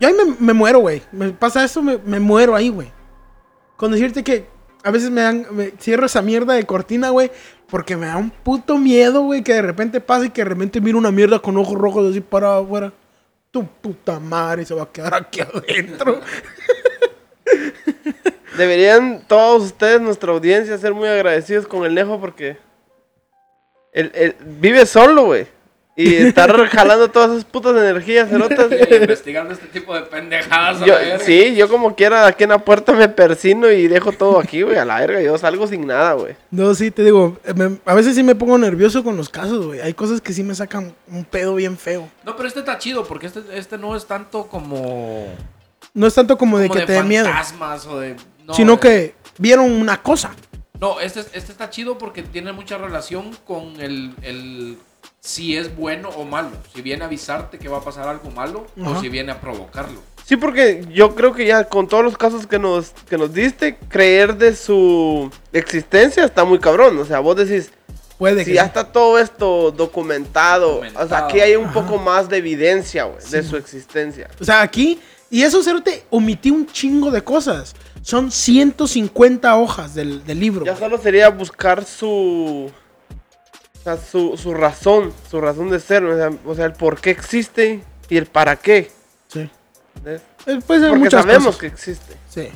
yo 0.00 0.08
ahí 0.08 0.14
me, 0.14 0.34
me 0.38 0.52
muero, 0.52 0.78
güey. 0.78 1.02
Me 1.10 1.30
pasa 1.30 1.64
eso, 1.64 1.82
me, 1.82 1.98
me 2.04 2.20
muero 2.20 2.54
ahí, 2.54 2.68
güey. 2.68 2.92
Con 3.76 3.90
decirte 3.92 4.22
que 4.22 4.46
a 4.82 4.90
veces 4.90 5.10
me 5.10 5.20
dan, 5.20 5.46
cierro 5.78 6.06
esa 6.06 6.22
mierda 6.22 6.54
de 6.54 6.64
cortina, 6.64 7.10
güey, 7.10 7.30
porque 7.68 7.96
me 7.96 8.06
da 8.06 8.16
un 8.16 8.30
puto 8.30 8.78
miedo, 8.78 9.22
güey, 9.22 9.42
que 9.42 9.54
de 9.54 9.62
repente 9.62 10.00
pase 10.00 10.26
y 10.26 10.30
que 10.30 10.42
de 10.42 10.48
repente 10.48 10.80
miro 10.80 10.98
una 10.98 11.10
mierda 11.10 11.38
con 11.38 11.56
ojos 11.56 11.78
rojos 11.78 12.10
así 12.10 12.20
para 12.20 12.58
afuera. 12.58 12.92
Tu 13.50 13.66
puta 13.66 14.18
madre 14.18 14.64
se 14.64 14.74
va 14.74 14.84
a 14.84 14.92
quedar 14.92 15.14
aquí 15.14 15.40
adentro. 15.40 16.20
Deberían 18.56 19.24
todos 19.26 19.64
ustedes, 19.64 20.00
nuestra 20.00 20.32
audiencia, 20.32 20.76
ser 20.78 20.94
muy 20.94 21.08
agradecidos 21.08 21.66
con 21.66 21.84
el 21.84 21.94
Nejo 21.94 22.20
porque 22.20 22.56
él 23.92 24.36
vive 24.60 24.86
solo, 24.86 25.26
güey. 25.26 25.46
Y 25.94 26.14
estar 26.14 26.50
jalando 26.68 27.10
todas 27.10 27.32
esas 27.32 27.44
putas 27.44 27.76
energías 27.76 28.30
cerotas. 28.30 28.68
Y 28.90 28.94
investigando 28.94 29.52
este 29.52 29.66
tipo 29.66 29.94
de 29.94 30.02
pendejadas. 30.02 30.80
a 30.80 30.86
Yo, 30.86 30.94
sí, 31.20 31.54
yo 31.54 31.68
como 31.68 31.94
quiera 31.94 32.26
aquí 32.26 32.44
en 32.44 32.50
la 32.50 32.58
puerta 32.58 32.92
me 32.92 33.08
persino 33.10 33.70
y 33.70 33.88
dejo 33.88 34.10
todo 34.12 34.38
aquí, 34.40 34.62
güey, 34.62 34.78
a 34.78 34.86
la 34.86 35.00
verga. 35.00 35.20
Yo 35.20 35.36
salgo 35.36 35.66
sin 35.66 35.86
nada, 35.86 36.14
güey. 36.14 36.34
No, 36.50 36.74
sí, 36.74 36.90
te 36.90 37.04
digo, 37.04 37.36
me- 37.54 37.78
a 37.84 37.94
veces 37.94 38.14
sí 38.14 38.22
me 38.22 38.34
pongo 38.34 38.56
nervioso 38.56 39.04
con 39.04 39.18
los 39.18 39.28
casos, 39.28 39.66
güey. 39.66 39.80
Hay 39.80 39.92
cosas 39.92 40.22
que 40.22 40.32
sí 40.32 40.42
me 40.42 40.54
sacan 40.54 40.94
un 41.08 41.24
pedo 41.26 41.54
bien 41.56 41.76
feo. 41.76 42.08
No, 42.24 42.36
pero 42.36 42.48
este 42.48 42.60
está 42.60 42.78
chido 42.78 43.04
porque 43.04 43.26
este, 43.26 43.40
este 43.52 43.76
no 43.76 43.94
es 43.94 44.06
tanto 44.06 44.46
como. 44.46 45.26
No 45.92 46.06
es 46.06 46.14
tanto 46.14 46.38
como 46.38 46.58
de 46.58 46.70
que 46.70 46.86
te 46.86 46.92
dé 46.92 47.02
miedo, 47.02 47.26
fantasmas 47.26 47.86
o 47.86 48.00
de. 48.00 48.16
no, 48.46 48.54
sino 48.54 48.74
de- 48.76 48.80
que 48.80 49.14
vieron 49.36 49.70
una 49.70 50.00
cosa. 50.02 50.34
No, 50.80 51.00
este, 51.00 51.20
este 51.20 51.52
está 51.52 51.68
chido 51.68 51.98
porque 51.98 52.22
tiene 52.22 52.52
mucha 52.52 52.78
relación 52.78 53.30
con 53.44 53.78
el, 53.80 54.14
el 54.22 54.78
si 55.20 55.56
es 55.56 55.74
bueno 55.76 56.08
o 56.10 56.24
malo. 56.24 56.50
Si 56.74 56.82
viene 56.82 57.02
a 57.04 57.06
avisarte 57.06 57.58
que 57.58 57.68
va 57.68 57.78
a 57.78 57.84
pasar 57.84 58.08
algo 58.08 58.30
malo 58.30 58.66
Ajá. 58.80 58.90
o 58.90 59.00
si 59.00 59.08
viene 59.08 59.32
a 59.32 59.40
provocarlo. 59.40 60.00
Sí, 60.24 60.36
porque 60.36 60.84
yo 60.92 61.14
creo 61.14 61.32
que 61.34 61.46
ya 61.46 61.64
con 61.64 61.88
todos 61.88 62.04
los 62.04 62.16
casos 62.16 62.46
que 62.46 62.58
nos, 62.58 62.90
que 63.08 63.18
nos 63.18 63.34
diste, 63.34 63.76
creer 63.88 64.36
de 64.36 64.54
su 64.54 65.30
existencia 65.52 66.24
está 66.24 66.44
muy 66.44 66.58
cabrón. 66.58 66.98
O 66.98 67.04
sea, 67.04 67.20
vos 67.20 67.36
decís, 67.36 67.70
Puede 68.18 68.44
si 68.44 68.50
que 68.50 68.54
ya 68.54 68.62
sí. 68.62 68.68
está 68.68 68.84
todo 68.84 69.18
esto 69.18 69.72
documentado, 69.72 70.80
o 70.94 71.08
sea, 71.08 71.26
aquí 71.26 71.40
hay 71.40 71.56
un 71.56 71.72
poco 71.72 71.98
más 71.98 72.28
de 72.28 72.36
evidencia, 72.36 73.08
de 73.30 73.42
su 73.42 73.56
existencia. 73.56 74.30
O 74.40 74.44
sea, 74.44 74.62
aquí, 74.62 75.00
y 75.28 75.42
eso, 75.42 75.62
Cerote, 75.62 76.04
omití 76.10 76.50
un 76.50 76.66
chingo 76.66 77.10
de 77.10 77.22
cosas. 77.24 77.74
Son 78.02 78.30
150 78.30 79.56
hojas 79.56 79.94
del, 79.94 80.24
del 80.24 80.38
libro. 80.38 80.64
Ya 80.64 80.76
solo 80.76 80.98
sería 80.98 81.30
buscar 81.30 81.84
su. 81.84 82.70
O 83.82 83.84
sea, 83.84 83.96
su, 83.96 84.36
su 84.36 84.54
razón, 84.54 85.12
su 85.28 85.40
razón 85.40 85.68
de 85.68 85.80
ser, 85.80 86.04
o 86.04 86.16
sea, 86.16 86.30
o 86.46 86.54
sea, 86.54 86.66
el 86.66 86.72
por 86.72 87.00
qué 87.00 87.10
existe 87.10 87.82
y 88.08 88.16
el 88.16 88.26
para 88.26 88.54
qué. 88.56 88.90
Sí. 89.26 89.50
¿ves? 90.04 90.22
Eh, 90.46 90.60
puede 90.64 90.80
ser 90.80 90.88
Porque 90.90 91.04
muchas 91.04 91.22
sabemos 91.22 91.46
cosas. 91.46 91.60
que 91.60 91.66
existe. 91.66 92.16
Sí. 92.28 92.48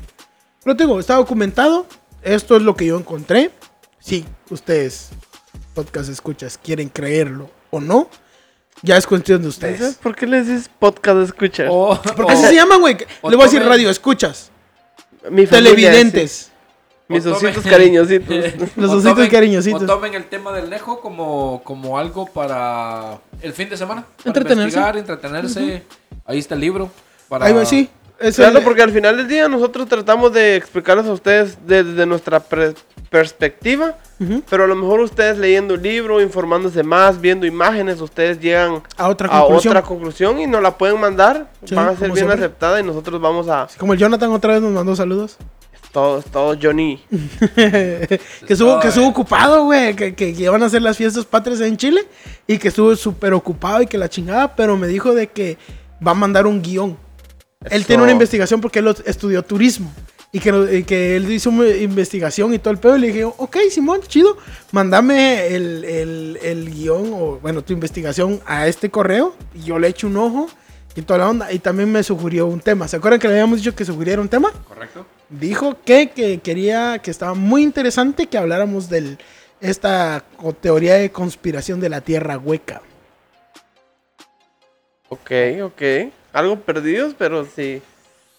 Pero 0.63 0.77
te 0.77 0.85
digo, 0.85 1.01
está 1.01 1.17
documentado. 1.17 1.87
Esto 2.23 2.57
es 2.57 2.63
lo 2.63 2.77
que 2.77 2.87
yo 2.87 2.97
encontré. 2.97 3.51
Si 3.99 4.25
ustedes, 4.51 5.09
podcast 5.75 6.09
escuchas, 6.11 6.59
quieren 6.63 6.89
creerlo 6.89 7.51
o 7.71 7.81
no, 7.81 8.09
ya 8.83 8.97
es 8.97 9.07
cuestión 9.07 9.43
de 9.43 9.51
¿Sabes 9.51 9.75
ustedes. 9.81 9.95
por 9.97 10.15
qué 10.15 10.27
les 10.27 10.47
dices 10.47 10.71
podcast 10.79 11.19
escuchar? 11.23 11.67
O, 11.71 12.01
Porque 12.17 12.33
así 12.35 12.45
se 12.45 12.55
llaman, 12.55 12.81
güey. 12.81 12.97
Le 12.99 13.35
voy 13.37 13.41
a 13.43 13.45
decir 13.45 13.65
radio, 13.65 13.91
escuchas. 13.91 14.51
Mi 15.29 15.45
familia 15.47 15.73
Televidentes. 15.73 16.53
Mis 17.09 17.25
tomen- 17.25 17.33
ositos 17.37 17.65
cariñositos. 17.65 18.37
Los 18.77 18.91
ositos 18.91 19.19
tomen- 19.19 19.31
cariñositos. 19.31 19.83
O 19.83 19.87
tomen 19.87 20.15
el 20.15 20.25
tema 20.25 20.53
del 20.53 20.69
Nejo 20.71 21.01
como, 21.01 21.63
como 21.65 21.99
algo 21.99 22.27
para 22.27 23.19
el 23.43 23.53
fin 23.53 23.69
de 23.69 23.77
semana. 23.77 24.05
Para 24.17 24.29
Entretenerse. 24.31 24.63
investigar, 24.79 24.97
entretenerse. 24.97 25.83
Ahí 26.25 26.39
está 26.39 26.55
el 26.55 26.61
libro. 26.61 26.91
Para... 27.29 27.47
Ahí 27.47 27.53
va, 27.53 27.65
sí. 27.65 27.89
Es 28.19 28.37
Claro, 28.37 28.59
el- 28.59 28.65
porque 28.65 28.83
al 28.83 28.91
final 28.93 29.17
del 29.19 29.29
día 29.29 29.49
nosotros 29.49 29.87
tratamos 29.89 30.33
de 30.33 30.57
explicarles 30.57 31.07
a 31.07 31.13
ustedes 31.13 31.59
desde 31.67 32.07
nuestra 32.07 32.41
pre- 32.41 32.75
perspectiva, 33.11 33.95
Ujú. 34.19 34.43
pero 34.49 34.65
a 34.65 34.67
lo 34.67 34.75
mejor 34.75 35.01
ustedes 35.01 35.39
leyendo 35.39 35.75
un 35.75 35.83
libro, 35.83 36.21
informándose 36.21 36.83
más, 36.83 37.21
viendo 37.21 37.47
imágenes, 37.47 38.01
ustedes 38.01 38.41
llegan 38.41 38.83
a 38.97 39.09
otra 39.09 39.29
a 39.29 39.41
conclusión. 39.43 39.73
otra 39.77 39.83
conclusión 39.83 40.41
y 40.41 40.47
nos 40.47 40.63
la 40.63 40.77
pueden 40.77 41.01
mandar, 41.01 41.49
Sí, 41.65 41.75
van 41.75 41.89
a 41.89 41.91
ser 41.91 42.07
bien 42.09 42.15
siempre. 42.17 42.35
aceptada 42.37 42.81
y 42.81 42.83
nosotros 42.83 43.21
vamos 43.21 43.49
a 43.49 43.69
Como 43.79 43.93
el 43.93 43.99
Jonathan 43.99 44.31
otra 44.33 44.55
vez 44.55 44.63
nos 44.63 44.73
mandó 44.73 44.97
saludos. 44.97 45.37
Todos, 45.93 46.25
todos 46.27 46.59
Johnny. 46.61 47.03
que 47.55 48.19
estuvo, 48.49 48.79
que 48.81 48.89
estuvo 48.89 49.09
ocupado, 49.09 49.65
güey. 49.65 49.95
Que, 49.95 50.15
que, 50.15 50.35
que 50.35 50.43
iban 50.43 50.63
a 50.63 50.67
hacer 50.67 50.83
las 50.83 50.97
fiestas 50.97 51.25
patrias 51.25 51.61
en 51.61 51.77
Chile. 51.77 52.07
Y 52.47 52.59
que 52.59 52.69
estuvo 52.69 52.95
súper 52.97 53.33
ocupado 53.35 53.83
y 53.83 53.87
que 53.87 53.99
la 53.99 54.09
chingada. 54.09 54.55
Pero 54.55 54.77
me 54.77 54.87
dijo 54.87 55.15
de 55.15 55.29
que 55.29 55.59
va 56.07 56.13
a 56.13 56.15
mandar 56.15 56.47
un 56.47 56.63
guion. 56.63 56.97
Él 57.71 57.85
tiene 57.87 58.03
una 58.03 58.13
investigación 58.13 58.61
porque 58.61 58.81
él 58.81 58.95
estudió 59.05 59.43
turismo. 59.43 59.93
Y 60.33 60.41
que, 60.41 60.79
y 60.79 60.83
que 60.83 61.17
él 61.17 61.31
hizo 61.31 61.49
una 61.49 61.69
investigación 61.69 62.53
y 62.53 62.59
todo 62.59 62.73
el 62.73 62.79
pedo. 62.79 62.97
Y 62.97 63.01
le 63.01 63.07
dije, 63.09 63.25
ok, 63.25 63.57
Simón, 63.71 64.01
chido. 64.07 64.37
Mándame 64.73 65.47
el, 65.49 65.85
el, 65.85 66.39
el 66.43 66.71
guion 66.71 67.13
o, 67.15 67.39
bueno, 67.41 67.63
tu 67.63 67.73
investigación 67.73 68.41
a 68.45 68.67
este 68.67 68.91
correo. 68.91 69.35
Y 69.55 69.63
yo 69.63 69.79
le 69.79 69.89
echo 69.89 70.09
un 70.09 70.17
ojo 70.19 70.49
y 70.95 71.03
toda 71.03 71.21
la 71.21 71.31
onda. 71.31 71.53
Y 71.53 71.59
también 71.59 71.91
me 71.91 72.03
sugirió 72.03 72.47
un 72.47 72.61
tema. 72.61 72.87
¿Se 72.89 72.97
acuerdan 72.97 73.21
que 73.21 73.29
le 73.29 73.35
habíamos 73.35 73.59
dicho 73.59 73.75
que 73.75 73.85
sugiriera 73.85 74.21
un 74.21 74.29
tema? 74.29 74.53
Correcto. 74.69 75.07
Dijo 75.29 75.77
que, 75.85 76.11
que 76.11 76.39
quería, 76.39 76.99
que 77.01 77.11
estaba 77.11 77.35
muy 77.35 77.63
interesante 77.63 78.27
que 78.27 78.39
habláramos 78.39 78.89
de 78.89 79.19
esta 79.61 80.23
teoría 80.61 80.95
de 80.95 81.11
conspiración 81.11 81.81
de 81.81 81.89
la 81.89 82.01
Tierra 82.01 82.39
hueca. 82.39 82.81
Ok, 85.09 85.31
ok. 85.65 85.83
Algo 86.33 86.61
perdidos, 86.61 87.15
pero 87.17 87.45
sí. 87.45 87.83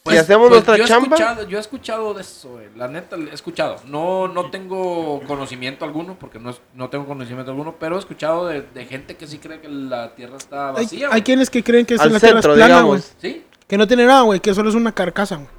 Pues- 0.03 0.15
si 0.15 0.19
hacemos 0.21 0.47
pues 0.47 0.51
nuestra 0.65 0.77
yo 0.77 0.85
chamba, 0.87 1.17
escuchado- 1.17 1.47
yo 1.49 1.57
he 1.57 1.61
escuchado 1.61 2.13
de 2.13 2.21
eso, 2.21 2.49
güey. 2.51 2.67
La 2.77 2.87
neta, 2.87 3.17
he 3.17 3.33
escuchado. 3.33 3.75
No, 3.87 4.29
no 4.29 4.49
tengo 4.49 5.21
conocimiento 5.27 5.83
alguno, 5.83 6.15
porque 6.17 6.39
no, 6.39 6.51
es- 6.51 6.61
no 6.73 6.89
tengo 6.89 7.05
conocimiento 7.05 7.51
alguno, 7.51 7.75
pero 7.77 7.97
he 7.97 7.99
escuchado 7.99 8.47
de, 8.47 8.61
de 8.61 8.85
gente 8.85 9.17
que 9.17 9.27
sí 9.27 9.37
cree 9.39 9.59
que 9.59 9.67
la 9.67 10.15
Tierra 10.15 10.37
está 10.37 10.71
vacía. 10.71 11.09
hay 11.11 11.21
quienes 11.23 11.49
que 11.49 11.61
creen 11.63 11.85
que 11.85 11.95
es 11.95 11.99
al 11.99 12.13
la 12.13 12.19
Tierra 12.21 12.39
es 12.39 12.45
centro, 12.45 12.55
plana, 12.55 12.81
güey. 12.83 13.01
Sí, 13.19 13.43
Que 13.67 13.77
no 13.77 13.85
tiene 13.85 14.05
nada, 14.05 14.21
güey, 14.21 14.39
que 14.39 14.53
solo 14.53 14.69
es 14.69 14.75
una 14.75 14.93
carcasa, 14.93 15.35
güey. 15.35 15.49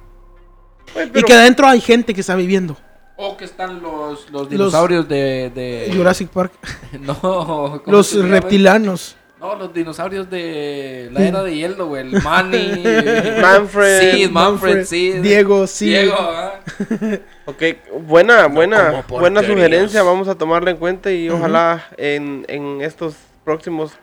Güey, 0.93 1.11
Y 1.15 1.23
que 1.23 1.33
adentro 1.33 1.67
hay 1.67 1.81
gente 1.81 2.13
que 2.13 2.21
está 2.21 2.35
viviendo. 2.35 2.77
o 3.15 3.35
que 3.37 3.45
están 3.45 3.81
los, 3.81 4.29
los 4.31 4.49
dinosaurios 4.49 5.07
de, 5.07 5.51
de- 5.53 5.91
Jurassic 5.95 6.29
Park. 6.29 6.53
No, 6.99 7.19
¿cómo 7.21 7.81
Los 7.85 8.13
reptilanos. 8.15 9.15
No, 9.39 9.55
los 9.55 9.73
dinosaurios 9.73 10.29
de 10.29 11.09
la 11.13 11.21
era 11.25 11.43
de 11.43 11.55
hielo, 11.55 11.87
güey. 11.87 12.01
El 12.13 12.21
Manny. 12.21 12.83
Manfred, 13.41 14.11
Sí, 14.11 14.27
Manfred, 14.29 14.85
sí. 14.85 15.11
Diego, 15.19 15.65
sí. 15.65 15.85
Diego, 15.85 16.15
ah. 16.19 16.59
Ok, 17.45 17.63
buena, 18.01 18.47
buena, 18.47 19.05
buena 19.07 19.41
sugerencia, 19.41 20.03
vamos 20.03 20.27
a 20.27 20.35
tomarla 20.35 20.71
en 20.71 20.77
cuenta 20.77 21.09
y 21.11 21.29
ojalá 21.29 21.85
en, 21.97 22.45
en 22.49 22.81
estos 22.81 23.15
próximos 23.45 23.93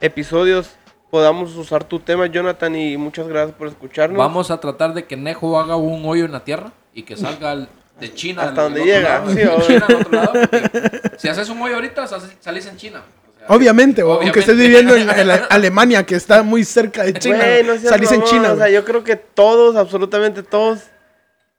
episodios 0.00 0.70
podamos 1.12 1.54
usar 1.56 1.84
tu 1.84 2.00
tema, 2.00 2.26
Jonathan, 2.26 2.74
y 2.74 2.96
muchas 2.96 3.28
gracias 3.28 3.54
por 3.54 3.68
escucharnos. 3.68 4.16
Vamos 4.16 4.50
a 4.50 4.58
tratar 4.58 4.94
de 4.94 5.04
que 5.04 5.14
Nejo 5.14 5.60
haga 5.60 5.76
un 5.76 6.02
hoyo 6.06 6.24
en 6.24 6.32
la 6.32 6.40
tierra 6.42 6.72
y 6.94 7.02
que 7.02 7.18
salga 7.18 7.50
al- 7.50 7.68
de 8.00 8.14
China. 8.14 8.44
Hasta 8.44 8.62
donde 8.62 8.82
llega, 8.82 9.18
lado, 9.18 9.28
sí, 9.28 9.34
de 9.36 9.48
obvio. 9.48 9.66
China 9.66 9.86
al 9.86 9.94
otro 9.96 10.10
lado, 10.10 10.32
porque 10.32 11.00
si 11.18 11.28
haces 11.28 11.50
un 11.50 11.60
hoyo 11.60 11.74
ahorita, 11.74 12.06
sal- 12.06 12.32
salís 12.40 12.64
en 12.66 12.78
China. 12.78 13.02
O 13.02 13.38
sea, 13.46 13.46
Obviamente, 13.54 14.02
güey, 14.02 14.20
aunque 14.22 14.40
estés 14.40 14.54
Obviamente. 14.56 14.82
viviendo 14.94 15.12
en, 15.12 15.20
en 15.20 15.28
la- 15.28 15.34
Alemania, 15.50 16.02
que 16.06 16.14
está 16.14 16.42
muy 16.42 16.64
cerca 16.64 17.02
de 17.04 17.12
China. 17.12 17.44
No 17.66 17.72
seas 17.76 17.90
salís 17.90 18.10
en 18.10 18.22
China, 18.24 18.52
O 18.54 18.56
sea, 18.56 18.70
yo 18.70 18.82
creo 18.82 19.04
que 19.04 19.16
todos, 19.16 19.76
absolutamente 19.76 20.42
todos, 20.42 20.80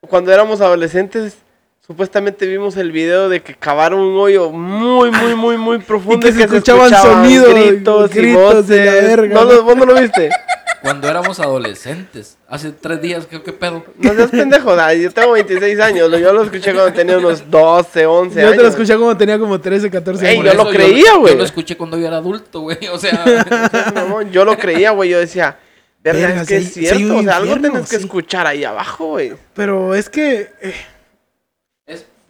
cuando 0.10 0.32
éramos 0.34 0.62
adolescentes, 0.62 1.38
supuestamente 1.86 2.46
vimos 2.48 2.78
el 2.78 2.92
video 2.92 3.30
de 3.30 3.42
que 3.42 3.56
cavaron 3.56 4.00
un 4.00 4.18
hoyo 4.18 4.50
muy, 4.52 5.12
muy, 5.12 5.36
muy, 5.36 5.58
muy 5.58 5.78
profundo 5.80 6.26
que 6.26 6.32
se 6.34 6.44
escuchaban 6.44 6.90
sonidos, 6.90 7.54
gritos, 7.54 8.12
y 8.16 8.20
gritos 8.20 8.70
y 8.70 8.76
la 8.76 8.94
verga, 8.94 9.34
¿No, 9.36 9.44
¿no? 9.46 9.52
lo- 9.54 9.64
¿Vos 9.64 9.76
no 9.76 9.86
lo 9.86 10.00
viste? 10.00 10.30
Cuando 10.82 11.08
éramos 11.08 11.40
adolescentes, 11.40 12.38
hace 12.50 12.72
tres 12.72 13.02
días, 13.02 13.26
¿qué, 13.26 13.42
qué 13.42 13.54
pedo? 13.54 13.86
No 13.98 14.14
seas 14.16 14.32
pendejo, 14.32 14.76
da, 14.76 14.94
yo 14.94 15.10
tengo 15.12 15.32
26 15.32 15.80
años, 15.80 16.10
lo- 16.10 16.18
yo 16.20 16.34
lo 16.34 16.44
escuché 16.44 16.74
cuando 16.74 16.92
tenía 16.94 17.18
unos 17.18 17.50
12, 17.50 18.06
11 18.06 18.36
Yo 18.42 18.48
años. 18.48 18.58
te 18.58 18.64
lo 18.64 18.70
escuché 18.70 18.96
como 18.98 19.16
tenía 19.18 19.40
como 19.40 19.60
13, 19.62 19.90
14 19.90 20.26
Ey, 20.30 20.40
años. 20.40 20.52
yo 20.54 20.58
Por 20.58 20.66
lo 20.68 20.72
creía, 20.74 21.16
güey. 21.16 21.34
Yo 21.34 21.38
lo 21.40 21.46
escuché 21.46 21.78
cuando 21.78 21.98
yo 21.98 22.08
era 22.08 22.18
adulto, 22.18 22.62
güey. 22.62 22.78
O 22.92 22.98
sea, 22.98 23.24
Yo 24.32 24.44
lo 24.46 24.58
creía, 24.58 24.92
güey, 24.92 25.10
yo 25.10 25.20
decía, 25.20 25.58
verga, 26.04 26.42
es 26.42 26.48
que 26.50 26.60
si 26.62 26.66
es 26.86 26.92
si 26.92 26.98
cierto, 26.98 27.18
o 27.18 27.24
sea, 27.24 27.38
algo 27.38 27.54
infierno, 27.54 27.74
tenés 27.76 27.90
que 27.90 27.98
sí. 27.98 28.04
escuchar 28.04 28.46
ahí 28.48 28.64
abajo, 28.66 29.06
güey. 29.08 29.34
Pero 29.54 29.96
es 29.96 30.10
que. 30.10 30.50
eh, 30.62 30.74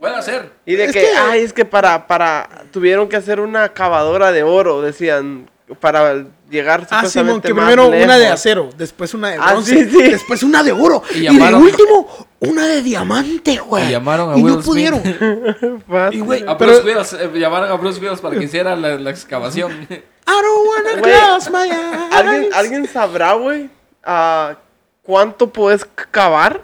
puede 0.10 0.22
ser. 0.22 0.52
Y 0.66 0.76
de 0.76 0.86
Es 0.86 0.92
que, 0.92 1.00
que- 1.02 1.16
ay, 1.18 1.42
es 1.44 1.54
que 1.54 1.64
para, 1.66 2.08
para, 2.08 2.50
tuvieron 2.72 3.08
que 3.08 3.16
hacer 3.16 3.40
una 3.40 3.70
cavadora 3.70 4.32
de 4.34 4.44
oro, 4.44 4.82
decían, 4.82 5.50
para 5.80 6.26
llegar 6.52 6.82
Ah, 6.92 7.06
Simón, 7.08 7.42
supuestamente 7.42 7.48
que 7.48 7.56
primero 7.56 7.88
una 7.88 8.18
de 8.18 8.28
acero, 8.28 8.70
después 8.78 9.14
una 9.14 9.30
de 9.30 9.38
Ah, 9.40 9.52
bronce, 9.54 9.86
sí, 9.86 9.90
sí. 9.90 10.04
después 10.12 10.44
una 10.44 10.62
de 10.62 10.72
oro, 10.74 11.02
Y 11.16 11.20
y, 11.20 11.22
llamaron- 11.24 11.62
de 11.64 11.72
último, 11.72 12.28
una 12.42 12.68
de 12.68 12.82
diamante, 12.82 13.56
güey. 13.58 13.88
Y 13.88 13.92
llamaron 13.92 14.34
a 14.34 14.38
Y 14.38 14.44
Will 14.44 14.56
no 14.56 14.62
Smith. 14.62 14.66
pudieron. 14.66 15.02
Y, 16.12 16.20
güey, 16.20 16.44
A 16.46 16.58
Pero- 16.58 16.74
Bruce 16.82 16.86
Willis, 16.86 17.14
eh, 17.14 17.40
llamaron 17.40 17.72
a 17.72 17.76
Bruce 17.76 18.00
Willis 18.02 18.20
para 18.20 18.38
que 18.38 18.44
hiciera 18.44 18.76
la, 18.76 18.98
la 19.00 19.10
excavación. 19.10 19.72
I 19.90 19.96
don't 20.28 20.68
wanna 20.68 21.00
Güey, 21.02 21.14
close 21.14 21.50
my 21.50 21.70
eyes. 21.70 22.12
¿Alguien, 22.14 22.50
¿Alguien 22.54 22.88
sabrá, 22.88 23.34
güey, 23.34 23.70
ah, 24.04 24.56
cuánto 25.02 25.48
puedes 25.52 25.86
cavar? 26.12 26.62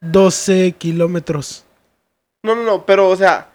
12 0.00 0.72
kilómetros. 0.78 1.64
No, 2.48 2.54
no, 2.54 2.62
no, 2.62 2.86
pero, 2.86 3.08
o 3.08 3.16
sea, 3.16 3.48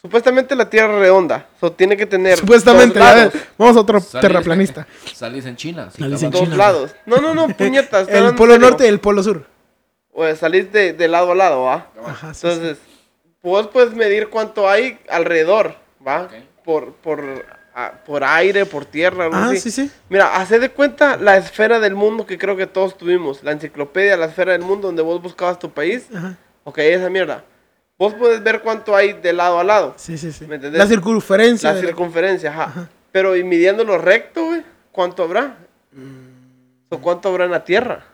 supuestamente 0.00 0.54
la 0.56 0.70
Tierra 0.70 0.94
es 0.94 1.00
redonda, 1.00 1.46
o 1.60 1.70
tiene 1.72 1.96
que 1.96 2.06
tener 2.06 2.38
Supuestamente, 2.38 2.98
dos 2.98 3.08
lados. 3.08 3.34
vamos 3.58 3.76
a 3.76 3.80
otro 3.80 4.00
Salís- 4.00 4.20
terraplanista. 4.20 4.86
Salís 5.14 5.44
en 5.46 5.56
China. 5.56 5.90
sí, 5.94 6.02
Salís 6.02 6.22
en 6.22 6.30
Dos 6.30 6.40
China, 6.42 6.56
lados. 6.56 6.94
No, 7.06 7.16
no, 7.18 7.34
no, 7.34 7.48
puñetas. 7.56 8.08
El 8.08 8.34
polo 8.34 8.54
serio. 8.54 8.68
norte 8.70 8.84
y 8.84 8.88
el 8.88 9.00
polo 9.00 9.22
sur. 9.22 9.44
O 10.12 10.34
salís 10.34 10.72
de, 10.72 10.92
de 10.94 11.08
lado 11.08 11.32
a 11.32 11.34
lado, 11.34 11.62
¿va? 11.64 11.86
Ajá, 12.04 12.34
sí, 12.34 12.46
Entonces, 12.46 12.78
vos 13.42 13.68
puedes 13.68 13.92
medir 13.94 14.28
cuánto 14.30 14.68
hay 14.68 14.98
alrededor, 15.08 15.74
¿va? 16.06 16.28
Por, 16.64 16.92
por, 16.94 17.44
por 18.04 18.24
aire, 18.24 18.66
por 18.66 18.84
tierra, 18.84 19.24
algo 19.24 19.36
Ah, 19.36 19.46
así. 19.50 19.60
sí, 19.60 19.70
sí. 19.70 19.90
Mira, 20.08 20.36
haced 20.36 20.60
de 20.60 20.70
cuenta 20.70 21.16
la 21.16 21.36
esfera 21.36 21.78
del 21.78 21.94
mundo 21.94 22.26
que 22.26 22.36
creo 22.38 22.56
que 22.56 22.66
todos 22.66 22.96
tuvimos. 22.98 23.44
La 23.44 23.52
enciclopedia, 23.52 24.16
la 24.16 24.26
esfera 24.26 24.52
del 24.52 24.62
mundo, 24.62 24.88
donde 24.88 25.02
vos 25.02 25.22
buscabas 25.22 25.58
tu 25.58 25.70
país. 25.70 26.06
Ajá. 26.14 26.36
Ok, 26.64 26.78
esa 26.78 27.08
mierda. 27.08 27.44
Vos 27.98 28.14
puedes 28.14 28.42
ver 28.42 28.62
cuánto 28.62 28.94
hay 28.94 29.14
de 29.14 29.32
lado 29.32 29.58
a 29.58 29.64
lado. 29.64 29.94
Sí, 29.96 30.16
sí, 30.16 30.30
sí. 30.32 30.46
¿Me 30.46 30.54
entendés? 30.56 30.78
La 30.78 30.86
circunferencia. 30.86 31.72
La 31.72 31.80
circunferencia, 31.80 32.50
ajá. 32.50 32.88
Pero 33.10 33.36
y 33.36 33.42
midiéndolo 33.42 33.98
recto, 33.98 34.44
güey, 34.46 34.62
¿cuánto 34.92 35.24
habrá? 35.24 35.56
Mm. 35.92 36.28
¿O 36.90 36.98
cuánto 36.98 37.28
habrá 37.28 37.46
en 37.46 37.50
la 37.50 37.64
tierra? 37.64 38.04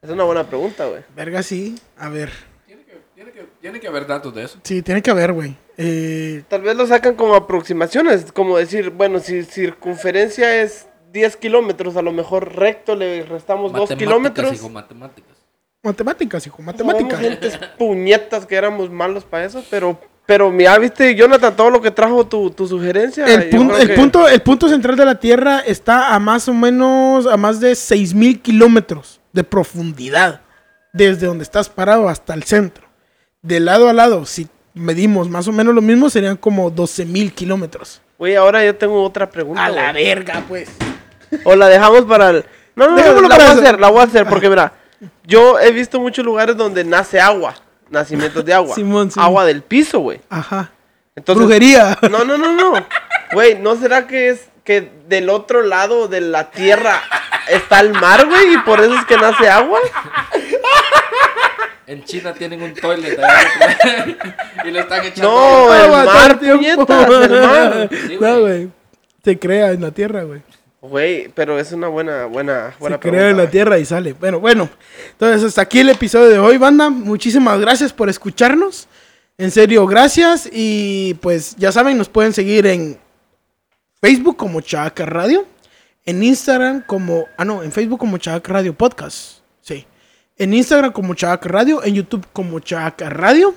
Es 0.00 0.08
una 0.10 0.24
buena 0.24 0.44
pregunta, 0.44 0.86
güey. 0.86 1.02
Verga, 1.14 1.42
sí. 1.42 1.78
A 1.98 2.08
ver. 2.08 2.30
Tiene 2.66 2.84
que, 2.84 2.98
tiene, 3.14 3.32
que, 3.32 3.46
tiene 3.60 3.80
que 3.80 3.88
haber 3.88 4.06
datos 4.06 4.34
de 4.34 4.44
eso. 4.44 4.58
Sí, 4.62 4.80
tiene 4.82 5.02
que 5.02 5.10
haber, 5.10 5.32
güey. 5.32 5.56
Eh, 5.76 6.42
Tal 6.48 6.62
vez 6.62 6.74
lo 6.76 6.86
sacan 6.86 7.16
como 7.16 7.34
aproximaciones, 7.34 8.32
como 8.32 8.56
decir, 8.56 8.90
bueno, 8.90 9.18
si 9.18 9.42
circunferencia 9.44 10.62
es 10.62 10.86
10 11.12 11.36
kilómetros, 11.36 11.96
a 11.96 12.02
lo 12.02 12.12
mejor 12.12 12.54
recto 12.56 12.94
le 12.96 13.24
restamos 13.24 13.72
2 13.72 13.90
Matemáticas, 13.90 13.98
kilómetros. 13.98 14.52
hijo, 14.54 14.68
matemáticas. 14.70 15.35
Matemáticas, 15.86 16.46
hijo, 16.46 16.60
matemáticas. 16.62 17.18
gentes 17.20 17.58
puñetas 17.78 18.46
que 18.46 18.54
éramos 18.56 18.90
malos 18.90 19.24
para 19.24 19.44
eso, 19.44 19.64
pero, 19.70 19.98
pero 20.26 20.50
mira, 20.50 20.76
viste, 20.78 21.14
Jonathan, 21.14 21.54
todo 21.56 21.70
lo 21.70 21.80
que 21.80 21.90
trajo 21.90 22.26
tu, 22.26 22.50
tu 22.50 22.66
sugerencia. 22.66 23.24
El, 23.26 23.48
punto, 23.48 23.76
el, 23.78 23.88
que- 23.88 23.94
punto, 23.94 24.28
el 24.28 24.40
punto 24.42 24.68
central 24.68 24.96
de 24.96 25.04
la 25.04 25.14
Tierra 25.20 25.60
está 25.60 26.14
a 26.14 26.18
más 26.18 26.48
o 26.48 26.54
menos 26.54 27.26
a 27.26 27.36
más 27.36 27.60
de 27.60 27.72
6.000 27.72 28.42
kilómetros 28.42 29.20
de 29.32 29.44
profundidad, 29.44 30.40
desde 30.92 31.26
donde 31.26 31.44
estás 31.44 31.68
parado 31.68 32.08
hasta 32.08 32.34
el 32.34 32.42
centro. 32.42 32.86
De 33.42 33.60
lado 33.60 33.88
a 33.88 33.92
lado, 33.92 34.26
si 34.26 34.48
medimos 34.74 35.28
más 35.28 35.46
o 35.48 35.52
menos 35.52 35.74
lo 35.74 35.80
mismo, 35.82 36.10
serían 36.10 36.36
como 36.36 36.70
12.000 36.72 37.32
kilómetros. 37.32 38.02
Güey, 38.18 38.34
ahora 38.34 38.64
yo 38.64 38.74
tengo 38.76 39.02
otra 39.02 39.28
pregunta. 39.30 39.68
güey. 39.70 39.92
verga, 40.04 40.42
pues. 40.48 40.68
O 41.44 41.54
la 41.54 41.68
dejamos 41.68 42.02
para 42.04 42.30
el... 42.30 42.44
No, 42.74 42.88
no, 42.88 42.96
no, 42.96 43.28
la 43.28 43.36
voy 43.36 43.46
a 43.46 43.50
hacer, 43.52 43.80
la 43.80 43.88
voy 43.88 44.00
a 44.00 44.04
hacer, 44.04 44.26
porque 44.26 44.48
mira, 44.50 44.72
yo 45.24 45.58
he 45.58 45.70
visto 45.72 46.00
muchos 46.00 46.24
lugares 46.24 46.56
donde 46.56 46.84
nace 46.84 47.20
agua, 47.20 47.54
nacimientos 47.90 48.44
de 48.44 48.54
agua. 48.54 48.74
Simón, 48.74 49.10
Simón. 49.10 49.26
Agua 49.26 49.44
del 49.44 49.62
piso, 49.62 50.00
güey. 50.00 50.20
Ajá. 50.28 50.70
Entonces, 51.14 51.44
Brujería. 51.44 51.98
No, 52.10 52.24
no, 52.24 52.36
no, 52.36 52.52
no. 52.52 52.86
Güey, 53.32 53.58
¿no 53.58 53.76
será 53.76 54.06
que 54.06 54.28
es 54.28 54.48
que 54.64 54.90
del 55.08 55.30
otro 55.30 55.62
lado 55.62 56.08
de 56.08 56.20
la 56.20 56.50
tierra 56.50 57.00
está 57.48 57.80
el 57.80 57.92
mar, 57.92 58.26
güey? 58.26 58.54
Y 58.54 58.58
por 58.58 58.80
eso 58.80 58.94
es 58.94 59.04
que 59.06 59.16
nace 59.16 59.48
agua. 59.48 59.80
En 61.86 62.04
China 62.04 62.34
tienen 62.34 62.60
un 62.62 62.74
toilet 62.74 63.16
y 64.64 64.70
le 64.70 64.80
están 64.80 65.04
echando. 65.04 65.30
No, 65.30 65.74
el 65.74 66.06
mar, 66.06 66.38
puñetas, 66.38 67.08
el 67.08 67.40
mar. 67.42 67.88
Sí, 67.90 68.18
No, 68.20 68.40
güey. 68.40 68.68
Se 69.24 69.38
crea 69.38 69.70
en 69.70 69.82
la 69.82 69.90
tierra, 69.92 70.22
güey. 70.24 70.42
Güey, 70.80 71.28
pero 71.34 71.58
es 71.58 71.72
una 71.72 71.88
buena, 71.88 72.26
buena, 72.26 72.74
buena 72.78 72.96
Se 72.96 73.00
crea 73.00 73.30
en 73.30 73.36
la 73.36 73.44
pregunta. 73.44 73.50
tierra 73.50 73.78
y 73.78 73.84
sale. 73.84 74.12
Bueno, 74.12 74.40
bueno. 74.40 74.68
Entonces, 75.12 75.44
hasta 75.44 75.62
aquí 75.62 75.80
el 75.80 75.88
episodio 75.88 76.28
de 76.28 76.38
hoy, 76.38 76.58
banda. 76.58 76.90
Muchísimas 76.90 77.58
gracias 77.60 77.92
por 77.92 78.08
escucharnos. 78.08 78.86
En 79.38 79.50
serio, 79.50 79.86
gracias. 79.86 80.48
Y 80.52 81.14
pues 81.14 81.56
ya 81.56 81.72
saben, 81.72 81.98
nos 81.98 82.08
pueden 82.08 82.32
seguir 82.32 82.66
en 82.66 82.98
Facebook 84.00 84.36
como 84.36 84.60
Chaca 84.60 85.06
Radio. 85.06 85.44
En 86.04 86.22
Instagram 86.22 86.82
como... 86.86 87.26
Ah, 87.36 87.44
no, 87.44 87.62
en 87.62 87.72
Facebook 87.72 87.98
como 87.98 88.18
Chaca 88.18 88.52
Radio 88.52 88.74
Podcast. 88.74 89.40
Sí. 89.60 89.86
En 90.36 90.54
Instagram 90.54 90.92
como 90.92 91.14
Chaca 91.14 91.48
Radio. 91.48 91.82
En 91.82 91.94
YouTube 91.94 92.26
como 92.32 92.60
Chaca 92.60 93.10
Radio. 93.10 93.54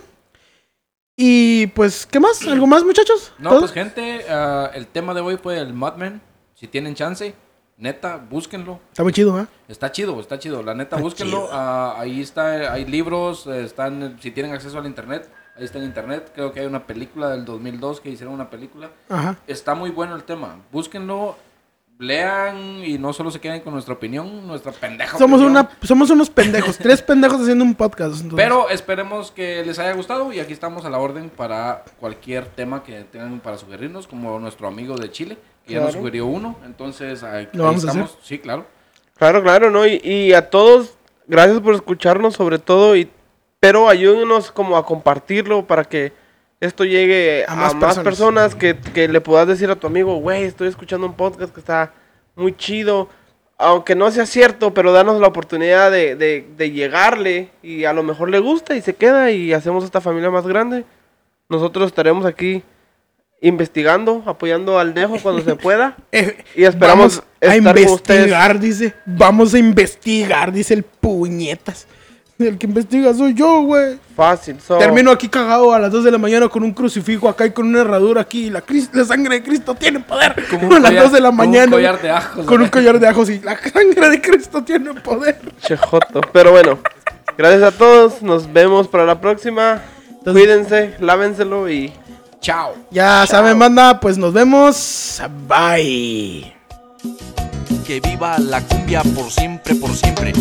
Y 1.15 1.67
pues, 1.67 2.05
¿qué 2.05 2.20
más? 2.20 2.41
¿Algo 2.47 2.65
más, 2.65 2.84
muchachos? 2.84 3.34
No, 3.38 3.59
pues 3.59 3.74
gente, 3.74 4.26
ah, 4.30 4.72
el 4.74 4.88
tema 4.88 5.13
de 5.13 5.20
hoy 5.20 5.38
fue 5.38 5.59
el 5.59 5.74
Mudman. 5.74 6.22
Si 6.60 6.68
tienen 6.68 6.93
chance, 6.93 7.34
neta, 7.78 8.18
búsquenlo. 8.18 8.82
Está 8.91 9.03
muy 9.03 9.14
chido, 9.14 9.39
¿eh? 9.39 9.47
Está 9.70 9.93
chido, 9.93 10.20
está 10.20 10.38
chido. 10.39 10.62
La 10.62 10.74
neta, 10.74 10.97
Está 10.97 11.01
búsquenlo. 11.01 11.47
Ah, 11.53 11.95
ahí 11.97 12.20
está, 12.20 12.74
hay 12.74 12.84
libros, 12.84 13.47
eh, 13.47 13.64
están, 13.64 14.18
si 14.20 14.32
tienen 14.32 14.51
acceso 14.51 14.78
al 14.78 14.86
internet, 14.86 15.30
ahí 15.55 15.64
está 15.64 15.78
en 15.78 15.86
internet. 15.86 16.34
Creo 16.36 16.51
que 16.51 16.60
hay 16.60 16.66
una 16.66 16.86
película 16.86 17.30
del 17.30 17.45
2002 17.45 18.01
que 18.01 18.10
hicieron 18.10 18.34
una 18.34 18.49
película. 18.49 18.91
Ajá. 19.07 19.38
Está 19.47 19.74
muy 19.74 19.89
bueno 19.89 20.18
el 20.18 20.24
tema. 20.24 20.57
Búsquenlo, 20.70 21.38
lean 21.97 22.84
y 22.84 22.97
no 22.97 23.14
solo 23.14 23.32
se 23.32 23.39
queden 23.39 23.62
con 23.62 23.72
nuestra 23.72 23.93
opinión, 23.93 24.45
nuestra 24.45 24.74
pendeja. 24.74 25.18
Somos, 25.18 25.39
opinión. 25.39 25.66
una, 25.66 25.70
somos 25.84 26.10
unos 26.10 26.30
pendejos. 26.30 26.78
tres 26.80 27.01
pendejos 27.01 27.39
haciendo 27.39 27.64
un 27.64 27.74
podcast. 27.74 28.16
entonces. 28.16 28.36
Pero 28.36 28.70
esperemos 28.70 29.32
que 29.32 29.64
les 29.66 29.80
haya 29.80 29.93
gustado 29.93 30.34
y 30.34 30.41
aquí 30.41 30.51
estamos 30.51 30.84
a 30.84 30.89
la 30.89 30.97
orden 30.97 31.30
para 31.30 31.86
cualquier 32.01 32.47
tema 32.47 32.84
que 32.84 33.05
tengan 33.05 33.39
para 33.39 33.57
sugerirnos, 33.57 34.07
como 34.07 34.38
nuestro 34.39 34.68
amigo 34.68 34.97
de 34.97 35.10
Chile, 35.10 35.38
que 35.70 35.76
ya 35.76 35.82
nos 35.82 35.93
sugirió 35.93 36.26
uno. 36.26 36.57
Entonces, 36.65 37.24
ahí, 37.24 37.47
¿Lo 37.53 37.63
ahí 37.63 37.67
vamos 37.70 37.86
a 37.86 37.88
estamos. 37.88 38.17
Sí, 38.22 38.39
claro. 38.39 38.65
Claro, 39.17 39.41
claro, 39.43 39.70
¿no? 39.70 39.86
Y, 39.86 40.01
y 40.03 40.34
a 40.34 40.49
todos, 40.49 40.97
gracias 41.28 41.59
por 41.61 41.74
escucharnos 41.76 42.34
sobre 42.36 42.59
todo, 42.59 42.95
y, 42.95 43.09
pero 43.59 43.89
ayúdenos 43.89 44.51
como 44.51 44.78
a 44.78 44.86
compartirlo 44.86 45.65
para 45.65 45.84
que 45.84 46.13
esto 46.61 46.84
llegue 46.86 47.45
A 47.47 47.53
a, 47.53 47.55
más 47.55 47.76
más, 47.76 47.99
personas. 47.99 48.03
personas, 48.03 48.55
que, 48.55 48.78
que 48.93 49.07
le 49.07 49.22
puedas 49.22 49.47
decir 49.47 49.70
a 49.70 49.76
tu 49.76 49.88
amigo, 49.88 50.15
güey, 50.17 50.43
estoy 50.43 50.67
escuchando 50.67 51.05
un 51.07 51.13
podcast 51.15 51.53
que 51.53 51.59
está 51.59 51.93
muy 52.36 52.55
chido. 52.55 53.09
Aunque 53.61 53.93
no 53.93 54.09
sea 54.09 54.26
cierto, 54.26 54.74
pero 54.74 54.93
danos 54.93 55.20
la 55.20 55.28
oportunidad 55.28 55.91
de, 55.91 56.15
de, 56.15 56.47
de 56.55 56.72
llegarle 56.72 57.49
y 57.61 57.84
a 57.84 57.91
lo 57.91 58.03
mejor 58.03 58.30
le 58.30 58.39
gusta 58.39 58.74
y 58.78 58.82
se 58.82 58.95
queda 58.95 59.32
y 59.32 59.51
hacemos 59.51 59.84
esta 59.84 59.99
familia 59.99 60.30
más 60.30 60.47
grande. 60.47 60.86
Nosotros 61.49 61.88
estaremos 61.88 62.26
aquí 62.26 62.63
investigando, 63.42 64.24
apoyando 64.26 64.80
al 64.80 64.94
Nejo 64.94 65.18
cuando 65.22 65.42
se 65.44 65.56
pueda. 65.56 65.96
Eh, 66.12 66.38
Y 66.56 66.64
esperamos 66.64 67.18
vamos 67.18 67.24
a 67.42 67.56
estar 67.56 67.74
con 67.74 67.78
investigar, 67.82 68.60
dice. 68.60 68.94
Vamos 69.06 69.54
a 69.54 69.60
investigar, 69.60 70.52
dice 70.52 70.74
el 70.74 70.84
puñetas. 70.84 71.88
El 72.38 72.58
que 72.58 72.68
investiga 72.68 73.14
soy 73.14 73.34
yo, 73.34 73.64
güey. 73.64 73.98
Fácil. 74.16 74.62
so- 74.62 74.78
Termino 74.78 75.12
aquí 75.12 75.28
cagado 75.28 75.74
a 75.74 75.80
las 75.80 75.92
2 75.92 76.06
de 76.06 76.12
la 76.12 76.18
mañana 76.18 76.48
con 76.48 76.64
un 76.64 76.72
crucifijo 76.72 77.28
acá 77.28 77.46
y 77.46 77.52
con 77.52 77.68
una 77.68 77.82
herradura 77.82 78.22
aquí. 78.22 78.50
La, 78.50 78.66
cris- 78.66 78.90
la 78.94 79.04
sangre 79.04 79.36
de 79.42 79.44
Cristo 79.44 79.76
tiene 79.76 80.00
poder. 80.00 80.36
Como 80.50 80.68
un 80.68 80.74
a 80.76 80.80
las 80.80 80.92
collar- 80.92 81.04
2 81.04 81.12
de 81.12 81.20
la 81.20 81.30
como 81.32 81.44
un 81.44 81.50
mañana. 81.50 81.72
collar 81.72 82.02
de 82.02 82.10
ajos, 82.10 82.46
Con 82.46 82.62
un 82.62 82.70
collar 82.70 82.98
de 82.98 83.08
ajos 83.10 83.30
y 83.30 83.40
la 83.42 83.58
sangre 83.60 84.10
de 84.10 84.22
Cristo 84.22 84.64
tiene 84.64 84.94
poder. 84.94 85.38
Chejoto. 85.62 86.22
Pero 86.32 86.52
bueno, 86.52 86.80
gracias 87.38 87.62
a 87.64 87.78
todos. 87.78 88.22
Nos 88.22 88.52
vemos 88.54 88.88
para 88.88 89.06
la 89.06 89.20
próxima. 89.20 89.82
Cuídense, 90.24 90.96
lávenselo 91.02 91.70
y 91.70 91.92
Chao. 92.42 92.76
Ya 92.92 93.26
saben, 93.28 93.60
banda, 93.60 94.00
pues 94.00 94.18
nos 94.18 94.34
vemos. 94.34 95.22
Bye. 95.48 96.54
Que 97.86 98.00
viva 98.00 98.38
la 98.40 98.62
cumbia 98.62 99.02
por 99.04 99.30
siempre, 99.32 99.76
por 99.76 99.96
siempre. 99.96 100.34